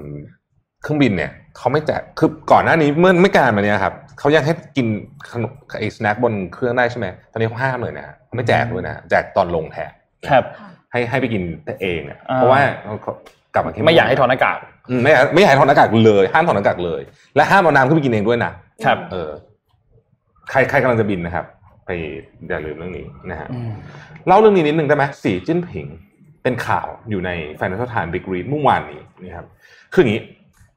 [0.83, 4.87] เครื่องบินเนี่ยเขาไม่แจกคือก่อนหน้านี้เมื่อไม่นานมาเนี่ยครับเขายังให้กิน
[5.31, 9.91] ขนมไอ้ snack บนเครื่องได้ใช่ไหมตอนนี้เขาห้ามเลยนะฮะเขาไม่แจกเลยนะฮะแจกตอนลงแทน
[10.29, 10.43] ครับ
[10.91, 11.41] ให้ให้ไปกิน
[11.81, 13.13] เองอะอ่าเพราะว่าเขา
[13.53, 14.57] กลับมาที่ไม่อยากให้ถอดหน้ากาก
[14.89, 17.01] อืมไม่อยากไม่อยากให้ถอดหน้ากากเลย ห้ามถอดหน้ากากเลย
[17.35, 18.51] และห้ามเอาน้ำขึ้นไปกินเองด้วยนะ
[18.85, 19.31] ครับ เออ
[20.49, 21.45] ใครใครกำลังจะบินนะครับ
[21.85, 21.89] ไป
[22.49, 23.47] อย่าลืมเรื่องนี้นะฮะ
[24.27, 25.87] เล่าเรื่องนี้นิดนึงได้ไหมสีจิ้นผิง
[26.43, 27.29] เป็นข่าวอยู่ใน
[27.59, 29.45] Financial Times Big Read เมื่อวานนี้นะครับ
[29.93, 30.21] คืออย่างนี้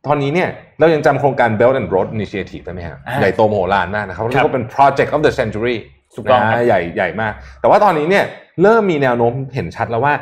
[0.07, 0.49] ตอนนี้เนี่ย
[0.79, 5.77] เรายังจำโครงการ Belt and Road Initiative ได้ไหมฮะอ่าใหญ่โตมโหฬารมากนะครับครัเรียบกว่าเป็น Project of the Century
[6.17, 8.25] ถูกต้องครับนะใหญ่ใหญ่มาก แต่ว่าตอนนี้เนี่ย
[8.63, 10.15] เริ่มมีแนวโน้มเห็นชัดแล้วว่า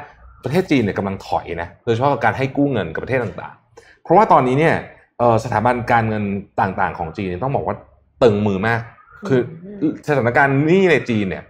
[0.45, 5.02] ประเทศจีนเนี่ยกำลังถอยนะโดยเฉพาะกับการให้กู้เงินกับประเทศต่างๆ เพราะว่าตอนนี้เนี่ยเอ่อ
[5.45, 6.25] สถาบันการเงิน
[6.61, 7.77] ต่างๆ ของจีนเนี่ยต้องบอกว่า
[8.23, 8.81] ตึงมือมาก
[9.29, 9.41] คือ
[10.09, 11.45] สถานการณ์หนี้ในจีนเนี่ย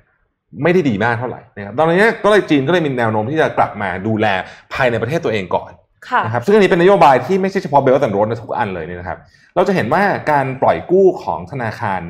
[0.63, 4.27] ไม่ได้ดีมากเท่าไหร่นะครับตอนนี้ก็เลยจีนก็เลยมีแนวโน้มที่จะกลับมาดูแล
[4.73, 5.71] ภายในประเทศตัวเองก่อน
[6.09, 9.19] ค่ะนะครับซึ่งอันนี้เป็นนโยบายที่ไม่ใช่เฉพาะ Belt and Road ในทุกอันเลยเนี่ยนะครับ
[9.55, 12.01] เราจะเห็นว่าการปล่อยกู้ของธนาคาร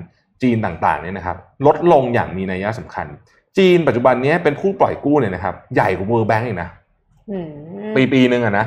[0.42, 1.36] จีนต่างๆเนี่ยนะครับ
[1.66, 3.06] ลดลงอย่างมีนัยสำคัญ
[3.58, 6.68] จีนปัจจุบันนี้เป็นผู้ปล่อยกู้เนี่ยนะครับ ใหญ่กว่า World Bank อีกนะ
[7.30, 7.48] อืม
[7.94, 8.66] ปีปีหนึ่งอะนะ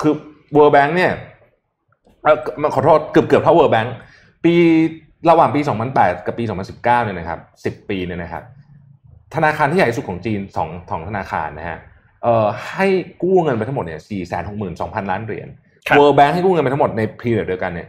[0.00, 0.14] คือ
[0.56, 1.12] World Bank เนี่ย
[2.26, 3.88] เอ่อมาขอโทษเกือบเกือบเท่า World Bank
[4.44, 4.54] ปี
[5.30, 5.60] ระหว่างปี
[5.94, 7.38] 2008 กับปี 2019 เนี่ยนะครับ
[7.82, 8.42] 10 ปีเนี่ยนะครับ
[9.34, 11.78] ธนาคารที่ใหญ่ที่สุดของจีนสองสองธนาคารนะฮะ
[12.22, 12.86] เอ่อให้
[13.22, 14.00] กู้เงินไปทั้งหมดเนี่ย
[14.54, 15.48] 462,000 ล้านเหรียญ
[15.88, 17.86] ครับ World Bank ให้กู้เงินไปทั้งหมดในพีเรียดเดียวกันเนี่ย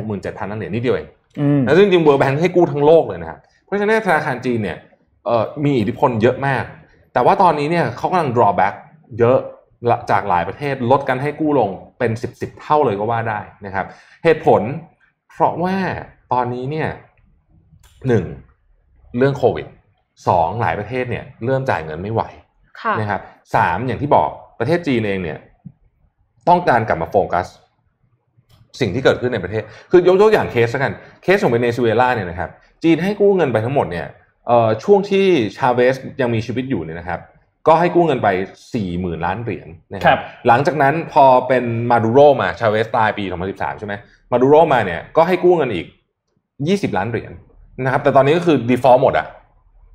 [0.00, 1.08] 467,000 ล้านเหรียญนิดเดียวเอง
[1.40, 4.78] อืมแล้วซึ่งจริง World Bank ให้กู้ทั้งโลกเลยนะครับ เพราะฉะนั้นธนาคารจีนเนี่ย
[5.26, 6.64] เอ่อมีอิทธิพลเยอะมาก
[7.12, 8.74] แต่ว่าตอนนี้เนี่ยเขากำลัง drawback
[9.18, 9.59] เยอะละ
[10.10, 13.86] จากหลายประเทศลดกันให้กู้ลงเป็น10 10เท่าเลยก็ว่าได้นะครับ
[14.24, 14.62] เหตุผล
[15.30, 15.76] เพราะว่า
[16.32, 16.88] ตอนนี้เนี่ย
[18.08, 18.24] หนึ่ง
[19.18, 19.66] เรื่องโควิด
[20.28, 22.22] สองหลายประเทศเนี่ยเริ่มจ่ายเงินไม่ไหว
[22.80, 23.20] ค่ะนะครับ
[23.54, 24.28] สามอย่างที่บอก
[24.58, 25.38] ประเทศจีนเองเนี่ย
[26.48, 27.46] ต้องการกลับมาโฟกัส
[28.80, 32.50] สิ่งที่เกิดขึ้นในประเทศ คือยกตัวอย่างเคสแล้วกันเคสของเวเนซุเอลาเนี่ยนะครับ
[32.82, 34.06] จีนให้กู้เงินไปทั้งหมดเนี่ย
[34.46, 35.26] เอ่อช่วงที่
[35.56, 37.20] ชาเวสยังมีชีวิตอยู่เนี่ยนะครับ
[37.66, 43.94] ก็ให้กู้เงินไป4ี่หมื่นล้านเหรียญนะคครัรับบหลังจากนั้นพอเป็นมาดูโรมาชาเวสตายปี 2013 ใช่ไหม
[44.32, 45.86] มาดูโรมาเนี่ยก็ให้กู้เงินอีก
[46.46, 47.32] 20 ล้านเหรียญ
[47.84, 49.26] นะครับแต่ตอนนี้ก็คือ default หมดอะ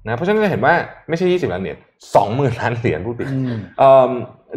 [0.06, 0.74] นะเพราะฉะนั้นจะเห็นว่า
[1.10, 1.78] ไม่ใช่ 20 ล้านเหรียญ
[2.18, 4.12] 20,000 ล้านเหรียญพูดผิดอืมเอ่อ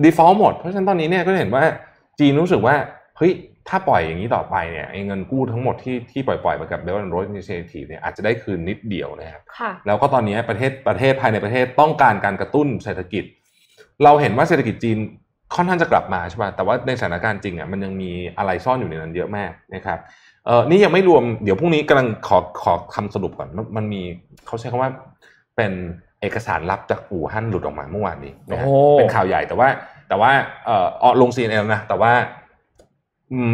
[0.04, 1.64] default หมด เพราะฉะนั้นตอนนี้เนี่ยก็จะเห็นว่า
[2.18, 2.74] จีนรู้สึกว่า
[3.18, 3.32] เฮ้ย
[3.68, 13.24] ถ้าปล่อยอย่างนี้ต่อไปเนี่ยไอ้เงินกู้ทั้งหมดที่ที่ปล่อยปล่อยๆมากับ Belt and Road Initiative เนี่ยอาจจะได้คืนนิดเดียวนะครับค่ะแล้วก็ตอนนี้ประเทศประเทศภายในประเทศต้องการการกระตุ้นเศรษฐกิจ
[14.04, 14.98] เราเห็นว่าเศรษฐกิจจีน
[15.54, 19.98] ค่อนข้างจะกลับมาใช่ป่ะแต่ว่าในสถานการณ์จริงอะมันยังมีอะไรซ่อนอยู่ในนั้นเยอะมากนะครับ
[20.46, 24.02] เออนี่ยังไม่รวมเดี๋ยวพรุ่งนี้กำลังขอขอคำสรุปก่อนมันมันมี
[24.46, 24.90] เขาใช้คำว่า
[25.56, 25.72] เป็น
[26.20, 29.68] เอกสารลับจากอู่ฮั่นหลุดออกมาเมื่อวานนี้นะฮะโอ้เป็นข่าวใหญ่แต่ว่า
[30.08, 30.30] แต่ว่า
[30.66, 32.12] เอ่อออกลง CNN นะแต่ว่า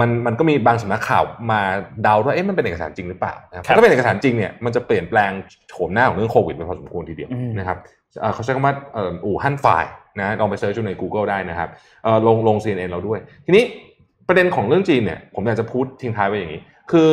[0.00, 1.60] มันมันก็มีบางสำนักข่าวมา
[2.02, 5.30] เดาว่าเอ๊ะมันเป็นเอกสารจริงหรือเปล่านะครับครับถ้าเป็นเอกสารจริงเนี่ยมันจะเปลี่ยนแปลง
[5.68, 7.78] โฉมหน้าของเรื่องโควิดไปพอสมควรทีเดียวอืมนะครับ
[8.20, 11.68] เอ่อเขาใช้คำว่าเอ่ออู่ฮั่น Files นะลองไป search ดูใน Google ได้นะครับ
[12.04, 13.64] เอ่อลงลง CNN เราด้วย ทีนี้
[14.28, 16.60] ประเด็นของเรื่องจีนเนี่ยผมอยากจะพูดทิ้งท้ายไว้อย่างนี้
[16.92, 17.10] คือ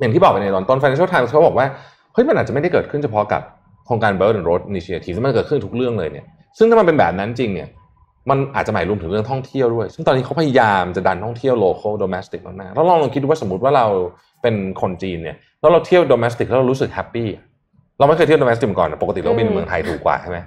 [0.00, 1.66] อย่างที่บอกไปในตอนต้น Financial Times เขาบอกว่า
[2.14, 3.42] เฮ้ยมันอาจจะไม่ได้เกิดขึ้นเฉพาะกับ
[3.86, 6.26] โครงการ Belt and Road Initiative ที่มันเกิดขึ้นทุกเรื่องเลยเนี่ย
[6.58, 7.68] ซึ่งถ้ามันเป็นแบบนั้นจริงเนี่ย
[8.30, 13.86] มันอาจจะหมายรวมถึงเรื่องท่องเที่ยวด้วย ซึ่งตอนนี้เขาพยายามจะดันท่องเที่ยว local domestic มากๆแล้วลองลองคิดดูว่าสมมติว่าเรา
[14.42, 17.28] เป็นคนจีนเนี่ยแล้วเราเที่ยว domestic แล้วเรารู้สึก happy
[17.98, 20.38] เราไม่เคยเที่ยว domestic มาก่อนนะปกติเราบินอืมเมืองไทยถูกกว่าใช่ไหม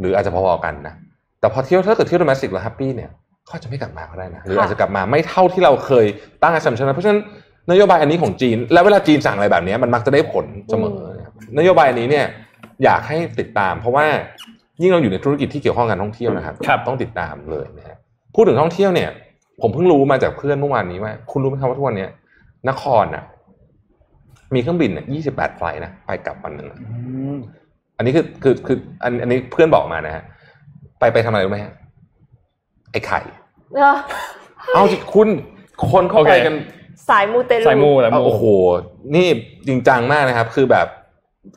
[0.00, 0.94] หรืออาจจะพอๆกันนะ
[1.40, 3.10] แต่พอเที่ยวถ้าเกิดเที่ยว domestic แล้ว happy เนี่ย
[3.44, 6.06] เขาอาจจะไม่กลับมาก็ได้นะหรืออาจจะกลับมาไม่เท่าที่เราเคย
[6.42, 7.20] ตั้ง assumption นะเพราะฉะนั้น
[7.70, 12.26] นโยบายอันนี้ของจีน และเวลาจีนสั่งอะไรแบบนี้มันมักจะได้ผลเสมอนะครับนโยบายอันนี้เนี่ย
[12.84, 14.06] อยากให้ติดตาม เพราะว่า
[14.80, 17.96] ยิ่งเราอยู่ในธุรกิจที่เกี่ยวข้องกับการท่องเที่ยวนะครับครับต้องติดตามเลยนะฮะ
[18.34, 19.10] พูดถึงท่องเที่ยวเนี่ย
[19.60, 22.10] ผมเพิ่งรู้มาจากเพื่อนเมื่อวานนี้ว่า คุณรู้ไหมครับว่าทุกวันเนี้ย
[22.68, 23.24] นครน่ะ
[24.54, 26.88] มีเครื่องบินเนี่ยยี่สิบแปดไฟล์นะไปกลับวันหนึ่งอะอื
[27.34, 27.36] ม
[27.96, 30.22] อันนี้คือคือคืออันอันนี้เพื่อนบอกมานะฮะ
[30.98, 31.72] ไปไปทำอะไรรู้ไหมฮะ
[32.92, 33.20] ไอ้ไข่
[33.74, 33.96] เออ
[34.74, 35.28] เอาสิคุณ
[35.90, 36.54] คนเข้าไปกัน
[37.08, 38.44] สายมูเตลูสายมูสายมูโอ้โห
[39.14, 39.26] นี่
[39.66, 40.86] จริงจังมากนะครับ คือแบบ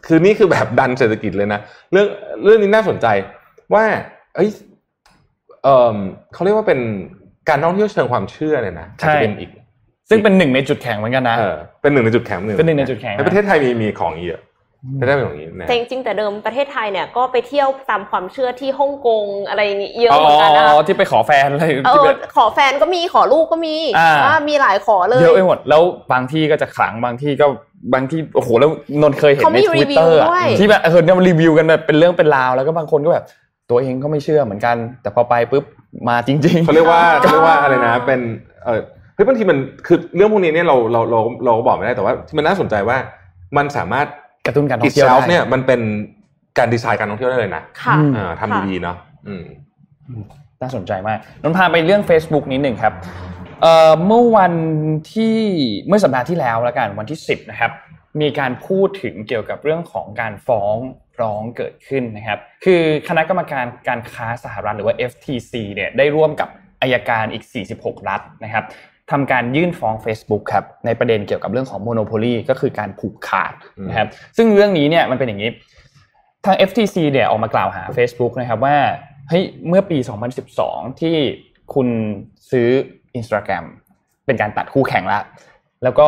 [0.05, 1.59] คือนี่คือแบบดันเศรษฐกิจเลยนะ
[1.91, 2.07] เรื่อง
[2.43, 3.07] เรื่องนี้น่าสนใจ
[3.73, 3.84] ว่า
[4.36, 4.49] เอ้ย
[5.63, 5.97] เออ
[6.34, 6.79] เขาเรียกว่าเป็น
[7.49, 9.49] การท่องเที่ยวเชิงความเชื่อเนี่ยนะอาจจะเป็นอีก
[10.09, 14.41] ซึ่งเป็นหนึ่งในจุดแข็งเหมือนกันนะเออเป็นหนึ่งในจุดแข็งหนึ่งเป็นหนึ่งในจุดแข็งในประเทศไทยมีมีของเยอะ
[14.97, 27.45] ไม่ได้เป็นของนี้นะแต่จริงๆแต่เดิมประเทศไทยเนี่ยก็ไปเที่ยวตามความเชื่อที่ฮ่องกงอะไรอย่างงี้เยอะอ๋เหมือนกันนะอคะที่ไปขอแฟนอะไรเอที่อไปขอแฟนก็มีขอลูกก็มีอ่าว่ามีหลายขอเลยเยอะไปหมดแล้วบางที่ก็จะขลังบางที่ก็
[27.93, 28.69] บางที่โอ้โหแล้ว
[29.01, 33.25] นนท์เคยเห็นเขาในมีทรีวิตวิเตวอร์ด้วยที่แบบเออเนี่ยมันรีวิวกันแบบเป็นเรื่องเป็นราวแล้วก็บางคนก็แบบ
[33.69, 35.63] ตัวเองก็ไม่เชื่อเหมือนกัน แต่พอไปปุ๊บ
[36.09, 38.19] มาจริงๆเขาเรียกว่าเขาเรียกว่าอะไรนะ เป็น
[38.65, 38.82] เออ
[39.15, 39.57] เฮ้ยบางทีมัน
[39.88, 42.97] คือเรื่องพวกนี้เนี่ยเราเราเราเราก็บอกไม่ได้แต่ว่าที่มันน่าสนใจว่า
[43.57, 44.07] มันสามารถ
[44.45, 45.82] กระตุ้นการท่อิองเที่ยวเซลได้เนี่ยมันเป็น
[46.57, 49.43] การดีไซน์การท่องเที่ยวได้เลยนะค่ะอืมอ่าค่ะทำดีๆเนาะอืม
[50.61, 52.93] น่าสนใจมากนนท์พาไปเรื่อง Facebook นิดหนึ่งครับ
[53.62, 54.53] เอ่อเมื่อวัน
[55.14, 55.38] ที่
[55.88, 57.72] เมื่อสัปดาห์ที่แล้วแล้วกันวันที่ 10นะครับ
[58.22, 60.78] มีการพูดถึงเกี่ยวกับเรื่องของการฟ้อง
[61.22, 66.49] ร้องเกิดขึ้นนะครับ คือคณะกรรมการการค้าสหรัฐหรือว่า FTC เนี่ยได้ร่วมกับ
[66.82, 67.43] อายการอีก
[67.78, 68.66] 46 รัฐนะครับ
[69.12, 73.53] ทำการยื่นฟ้อง Facebook ครับในประเด็นเกี่ยวกับเรื่องของ Monopoly ก็คือการผูกขาด
[73.89, 74.07] นะครับ
[74.38, 75.51] ซึ่งเรื่องนี้เนี่ยมันเป็นอย่างนี้
[76.45, 78.78] ทาง FTC เนี่ยออกมากล่าวหา Facebook นะครับว่า
[79.30, 79.97] เฮ้ยเมื่อปี
[80.49, 81.16] 2012 ที่
[81.74, 81.88] คุณ
[82.51, 82.70] ซื้อ
[83.20, 83.66] Instagram
[84.26, 85.20] เป็นการตัดคู่แข่งละ
[85.84, 86.07] แล้วก็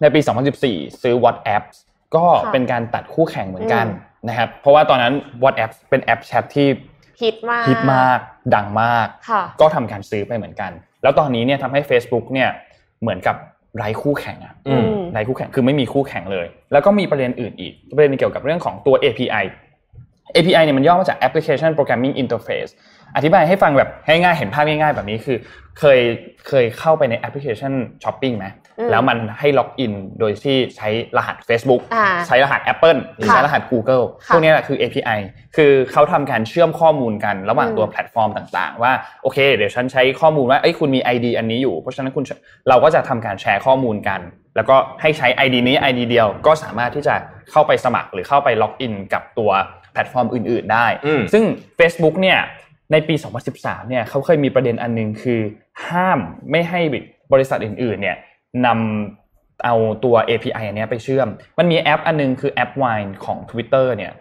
[0.00, 0.20] ในปี
[0.60, 1.62] 2014 ซื้อ WhatsApp
[2.16, 6.68] ก็ค่ะเป็นการตัดคู่แข่งเหมือนกันอืมนะครับ เพราะว่าตอนนั้น WhatsApp เป็นแอปแชทที่
[7.22, 8.18] ฮิตมากฮิตมาก
[8.54, 10.70] ดังมากค่ะก็ทำการซื้อไปเหมือนกัน
[11.02, 12.50] แล้วตอนนี้เนี่ยทำให้ Facebook เนี่ย
[13.02, 13.36] เหมือนกับ
[13.76, 19.44] ไร้คู่แข่งอะอืมไร้คู่แข่งคือไม่มีคู่แข่งเลย แล้วก็มีประเด็นอื่นอีก ประเด็นเกี่ยวกับเรื่องของตัว API
[20.36, 22.72] API เนี่ยมันย่อมาจาก Application Programming Interface
[23.16, 25.38] อธิบายให้ฟังแบบง่ายๆเห็นภาพง่ายๆ แบบนี้คือ
[25.78, 26.00] เคย
[26.48, 27.72] เคยเข้าไปในแอปพลิเคชัน
[28.04, 28.46] ช้อปปิ้งไหม
[28.78, 35.18] อืมแล้วมันให้ล็อกอินโดยที่ใช้รหัส Facebook อ่าใช้รหัส Apple หรือค่ะใช้รหัส Google ค่ะพวกนี้แหละคือ API
[35.56, 42.24] คือเขาทำการเชื่อมข้อมูลกันระหว่างอืมตัวแพลตฟอร์มต่างๆ ว่าโอเค เดี๋ยวฉันใช้ข้อมูลว่าเอ้ยคุณมี ID อันนี้อยู่เพราะฉะนั้นคุณ
[42.68, 44.20] เราก็จะทำการแชร์ข้อมูลกัน
[44.56, 47.14] แล้วก็ให้ใช้ ID นี้ ID เดียวก็สามารถที่จะ
[47.50, 49.50] เข้าไปสมัครหรือเข้าไปล็อกอินกับตัว
[49.94, 51.44] แพลตฟอร์มอื่น ๆ ได้อืมซึ่ง
[51.78, 52.38] Facebook เนี่ย
[52.92, 53.14] ในปี
[53.52, 55.40] 2013 เนี่ยเขาเคยมีประเด็นอันหนึ่งคือ
[55.88, 56.18] ห้าม
[56.50, 56.80] ไม่ให้
[57.32, 58.16] บริษัทอื่น ๆ เนี่ย
[58.66, 59.74] นำเอา
[60.04, 61.28] ตัว API อันเนี้ยไปเชื่อม
[61.58, 64.12] มันมีแอปอันหนึ่งคือแอป Vine ของ Twitter เนี่ย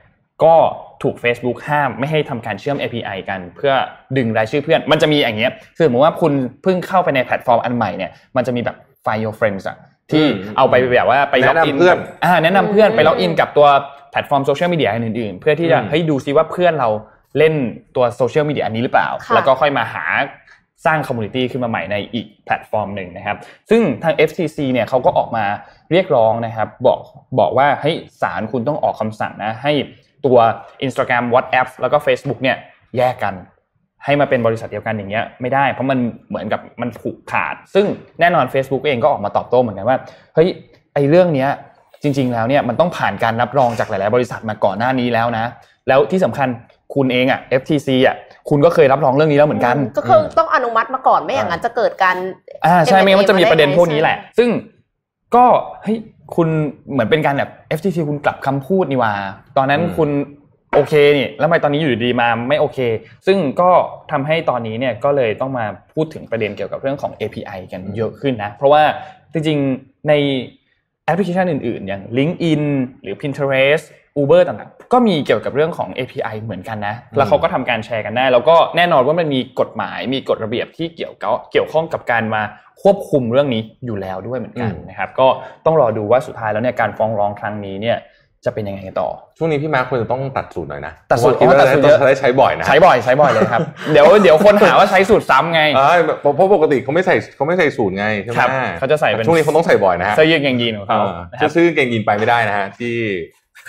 [0.43, 0.55] ก็
[1.03, 3.73] ถูก Facebook ห้ามไม่ให้ทำการเชื่อม API กัน เพื่อ
[4.17, 9.77] ดึงรายชื่อเพื่อน มันจะมีอย่างเงี้ยคือสมมติว่าคุณเพิ่งเข้าไปในแพลตฟอร์มอันใหม่เนี่ยมันจะมีแบบ Find Your Friends อะ
[10.11, 13.67] ที่อืมเอาไปแบบว่าไปล็อกอินแนะนำเพื่อนอ่าแนะนำเพื่อนไปล็อกอินอืมกับตัว
[14.13, 16.89] แพลตฟอร์มโซเชียลมีเดียอื่นๆ เพื่อที่จะอืมเฮ้ยดูซิว่าเพื่อนเรา
[17.37, 17.53] เล่น
[17.95, 20.05] ตัวโซเชียลมีเดียอันนี้หรือเปล่าค่ะแล้วก็ค่อยมาหา
[20.85, 23.37] สร้าง community ขึ้นมาใหม่ในอีกแพลตฟอร์มหนึ่งนะครับ
[23.69, 25.45] ซึ่งทาง FTC เนี่ยเขาก็ออกมา
[25.91, 26.99] เรียกร้องนะครับ บอก
[27.39, 29.71] บอกว่าเฮ้ยศาลคุณต้องออกคำสั่งนะ ให้
[30.25, 30.37] ตัว
[30.85, 32.57] Instagram WhatsApp แล้วก็ Facebook เนี่ย
[32.97, 33.33] แยกกัน
[34.05, 35.99] ให้มาเป็นบริษัทเดียวกันอย่างเงี้ยไม่ได้เพราะมัน
[36.29, 37.85] เหมือนกับมันผูกขาด ซึ่ง
[38.19, 39.97] แน่นอน Facebook เองก็ออกมาตอบโต้เหมือนกันว่า
[40.35, 40.49] เฮ้ย
[40.93, 41.49] ไอ้เรื่องเนี้ย
[42.03, 45.45] จริง ๆ แล้วเนี่ยมันต้องผ่านการรับรองจากหลาย ๆ บริษัทมาก่อนหน้านี้แล้วนะ
[45.87, 46.47] แล้วที่สำคัญ
[46.95, 48.15] คุณเองอะ FTC อะ
[48.49, 52.17] คุณก็เคยรับรองเรื่องนี้แล้วเหมือนกัน ก็คือต้องอนุมัติมาก่อนไม่อย่างนั้นจะเกิดการ
[52.65, 54.49] อ่าใช่ M&A ไม่งั้นมันจะมีประเด็นพวกนี้มาได้ไงแหละ ซึ่ง
[55.35, 55.45] ก็
[55.83, 55.97] เฮ้ย
[56.35, 56.47] คุณ
[56.91, 59.13] เหมือนเป็นการแบบ FTC คุณกลับคำพูดนี่หว่า
[59.57, 60.09] ตอนนั้นอืมคุณ
[60.73, 62.79] โอเคนี่แล้วทำไมตอนนี้อยู่ดีๆมาไม่โอเค
[63.27, 63.69] ซึ่งก็
[64.11, 68.83] ทำให้ตอนนี้เนี่ยก็เลยต้องมาพูดถึงประเด็นเกี่ยวกับเรื่องของ API กันเยอะขึ้นนะ เพราะว่า
[69.33, 70.13] จริงๆใน
[71.05, 72.61] แอปพลิเคชันอื่นๆ อย่าง LinkedIn
[73.03, 73.85] หรือ Pinterest
[74.21, 82.41] Uber ต่างๆ ก็มีเกี่ยวกับเรื่องของ API เหมือนกันนะ แล้วเขาก็ทำการแชร์กันได้ แล้วก็แน่นอนว่ามันมีกฎหมาย มีกฎระเบียบที่เกี่ยวกับเกี่ยวข้องกับการมา
[82.81, 85.27] ควบคุมเรื่องนี้อยู่แล้วด้วยเหมือนกันอืมนะครับ ก็
[85.65, 87.97] ต้องรอดูว่าสุดท้ายแล้วเนี่ยการฟ้องร้องครั้งนี้เนี่ย
[88.45, 102.95] จะเป็นยังไงกันต่อ ช่วงนี้พี่มาร์คควรจะต้องตัดสูตรหน่อยนะตัดสูตรเพาะว่าอ๋อตัดสูตรเยอะเขาได้ใช้บ่อยนะใช้บ่อยใช้บ่อยเลยครับเดี๋ยวเดี๋ยวคนหาว่าใช้สูตรซ้ำไงเอ้ยเพราะเพราะปกติเขาไม่ใส่เขาไม่ใส่สูตรไงใช่ไหมครับเขาจะใส่เป็นช่วงนี้เขาต้องใส่บ่อยนะฮะเสื้อยืดกางเกงยีนของเขาอ่านะครับจะซื้อกางเกงยีนไปไม่ได้นะฮะที่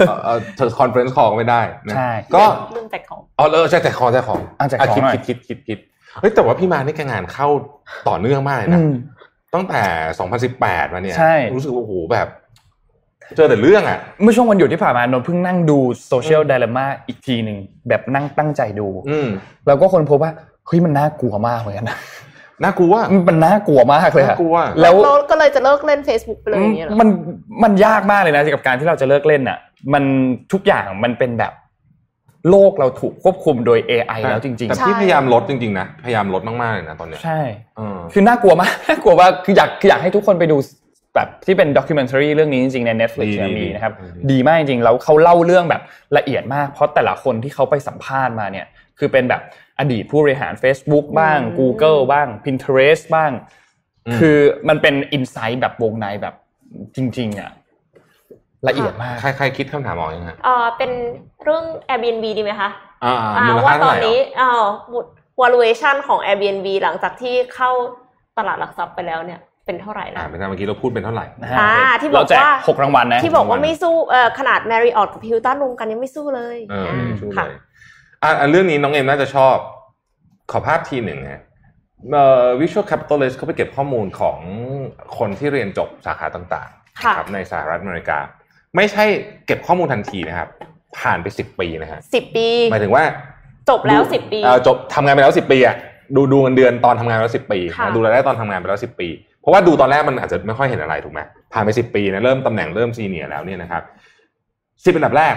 [0.07, 0.33] เอ่อเอ่
[0.67, 2.45] อ conference call ก็ไม่ได้นะใช่ก็
[2.75, 5.79] ลืมแจกของอ๋อเออใช่แต่คอแต่ของอะแจกของคิดหน่อยคิดคิดคิดคิด
[6.21, 7.49] เฮ้ยแต่ว่าพี่มาร์กนี่แกงานเข้า
[8.09, 8.95] ต่อเนื่องมากเลยอืนะ
[9.55, 9.83] ตั้งแต่
[10.43, 12.29] 2018 มาเนี่ยใช่รู้สึกว่าโอ้โหแบบ
[13.37, 17.59] เจอแต่เรื่องอะ เมื่อช่วงวันหยุดที่ผ่านมานนท์เพิ่งนั่งดู Social Dilemma อีกทีหนึ่ง
[17.89, 19.29] แบบนั่งตั้งใจดูอืม
[19.67, 20.31] แล้วก็คนพบว่า
[20.67, 21.97] เฮ้ยมันน่ากลัวมากเลยนะ
[22.63, 22.95] น่ากลัว
[23.29, 27.09] มันน่ากลัวมากเลยอะน่ากลัวแล้วเราก็เลยจะเลิกเล่น Facebook ไปเลยอย่างเงี้ยเหรอมัน
[27.63, 29.59] มันยากมากเลยนะกับการที่เราจะเลิกเล่นอะ
[29.93, 30.05] มัน
[30.53, 31.53] ทุกอย่างมันเป็นแบบ
[32.51, 37.41] โลกเราถูกควบคุมโดย AI แล้วจริงแต่ใช่พี่พยายามลดจริงๆนะ พยายามลดมากๆเลยนะตอนเนี้ยๆใช่
[37.77, 40.57] เออคือน่ากลัวมากน่ากลัวว่าคืออยากคืออยากให้ทุกคนไปดู
[41.15, 45.83] แบบที่เป็นด็อกิเมนทารีเรื่องนี้จริงๆใน Netflix ดีเนี่ยดีมีนะครับดีดีมากจริงๆแล้วเขาเล่าเรื่องแบบ
[46.17, 48.67] ละเอียดมาก เพราะแต่ละคนที่เขาไปสัมภาษณ์มาเนี่ย
[48.99, 49.43] คือเป็นแบบ
[49.79, 53.33] อดีตผู้บริหาร Facebook บ้างอืม Google บ้าง Pinterest บ้าง
[54.19, 54.39] คือ
[54.69, 56.35] มันเป็นอินไซต์แบบวงในแบบ
[56.97, 57.51] จริงๆอะ
[58.69, 60.91] ละเอียดมาก ใครใครคิดคำถามออกยังฮะเออเป็น
[61.45, 62.71] เรื่อง Airbnb ดีไหมคะ
[63.05, 64.65] อ่าอ่ามูลว่าค่าตเท่าอไหนร่นี้อะเอ่อ
[65.41, 67.71] valuation ของ Airbnb หลังจากที่เข้า
[68.39, 77.59] ตลาดหลักทรัพย์ไปแล้วเนี่ย เป็นเท่าไหร่อ่านะไม่ใช่เมื่อกี้เราพูดเป็นเท่าไหร่นะฮะอ่าที่บอกเราแจกว่าหกรางวัลนะที่บอกว่าประมาณไม่สู้เอ่อขนาด Marriott กับ Hilton รวมกันยังไม่สู้เลยเอออ่าช่วยค่ะเลย
[78.23, 79.57] อะอะเรื่องนี้น้องเอ็มน่าจะชอบ
[80.51, 81.43] ขอภาพทีหนึ่งฮะ
[82.13, 84.39] เอ่อ Visual Capitalist เขาไปเก็บข้อมูลของ
[85.19, 88.19] คนที่เรียนจบสาขาต่างๆค่ะนะครับในสหรัฐอเมริกา
[88.77, 89.05] ไม่ใช่
[89.47, 90.49] เก็บข้อมูลทันทีนะครับ
[90.99, 93.05] ผ่านไปสิบปีนะฮะสิบปีหมายถึงว่า
[93.71, 95.77] จบแล้วดูสิบปีเอ่อจบทำงานไปแล้วสิบปีอะ
[96.17, 99.09] ดูดูเงินเดือนตอนทำงานไปแล้วสิบปีค่ะนะดูรายได้ตอนทำงานไปแล้วสิบปี
[99.45, 101.21] เพราะว่าดูตอนแรกมันอาจจะไม่ค่อยเห็นอะไรถูกไหม
[101.53, 103.83] ผ่านไปสิบปีนะเริ่มตำแหน่งเริ่มซีเนียร์แล้วเนี่ยนะครับ
[104.85, 105.35] สิบอันดับแรก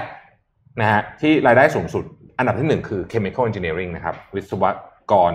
[0.81, 2.03] นะฮะที่รายได้สูงสุด
[2.37, 4.63] อันดับที่หนึ่งคือ chemical engineering นะครับวิศว
[5.11, 5.33] กร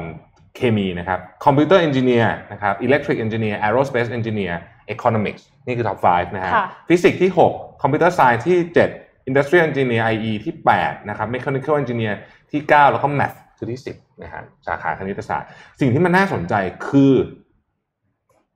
[0.57, 4.55] เคมีนะครับ computer engineer นะครับ electric engineer aerospace engineer
[4.95, 8.59] economics นี่คือ top 5นะฮะค่ะฟิสิกส์ที่6 computer science ที่
[8.95, 12.15] 7 industrial engineer IE ที่ 8 นะครับ mechanical engineer
[12.51, 15.49] ที่ 9 แล้วก็ math คือที่ 10 นะฮะสาขาคณิตศาสตร์
[15.81, 16.55] สิ่งที่มันน่าสนใจ
[16.89, 17.13] คือ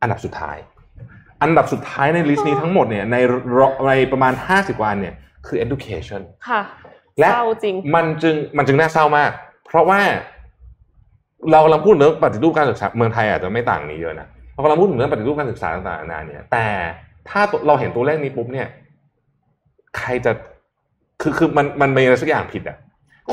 [0.03, 0.57] อันดับสุดท้าย
[1.42, 3.16] อันดับสุดท้ายในลิสต์นี้ทั้งหมดเนี่ยใน
[3.86, 5.14] ในประมาณ 50 วันเนี่ย
[5.47, 6.62] คือ education ค่ะ
[7.18, 9.30] และเศร้าจริงมันจึงมันจึงน่าเศร้ามาก
[9.66, 10.01] เพราะว่า
[11.51, 16.66] เรากำลังพูดเรื่องปฏิรูปการศึกษาเมืองไทยอาจจะไม่ต่างนี้เยอะนะเรากำลังพูดถึงเรื่องปฏิรูปการศึกษาต่างๆนานาเนี่ย แต่
[17.28, 18.68] ถ้าเราเห็นตัวเลขนี้ปุ๊บเนี่ย
[19.99, 20.32] ใครจะ
[21.22, 22.76] คือคือมันมันมีอะไรสักอย่างผิดอะ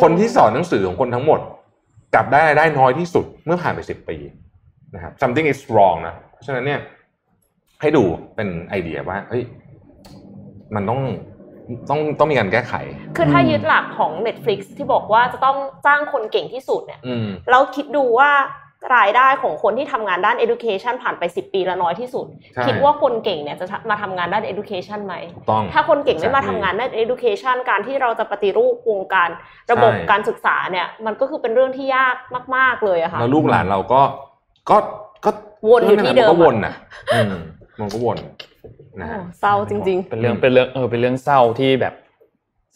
[0.01, 1.39] คนที่สอนหนังสือของคนทั้งหมด
[2.13, 4.17] กลับได้รายได้น้อยที่สุดเมื่อผ่านไปสิบปี
[4.95, 6.81] นะครับ something is wrong นะเพราะ ฉะนั้นเนี่ย
[7.81, 8.03] ให้ดู
[8.35, 9.43] เป็นไอเดียว่าเฮ้ย
[10.75, 11.01] มันต้อง
[11.89, 12.73] ต้องต้องมีการแก้ไข
[13.17, 18.31] คือถ้ายึดหลักของ Netflix ที่บอกว่าจะต้องจ้างคนเก่งที่สุดเนี่ยอืมแล้วคิดดูว่า
[18.97, 29.29] รายได้ของคนที่ทำงานด้าน education ผ่านไป 10 ปีแล้วน้อยที่สุดใช่คิดว่าคนเก่งเนี่ยจะมาทำงานด้าน education ไหมถูกต้องถ้าคนเก่งไม่มา Exactly ทำงานด้าน education การที่เราจะปฏิรูปวงการ
[29.71, 32.15] ระบบใช่การศึกษาเนี่ย มันก็คือเป็นเรื่องที่ยาก
[32.55, 34.01] มาก ๆเลยอะค่ะแล้วลูกหลานเราก็
[34.69, 34.77] ก็
[35.25, 35.29] ก็
[35.69, 36.73] วนอยู่ที่เดิมมันก็วนน่ะ
[37.13, 37.33] อืม
[37.79, 38.17] มันก็วน
[39.01, 41.93] นะฮะโอ้เศร้าจริงเป็นเรื่องเป็นเรื่องเออเป็นเรื่องเศร้าที่แบบ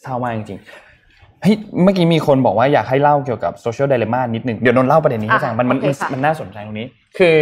[0.02, 6.86] เศร้ามากจริงๆเฮ้ยเมื่อกี้มีคนบอกว่าอยากให้เล่าเกี่ยวกับโซเชียลไดเลม่านิดหนึ่งเดี๋ยวนนท์เล่าประเด็นนี้ให้อะฟังมันมันโอเคค่ะมันน่าสนใจตรงนี้
[7.18, 7.38] คือ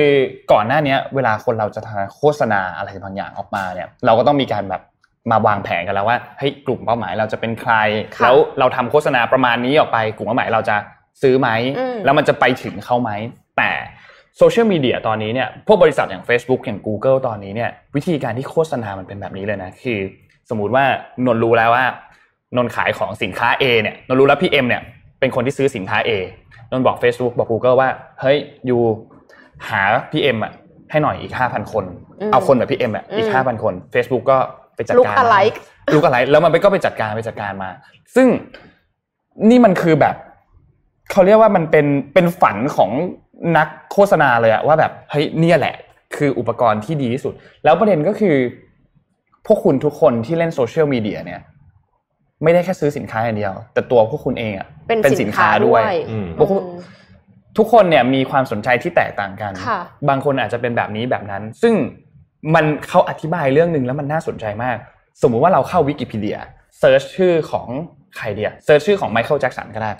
[0.52, 4.82] ก่อนหน้าเนี้ยเวลาคนเราจะทำโฆษณาอะไรบางอย่างออกมาเนี่ย เราก็ต้องมีการแบบ
[5.30, 7.74] มาวางแผนกันแล้วว่าเฮ้ยกลุ่มเป้าหมายเราจะเป็นใคร
[8.16, 10.76] ค่ะแล้วเราทำโฆษณาประมาณนี้ออกไป กลุ่มเป้าหมายเราจะ
[11.22, 11.48] ซื้อไหม
[11.78, 13.10] อืมแล้วมันจะไปถึงเขาไหม
[13.58, 13.70] แต่
[14.38, 19.98] โซเชียลมีเดียตอนนี้เนี่ยพวกบริษัทอย่าง Facebook อย่าง Google ตอนนี้เนี่ยวิธีการที่โฆษณามันเป็นแบบนี้เลยนะคือ
[20.50, 20.84] สมมุติว่า
[21.26, 21.84] นนท์รู้แล้วว่า
[22.56, 24.82] นนท์ขายของสินค้า A เนี่ยนนท์รู้แล้วพี่เอ็มเนี่ย
[25.20, 26.10] เป็นคนที่ซื้อสินค้า A
[26.70, 27.88] นนท์บอก Facebook บอก Google ว่า
[28.20, 28.78] เฮ้ยยู
[29.68, 29.82] หา
[30.12, 30.52] พี่เอ็มอะ
[30.90, 31.84] ให้หน่อยอีก 5,000 คน
[32.20, 34.38] อืมเอาคนแบบพี่เอ็มอะอีกอืม5,000 คน Facebook ก็
[34.74, 35.56] ไปจัด Look การ alike
[35.94, 37.70] ลูกอะไรแล้วมันไปก็ไปจัดการไปจัดการมา
[38.14, 38.28] ซึ่ง
[39.50, 40.16] นี่มันคือแบบ
[41.10, 42.90] เขาเรียกว่ามันเป็นเป็นฝันของ
[43.56, 45.74] นักโฆษณาเลยอะว่าแบบเฮ้ยเนี่ยแหละ
[46.16, 47.34] คืออุปกรณ์ที่ดีที่สุด
[47.64, 48.36] แล้วประเด็นก็คือ
[49.46, 51.40] พวกคุณทุกคนที่เล่นโซเชียลมีเดียเนี่ย
[52.42, 56.62] ไม่ได้แค่ซื้อสินค้าอย่างเดียว แต่ตัวพวกคุณเองอะเป็นสินค้าด้วยอืมพวกคุณ
[57.58, 61.74] ทุกคนเนี่ยมีความสนใจที่แตกต่างกันค่ะบางคนอาจจะเป็นแบบนี้แบบนั้น ซึ่ง
[62.54, 64.76] มันเขาอธิบายเรื่องหนึ่งแล้วมันน่าสนใจมาก
[65.22, 66.38] สมมุติว่าเราเข้าวิกิพีเดีย
[66.78, 67.68] search ชื่อของ
[68.16, 69.90] ใครเดีย search ชื่อของไมเคิลแจ็กสันก็ได้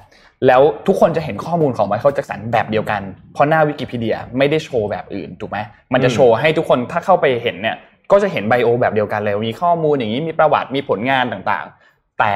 [0.47, 3.03] แล้วทุกคนจะเห็นข้อมูลของไมเคิลแจ็กสันแบบเดียวกัน
[3.33, 5.59] เพราะหน้าวิกิพีเดียไม่ได้โชว์แบบอื่นถูกไหม
[5.93, 7.77] มันจะโชว์ให้ทุกคนถ้าเข้าไปเห็นเนี่ย
[8.13, 12.35] ก็จะเห็น bio แบบเดียวกันเลย มีข้อมูลอย่างนี้มีประวัติมีผลงานต่างๆ แต่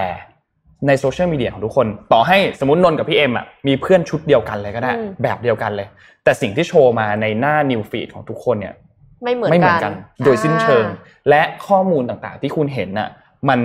[0.87, 5.89] ในโซเชียลมีเดียของทุกคน ต่อให้สมมตินนท์กับพี่เอ็มอะมีเพื่อนชุดเดียวกันเลยก็ได้อืมแบบเดียวกันเลย
[6.25, 8.75] แต่สิ่งที่โชว์มาในหน้า news feed ของทุกคนเนี่ย
[9.23, 9.93] ไม่เหมือนกัน ไม่เหมือนนกัน
[10.25, 10.87] โดยสิ้นเชิง
[11.29, 13.09] และข้อมูลต่างๆ ที่คุณเห็นน่ะ
[13.49, 13.59] มัน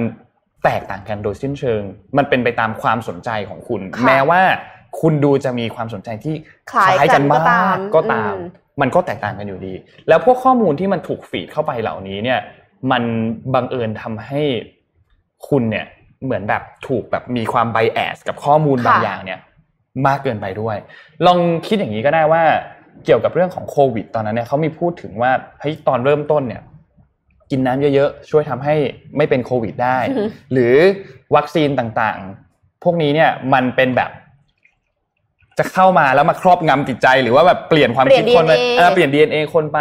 [0.66, 1.82] แตกต่างกันโดยสิ้นเชิง
[2.18, 4.42] มันเป็นไปตามความสนใจของคุณค่ะแม้ว่า
[5.02, 6.36] คุณดูจะมีความสนใจที่
[6.72, 9.74] คล้ายกันก็ตามก็ตามอืมมันก็แตกต่างกันอยู่ดี
[10.08, 12.40] แล้วพวกข้อมูลที่มันถูก feed เข้าไปเหล่านี้เนี่ย
[12.92, 13.04] มัน
[13.54, 14.42] บังเอิญทำให้
[15.50, 15.86] คุณเนี่ย
[16.24, 19.40] เหมือนแบบถูกแบบมีความไบแอสกับข้อมูลบางค่ะอย่างเนี่ย
[20.08, 20.78] มากเกินไปด้วย
[21.26, 22.44] ลองคิดอย่างนี้ก็ได้ว่า
[23.06, 26.62] เกี่ยวกับเรื่องของโควิด ตอนนั้นเนี่ยเขามีพูดถึงว่าเฮ้ยตอนเริ่มต้นเนี่ย
[27.52, 28.76] กินน้ำเยอะๆ ช่วยทำให้
[29.18, 30.24] ไม่เป็นโควิดได้อือฮึ
[30.54, 30.76] หรือ
[31.36, 34.12] วัคซีนต่างๆ พวกนี้เนี่ยมันเป็นแบบ
[35.58, 39.80] จะเข้ามาแล้วมาครอบงำจิตใจ หรือว่าแบบเปลี่ยนความคิดคนไปเปลี่ยน DNA เออเปลี่ยน DNA คนไป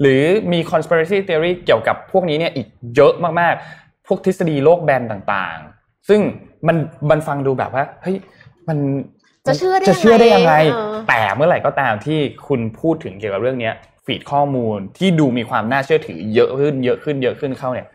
[0.00, 6.20] หรือมี conspiracy theory เกี่ยวกับพวกนี้เนี่ยอีกเยอะมากๆ พวกทฤษฎีโลกแบนต่างๆ ซึ่ง
[6.66, 6.76] มัน
[7.10, 8.16] มันฟังดูแบบว่าเฮ้ย
[8.68, 8.78] มัน
[9.46, 13.74] จะเชื่อได้จะเชื่อได้ยังไงเออแต่เมื่อไหร่ก็ตามที่คุณพูดถึงเกี่ยวกับเรื่องเนี้ย
[14.04, 17.88] ฟีดข้อมูลที่ดูมีความน่าเชื่อถือเยอะขึ้นเยอะขึ้นเยอะขึ้นเข้าเนี่ย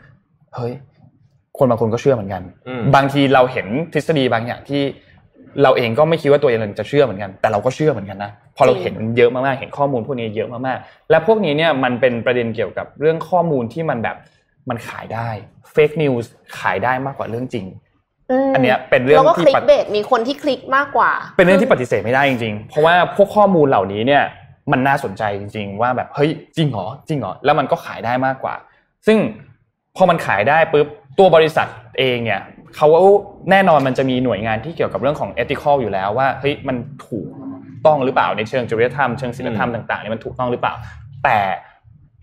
[0.56, 0.74] เฮ้ย
[1.58, 4.82] คนบางคนก็เชื่อเหมือนกันอืมบางทีเราเห็นทฤษฎีบางอย่างที่
[5.64, 14.18] เราเองก็ไม่คิดว่าตัวเองจะเชื่อเหมือนกัน แต่เราก็เชื่อเหมือนกันนะพอเราจริงเห็นเยอะมากๆเห็นข้อมูลพวกนี้เยอะมากๆและพวกนี้เนี่ยมันเป็นประเด็นเกี่ยวกับเรื่องข้อมูลที่มันแบบ
[14.70, 15.30] มันขายได้
[15.72, 17.66] เฟกนิวส์ขายได้มากกว่าเรื่องจริง
[18.48, 24.24] มอันเนี้ยเป็นเรื่องแล้วก็ที่คลิกปฏิเบสมีคนที่คลิกมากกว่า เป็นเรื่องที่ปฏิเสธไม่ได้จริงๆ เพราะว่าพวกข้อมูลเหล่านี้เนี่ย
[24.72, 28.56] มันน่าสนใจจริง ๆ ว่าแบบเฮ้ยจริงเหรอจริงเหรอแล้วมันก็ขายได้มากกว่า
[29.08, 29.18] ซึ่ง
[29.96, 30.88] พอมันขายได้ปุ๊บ
[31.20, 31.68] ตัวบริษัท
[32.00, 32.42] เองเนี่ย
[32.76, 32.88] เขา
[33.52, 36.78] แน่นอนมันจะมีหน่วยงานที่เกี่ยวกับเรื่องของ ethical อยู่แล้วว่าเฮ้ยมัน
[37.08, 37.26] ถูก
[37.86, 40.74] ต้องหรือเปล่าในเชิงจริยธรรมเชิงศีลธรรมต่างๆเนี่ยมันถูกต้องหรือเปล่า
[41.24, 41.38] แต่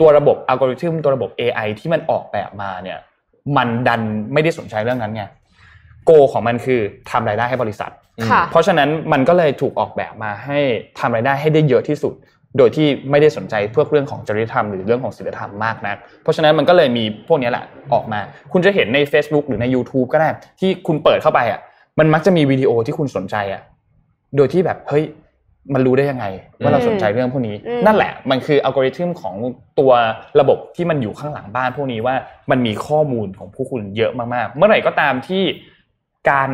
[0.01, 2.99] ตัวระบบอัลกอริทึมตัวระบบ AI ที่มันออกแบบมาเนี่ย
[3.57, 4.01] มันดัน
[4.33, 5.25] ไม่ได้สนใจเรื่องนั้นไง
[6.07, 7.91] โกของมันคือทำรายได้ให้บริษัท
[8.31, 10.59] ค่ะเพราะฉะนั้นมันก็เลยถูกออกแบบมาให้
[10.99, 12.15] ทำรายได้ให้ได้เยอะที่สุด
[12.59, 18.21] โดยที่ไม่ได้สนใจพวกเรื่องของจริยธรรมหรือเรื่องของศีลธรรมมากนัก เพราะฉะนั้นมันก็เลยมีพวกนี้แหละออกมา
[18.53, 20.29] คุณจะเห็นใน Facebook หรือใน YouTube ก็ได้
[20.61, 21.61] ที่คุณเปิดเข้าไปอะ
[21.99, 23.63] มันมักจะมีวิดีโอที่คุณสนใจอะ
[24.37, 25.05] โดยที่แบบเฮ้ย
[25.75, 26.27] มันรู้ได้ยังไง
[26.61, 29.35] ว่าเราสนใจเรื่องพวกนี้อืมนั่นแหละมันคืออัลกอริทึมของ
[29.79, 29.93] ตัว
[30.41, 32.15] ระบบที่มันอยู่ข้างหลังบ้านพวกนี้ว่า
[32.51, 35.43] มันมีข้อมูลของผู้คุณเยอะมากๆ เมื่อไหร่ก็ตามที่
[36.31, 36.51] การ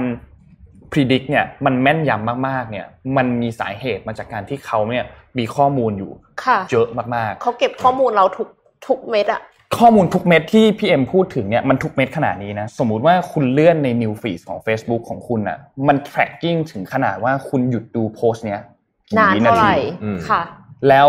[0.92, 5.04] predict เนี่ยมันแม่นยำมากๆเนี่ยมันมีสาเหตุมาจากการที่เขาเนี่ย
[5.38, 6.12] มีข้อมูลอยู่
[6.44, 8.48] ค่ะเยอะมากๆเขาเก็บข้อมูลเราทุก
[8.86, 9.42] ทุกเม็ดอะ
[9.78, 18.60] ข้อมูลทุกเม็ดที่พี่เอ็มพูดถึงเนี่ยมันทุกเม็ดขนาดนี้นะ สมมุติว่าคุณเลื่อนใน New Feed ของ Facebook ของคุณอะมัน tracking ถึงขนาดว่าคุณหยุดดูโพสต์เนี้ย
[19.18, 20.42] นานกี่วิเท่าไหร่ทีอืมค่ะ
[20.88, 21.08] แล้ว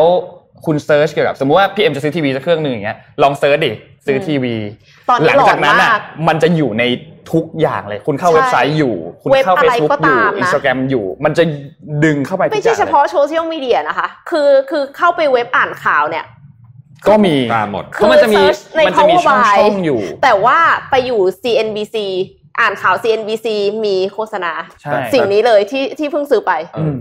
[0.66, 3.72] คุณเซิร์ชเกี่ยวกับสมมติว่าพี่เอ็มจะซื้อทีวีสักเครื่องหนึ่งอย่างเงี้ยลองเซิร์ชดิ
[4.06, 4.56] ซื้อทีวี
[5.10, 6.84] ตอนนี้หลัจากนั้นหลอนอะมากมันจะอยู่ใน
[7.32, 11.44] ทุกอย่างเลย คุณเข้าใช่เว็บไซต์อยู่ คุณเว็บเข้าอะไร Facebook ก็อยู่ตามนะอินสตาแกรมอยู่ มันจะ
[12.06, 16.26] ดึงเข้าไปทุไม่กอใช่ย่างเฉเลยพาะโซเชียลมีเดียนะคะ คือคือเข้าไปเว็บอ่านข่าวเนี่ย
[17.08, 20.58] ก็มีตามหมดเพราะมันจะมีคือ search ในมันจะมีช่อง Power ช่อง BI อยู่ แต่ว่า
[20.90, 21.98] ไปอยู่ CNBC
[22.60, 23.48] อ่านข่าว CNBC
[23.86, 24.52] มีโฆษณา
[24.82, 26.98] ใช่สิ่งนี้เลยที่ที่เพิ่งซื้อไปอืม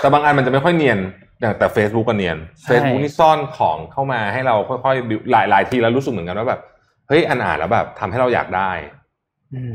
[0.00, 0.98] แต่บางอันมันจะไม่ค่อยเนียน
[1.40, 6.60] อย่างแต่ Facebook ก็เนียนใช่ Facebook นี่ซ่อนของเข้ามาให้เราค่อยๆ build หลายหลายทีแล้วรู้สึกเหมือนกันว่าแบบ
[7.08, 8.70] เฮ้ยอันอ่านแล้วแบบทำให้เราอยากได้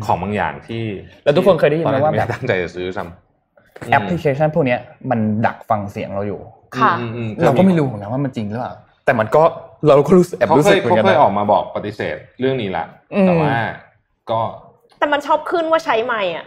[0.05, 0.83] ของบางอย่างที่
[1.23, 4.79] แล้วทุกคนเคยได้ยินไหมตอว่าไม่แบบได้ตั้งใจจะซื้อซ้ำแอปพลิเคชันพวกเนี้ย
[5.09, 6.39] มันดักฟังเสียงเราอยู่
[6.77, 8.73] ค่ะอืมอืมเราก็ไม่รู้เหมือนกันว่ามันจริงหรือเปล่า
[9.05, 9.43] แต่มันก็
[9.87, 13.53] เราก็รู้สึกแอบเขารู้เคสึกยเหมือเขานกันเคยนะออกมาบอกปฏิเสธเรื่องนี้ละอืมแต่ว่า
[14.31, 14.39] ก็
[14.99, 16.45] แต่มันชอบขึ้นว่าใช้ไมค์อะ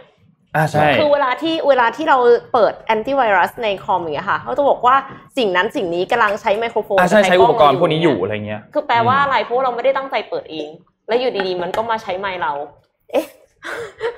[0.55, 2.17] อ่าใช่คือเวลาที่เวลาที่เรา
[2.53, 4.95] เปิดแอนตี้ไวรัสในคอมอย่างเงี้ยค่ะเขาจะบอกว่า
[5.37, 10.69] สิ่งนั้นสิ่งนี้กำลังใช้ไมโครโฟนอ่าใช่ใช้อุปกรณ์พวกนี้อยู่เอะไรเงี้ยคือแปลว่าอะไรเพราะว่าเราไม่ได้ตั้งใจเปิดเอง
[11.07, 12.51] แล้วอยู่ดีๆ มันก็มาใช้ไมค์เรา
[13.13, 13.27] เอ๊ะ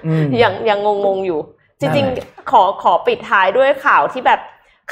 [0.05, 1.39] อืมยังยังงงๆอยู่
[1.81, 4.39] จนั่ริงนแหละๆขอขอปิดท้ายด้วยข่าวที่แบบ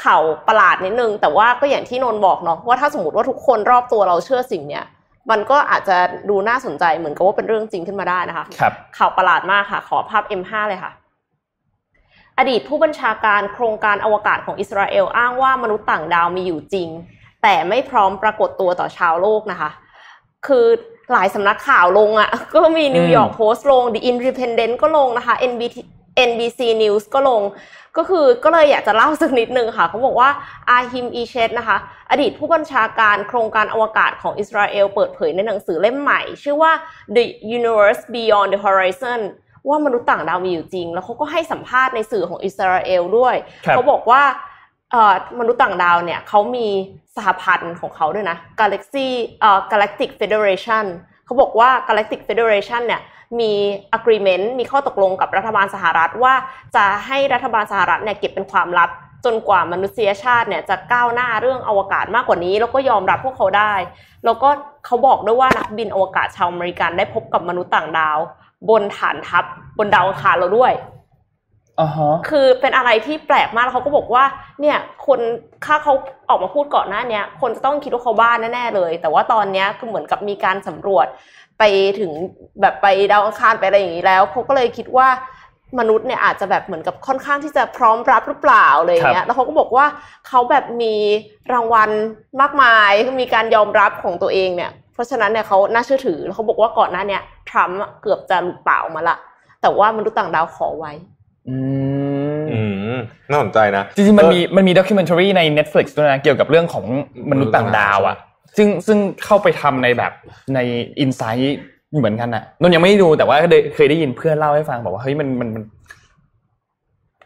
[0.04, 4.84] ข่าวประหลาดนิดนึง แต่ว่าก็อย่างที่นนท์บอกเนาะว่าถ้าสมมติว่าทุกคนรอบตัวเราเชื่อสิ่งเนี้ย
[5.30, 5.96] มันก็อาจจะ
[6.30, 10.92] ดูน่าสนใจเหมือนกับว่าเป็นเรื่องจริงขึ้นมาได้นะคะครับข่าวประหลาดมากค่ะ ขอภาพ M5 เลยค่ะ
[12.38, 16.88] อดีตผู้บัญชาการโครงการอวกาศของอิสราเอลอ้างว่ามนุษย์ต่างดาวมีอยู่จริง
[17.42, 19.70] แต่ไม่พร้อมปรากฏตัวต่อชาวโลกนะคะ
[20.46, 20.66] คือ
[21.12, 25.76] หลายสำนักข่าวลงอะ่ะ ก็มีนิวยอร์กโพสต์ลง The Independent ก็ลงนะคะ NBT
[26.28, 27.42] NBC News ก็ลง
[27.96, 30.30] ก็คือก็เลยอยากจะเล่าสักนิดนึงค่ะ เขาบอกว่า
[30.70, 31.76] อาฮิมอีเชตนะคะ
[32.10, 36.72] อดีตผู้บัญชาการโครงการอวกาศของอิสราเอลเปิดเผยในหนังสือเล่มใหม่ ชื่อว่า
[37.16, 37.24] The
[37.58, 39.20] Universe Beyond the Horizon
[39.68, 43.34] ว่ามนุษย์ต่างดาวมีอยู่จริง แล้วเขาก็ให้สัมภาษณ์ในสื่อของอิสราเอลด้วย
[43.66, 44.22] ครับเขาบอกว่า
[44.94, 46.68] เอ่อมนุษย์ต่างดาวเนี่ยเขามี
[47.16, 49.06] สหพันธ์ของเขาด้วยนะ Galaxy
[49.40, 50.84] เอ่อ Galactic Federation
[51.24, 53.00] เขาบอกว่า Galactic Federation เนี่ย
[53.40, 53.52] มี
[53.96, 56.34] agreement มีข้อตกลงกับรัฐบาลสหรัฐว่า
[56.76, 58.90] จะให้รัฐบาลสหรัฐเนี่ยเก็บเป็นความลับ
[59.24, 63.74] จนกว่ามนุษยชาติเนี่ยจะก้าวหน้าเรื่องอวกาศมากกว่านี้ แล้วก็ยอมรับพวกเขาได้
[64.24, 64.48] แล้วก็
[64.86, 68.18] เขาบอกด้วยว่านักบินอวกาศชาวอเมริกันได้พบกับมนุษย์ต่างดาว
[68.70, 69.44] บนฐานทัพ
[69.78, 70.72] บนดาวอังคารเราด้วย
[71.80, 74.24] อ่าฮะคือเป็นอะไรที่แปลกมากแล้วเขาก็บอกว่า
[74.60, 75.20] เนี่ยคน
[75.64, 75.92] ถ้าเขา
[76.28, 81.06] ออกมาพูดก่อนหน้าเนี้ยคนจะต้องคิดว่าเขาบ้านแน่ๆเลย แต่ว่าตอนเนี้ยคือเหมือนกับมีการสำรวจ
[81.58, 81.62] ไป
[82.00, 82.12] ถึง
[82.60, 85.08] แบบไปดาวอังคารไปอะไรอย่างนี้แล้วเขาก็เลยคิดว่า
[85.78, 89.86] มนุษย์เนี่ยอาจจะแบบเหมือนกับค่อนข้างที่จะพร้อมรับหรือเปล่าอะไรอย่างเงี้ย แล้วเขาก็บอกว่า
[90.28, 90.94] เขาแบบมี
[91.52, 91.90] รางวัล
[92.40, 99.16] มากมายมีการยอมรับของตัวเองเนี่ย เพราะฉะนั้นเนี่ยเขาน่าเชื่อถือแล้วเขาบอกว่าก่อนหน้าเนี้ยทรัมป์อะเกือบจะหลุดปากออกมาละ
[99.62, 100.92] แต่ว่ามนุษย์ต่างดาวขอไว้
[101.48, 101.56] อื
[102.40, 102.60] มอื
[102.94, 102.96] ม
[103.30, 106.84] น่าสนใจนะ จริงๆ มันมีมันมีด็อกิเมนทารีใน Netflix ด้วยนะ เกี่ยวกับเรื่องของ
[107.30, 108.16] มนุษย์ต่างดาวอะ
[108.56, 110.12] ซึ่งซึ่งเข้าไปทำในแบบ
[110.54, 110.60] ใน
[111.00, 111.58] insight
[111.98, 115.64] เหมือนกันน่ะนนท์ยังไม่ได้ดูแต่ว่าได้เคยได้ยินเพื่อนเล่าให้ฟังบอกว่าเฮ้ยมันมันมัน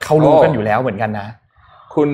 [0.05, 1.27] เขารู้กันอยู่แล้วเหมือนกันนะ
[1.95, 2.11] คุณ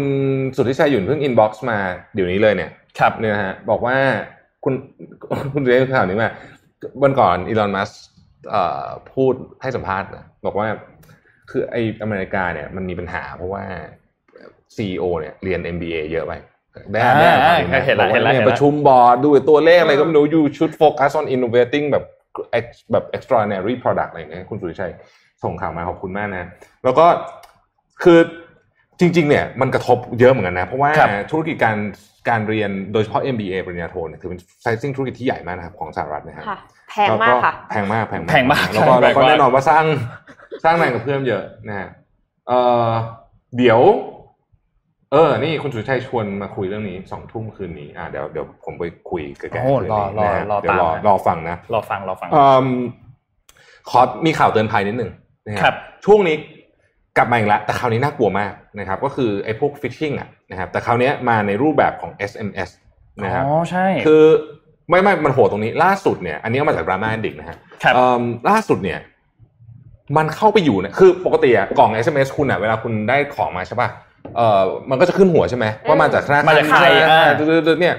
[0.57, 1.79] สุทธิชัยหยุ่นเพิ่ง inbox มา
[2.15, 3.97] เดี๋ยวนี้เลยเนี่ย ครับเนี่ยนะฮะ บอกว่า
[4.65, 4.75] คุณ
[5.53, 6.31] คุณเรียนข่าวนี้มา
[7.03, 7.91] วันก่อนอีลอนมัส
[9.13, 10.67] พูดให้สัมภาษณ์นะบอกว่า
[11.51, 13.65] คือไอ้อเมริกาเนี่ยมันมีปัญหาเพราะว่า
[14.77, 16.33] ซีอเนี่ยเรียน MBA เยอะไป
[16.91, 22.05] ได้อ่านได้อ่านข่าวนี้ไหมอ่าเห็นแล้วบอกว่าเห็นแล้วเนี่ยเห็นแล้วประชุมบอร์ดดูตัวเลขอะไรก็ไม่รู้ you should focus on innovating แบบ
[22.59, 24.93] ex- แบบ extraordinary product อะไรอย่างเงี้ยคุณสุทธิชัย
[25.45, 26.45] ส่งข่าวมาขอบคุณมากนะ
[26.85, 27.07] แล้วก็
[28.03, 28.19] คือ
[29.01, 31.77] จริง ๆ เนี่ยมันกระทบเยอะเหมือนกันนะ เพราะว่าครับธุรกิจการ
[32.29, 36.59] การเรียนโดยเฉพาะ MBA ปริญญาโทเนี่ยถือเป็นไซซิ่งธุรกิจที่ใหญ่มากนะครับของสหรัฐนะฮะค่ะ
[36.91, 39.85] แพงมากค่ะ แพงมากแพงมากแพงมากแล้วก็แพแล้วงก็มากแน่นอนว่าสร้าง
[40.65, 41.89] สร้างแรงกับเพื่อนเยอะนะฮะ
[42.49, 42.53] เอ
[42.87, 42.91] อ
[43.57, 43.81] เดี๋ยว
[45.13, 52.67] เออ นี่คุณสุชัยชวนมาคุยเรื่องนี้สองทุ่มคืนนี้อ่าเดี๋ยวเดี๋ยวผมไปคุยกับแกโอ้คืนรอนี้รอนะฮะรอเดี๋ยวตามรอนะรอฟังนะรอฟังรอฟังเอิ่ม
[53.91, 55.11] ขอมีข่าวเตือนภัยนิดหนึ่ง
[55.47, 55.75] นะฮะครับ
[56.05, 56.37] ช่วงนี้
[57.17, 62.71] กลับมาอีกแล้วแต่คราวนี้น่ากลัวมากนะครับ ก็คือไอ้พวกฟิชชิงอะนะครับ แต่คราวนี้มาในรูปแบบของ SMS
[63.25, 64.25] นะครับอ๋อใช่คือ
[64.89, 68.99] ไม่ไม่มันโหดตรงนี้ล่าสุดเนี่ย อันนี้เอามาจากดราม่าดิกนะฮะครับเอิ่มล่าสุดเนี่ย
[70.17, 73.89] มันเข้าไปอยู่เนี่ยคือปกติอะกล่อง SMS คุณอะเวลาคุณได้ของมาใช่ป่ะ
[74.37, 77.29] เอ่อมันก็จะขึ้นหัวใช่ไหมว่ามาจากธนาคารมาจากใครอ่า
[77.81, 77.95] เนี่ย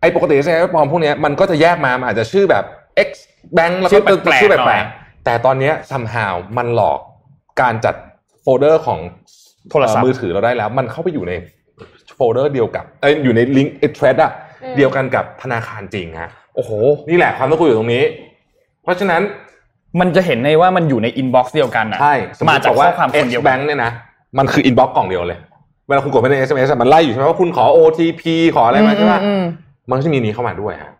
[0.00, 2.64] ไอ้ปกติใช่ไหมปลอมพวกเนี้ยมันก็จะแยกมามันอาจจะชื่อแบบ
[3.08, 3.10] X
[3.56, 6.98] Bank แล้วชื่ก็อแปลกๆชื่อหน่แปลอยกๆแต่ตอนเนี้ย somehow มันหลอก
[7.60, 7.94] การจัด
[8.42, 8.98] โฟลเดอร์ของ
[9.70, 11.32] โทรศัพท์เอ่อมือถือเราได้แล้ว มันเข้าไปอยู่ใน
[12.14, 14.32] โฟลเดอร์เดียวกับเอ้ยอยู่ในลิงก์เทรดอะ
[14.62, 16.70] อืมเดียวกันกับธนาคารจริงฮะโอ้โห
[17.10, 18.04] นี่แหละความต้องคุยอยู่ตรงนี้
[18.82, 19.22] เพราะฉะนั้น
[20.00, 23.90] มันจะเห็นในว่ามันอยู่ใน inbox เดียวกันอะใช่สมมติบอกว่าข้อความมาจากคนเดียวกัน Bank เนี่ยนะ
[24.38, 25.38] มันคือ inbox กล่องเดียวเลย
[25.88, 28.22] เวลาคุณกดไปใน SMS อะมันไล่อยู่ใช่ไหมว่าคุณขอ OTP
[28.56, 29.44] ขออะไรมาใช่ไหมอืม
[29.90, 30.92] มันก็จะมีนี้เข้ามาด้วยฮะ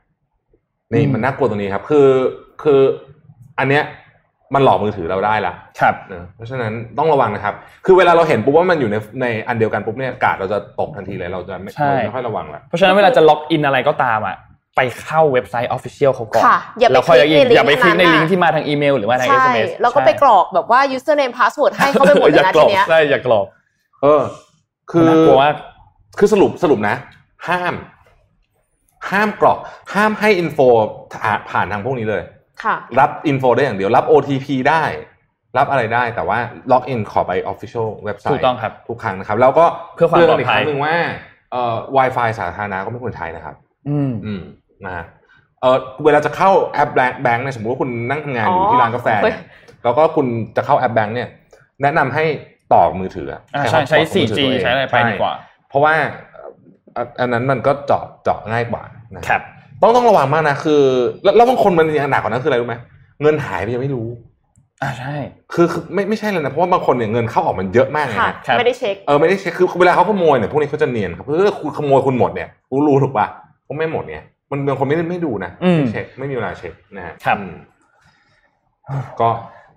[0.92, 2.06] นี่อืมมันน่ากลัวตรงนี้ครับ คือ
[2.62, 2.80] คือ
[3.58, 3.84] อันเนี้ย
[4.54, 7.54] มันหลอกมือถือเราได้ละครับเนอะเพราะฉะนั้นต้องระวังนะครับ
[7.86, 14.36] คือเวลาเราเห็นปุ๊บว่ามันอยู่ในในอันเดียวกันปุ๊บเนี่ยการ์ดเราจะตกทันทีเลยเราจะไม่ใช่เราไม่ค่อยระวังละเพราะฉะนั้นเวลาจะ login อะไรก็ตามอะ
[14.76, 23.46] ไปเข้าเว็บไซต์ official เขาก่อนค่ะอย่าไปแล้วค่อยคลิกในลิงก์อย่าไปคลิกในนั้นน่ะลิงก์ที่มาทางอีเมลหรือว่าทางใช่ SMS แล้วก็ไปกรอกแบบว่า username password ให้เขาไปหมดเลยอย่ากรอกนะกรทีอกเนี้ยใช่อย่ากรอก
[24.02, 24.22] เออ
[24.90, 25.54] คือน่ากลัวมาก
[26.18, 26.96] คือสรุปสรุปนะ
[27.48, 27.74] ห้าม
[29.10, 29.58] ห้ามกรอก
[29.94, 30.58] ห้ามให้ info
[31.50, 32.22] ผ่านทางพวกนี้เลย
[32.62, 34.82] ค่ะรับ info ได้อย่างเดียว รับ OTP ได้
[35.58, 36.38] รับอะไรได้แต่ว่า
[36.70, 40.96] login ขอไป Official เว็บไซต์ถูกต้องครับทุกครั้งนะครับ แล้วก็เพื่อความตืนปลอดอีกภัคยรั้งหนึ่งว่า
[41.52, 43.54] เอ่อ Wi-Fi สาธารณะก็ไม่ควรใช้นะครับ
[43.88, 44.42] อืมอืม
[44.84, 45.04] นะฮะ
[45.60, 49.38] เออเวลาจะเข้าแอปแบงค์แบงค์เนี่ยสมมติว่าคุณนั่งทำงานอยู่อ๋อที่ร้านกาแฟโอเคเนี่ย
[49.84, 50.26] แล้วก็คุณ
[50.56, 51.28] จะเข้าแอปแบงค์เนี่ย
[51.82, 52.24] แนะนำให้
[52.72, 55.92] ต่อมือถืออะอ่าใช่ใช้ hotspot ของมือถื 4G ตัวเองใช้อะไรไปดีกว่าใช่เพราะว่า
[56.94, 58.82] เอ่ออันนั้นมันก็เจาะเจาะง่ายกว่า
[59.16, 59.42] นะครับ
[59.82, 60.82] ต้องต้องระวังมากนะคือ
[61.22, 62.76] แล้วแล้วบางคนมันยังหนักกว่านั้นคืออะไรรู้ไหม
[63.22, 64.08] เงินหายไปยังไม่รู้
[64.82, 65.14] อ่าใช่
[65.52, 73.26] คือคือไม่ไม่ใช่เลยนะเพราะว่าบางคนเนี่ยเงินเข้าออกมันเยอะมากเลยค่ะนะครับไม่ได้เช็คเออไม่ได้เช็คคือเวลาเขาขโมยเนี่ยพวกนี้เขาจะเนียนครับคือคุณขโมยคุณหมดเนี่ยรู้รู้ถูกป่ะ
[73.64, 77.54] เขาไม่หมดเนี่ย มันบางคนไม่ได้ไม่ดูนะอืมไม่เช็คไม่มีเวลาเช็คนะฮะครับอืม
[79.20, 79.28] ก็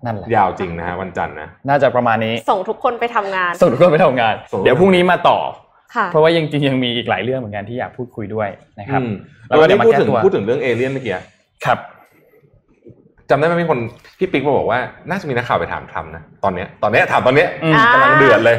[0.04, 5.38] นั่นแหละยาวจริงนะฮะวันจันทร์นะน่าจะประมาณนี้ ส่งทุกคนไปทำงาน ส่งทุกคนไปทำงานส่งเดี๋ยวพรุ่งนี้มาต่อ
[5.94, 8.48] ค่ะเพราะว่ายังจริงยังมีอีกหลายเรื่องเหมือนกันที่อยากพูดคุยด้วย
[8.80, 9.14] นะครับอืม
[9.48, 11.14] แล้วแล้วก็วันเดี๋ยนี้วมาพูดถึงแก้ตัวพูดถึงเรื่องเอเลี่ยนเมื่อกี้
[11.64, 11.78] ครับ
[13.30, 13.78] จำได้ไหมมีคน
[14.18, 14.78] พี่ปิ๊กมาบอกว่า
[15.10, 18.56] น่าจะมีนักข่าวไปถามทรัมป์นะตอนเนี้ยตอนเนี้ยถามตอนเนี้ยอืมอ่ากำลังเดือดเลย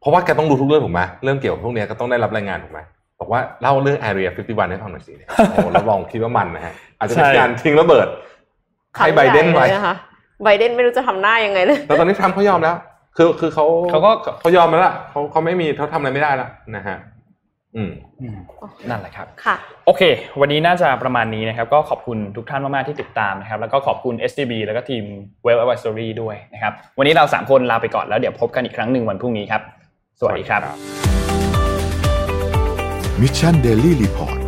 [0.00, 2.80] เพราะว่าแกต้องรู้ทุกเรื่องถูกไหมเรื่องเกี่ยวกับพวกเนี้ยก็ต้องได้รับรายงานถูกไหม
[3.20, 8.06] บอกว่าเล่าเรื่อง Area 51 ให้ฟังหน่อยสิเนี่ยโอ้โหรับรองคิดว่ามันนะฮะอาจจะเป็นใช่การทิ้งระเบิด
[8.96, 9.96] ให้ไบเดนไว้ขำใหญ่เลยนะคะ
[10.44, 12.76] ไบเดนไม่รู้จะทำหน้ายังไงเลยแต่ตอนนี้ทรัมป์เขายอมแล้ว
[13.16, 14.10] คือคือเขาเขาก็
[14.40, 16.96] เขายอมแล้วล่ะเขาเขาไม่มีเขาทำอะไรไม่ได้แล้วนะฮะ
[17.76, 17.90] อืม
[18.20, 18.38] อืม
[18.88, 19.56] นั่นแหละครับค่ะ
[19.86, 20.02] โอเค
[20.40, 25.04] วันนี้น่าจะประมาณนี้นะครับ ก็ขอบคุณทุกท่านมาก ๆ ที่ติดตามนะครับ แล้วก็ขอบคุณ STB แล้วก็ทีม
[25.46, 29.62] Well Advisory ด้วยนะครับ วันนี้เรา 3 คนลาไปก่อนแล้วเดี๋ยวพบกันอีกครั้งหนึ่งวันพรุ่งนี้ครับ
[30.18, 31.29] สวัสดีครับ
[33.22, 34.39] Mission Daily Report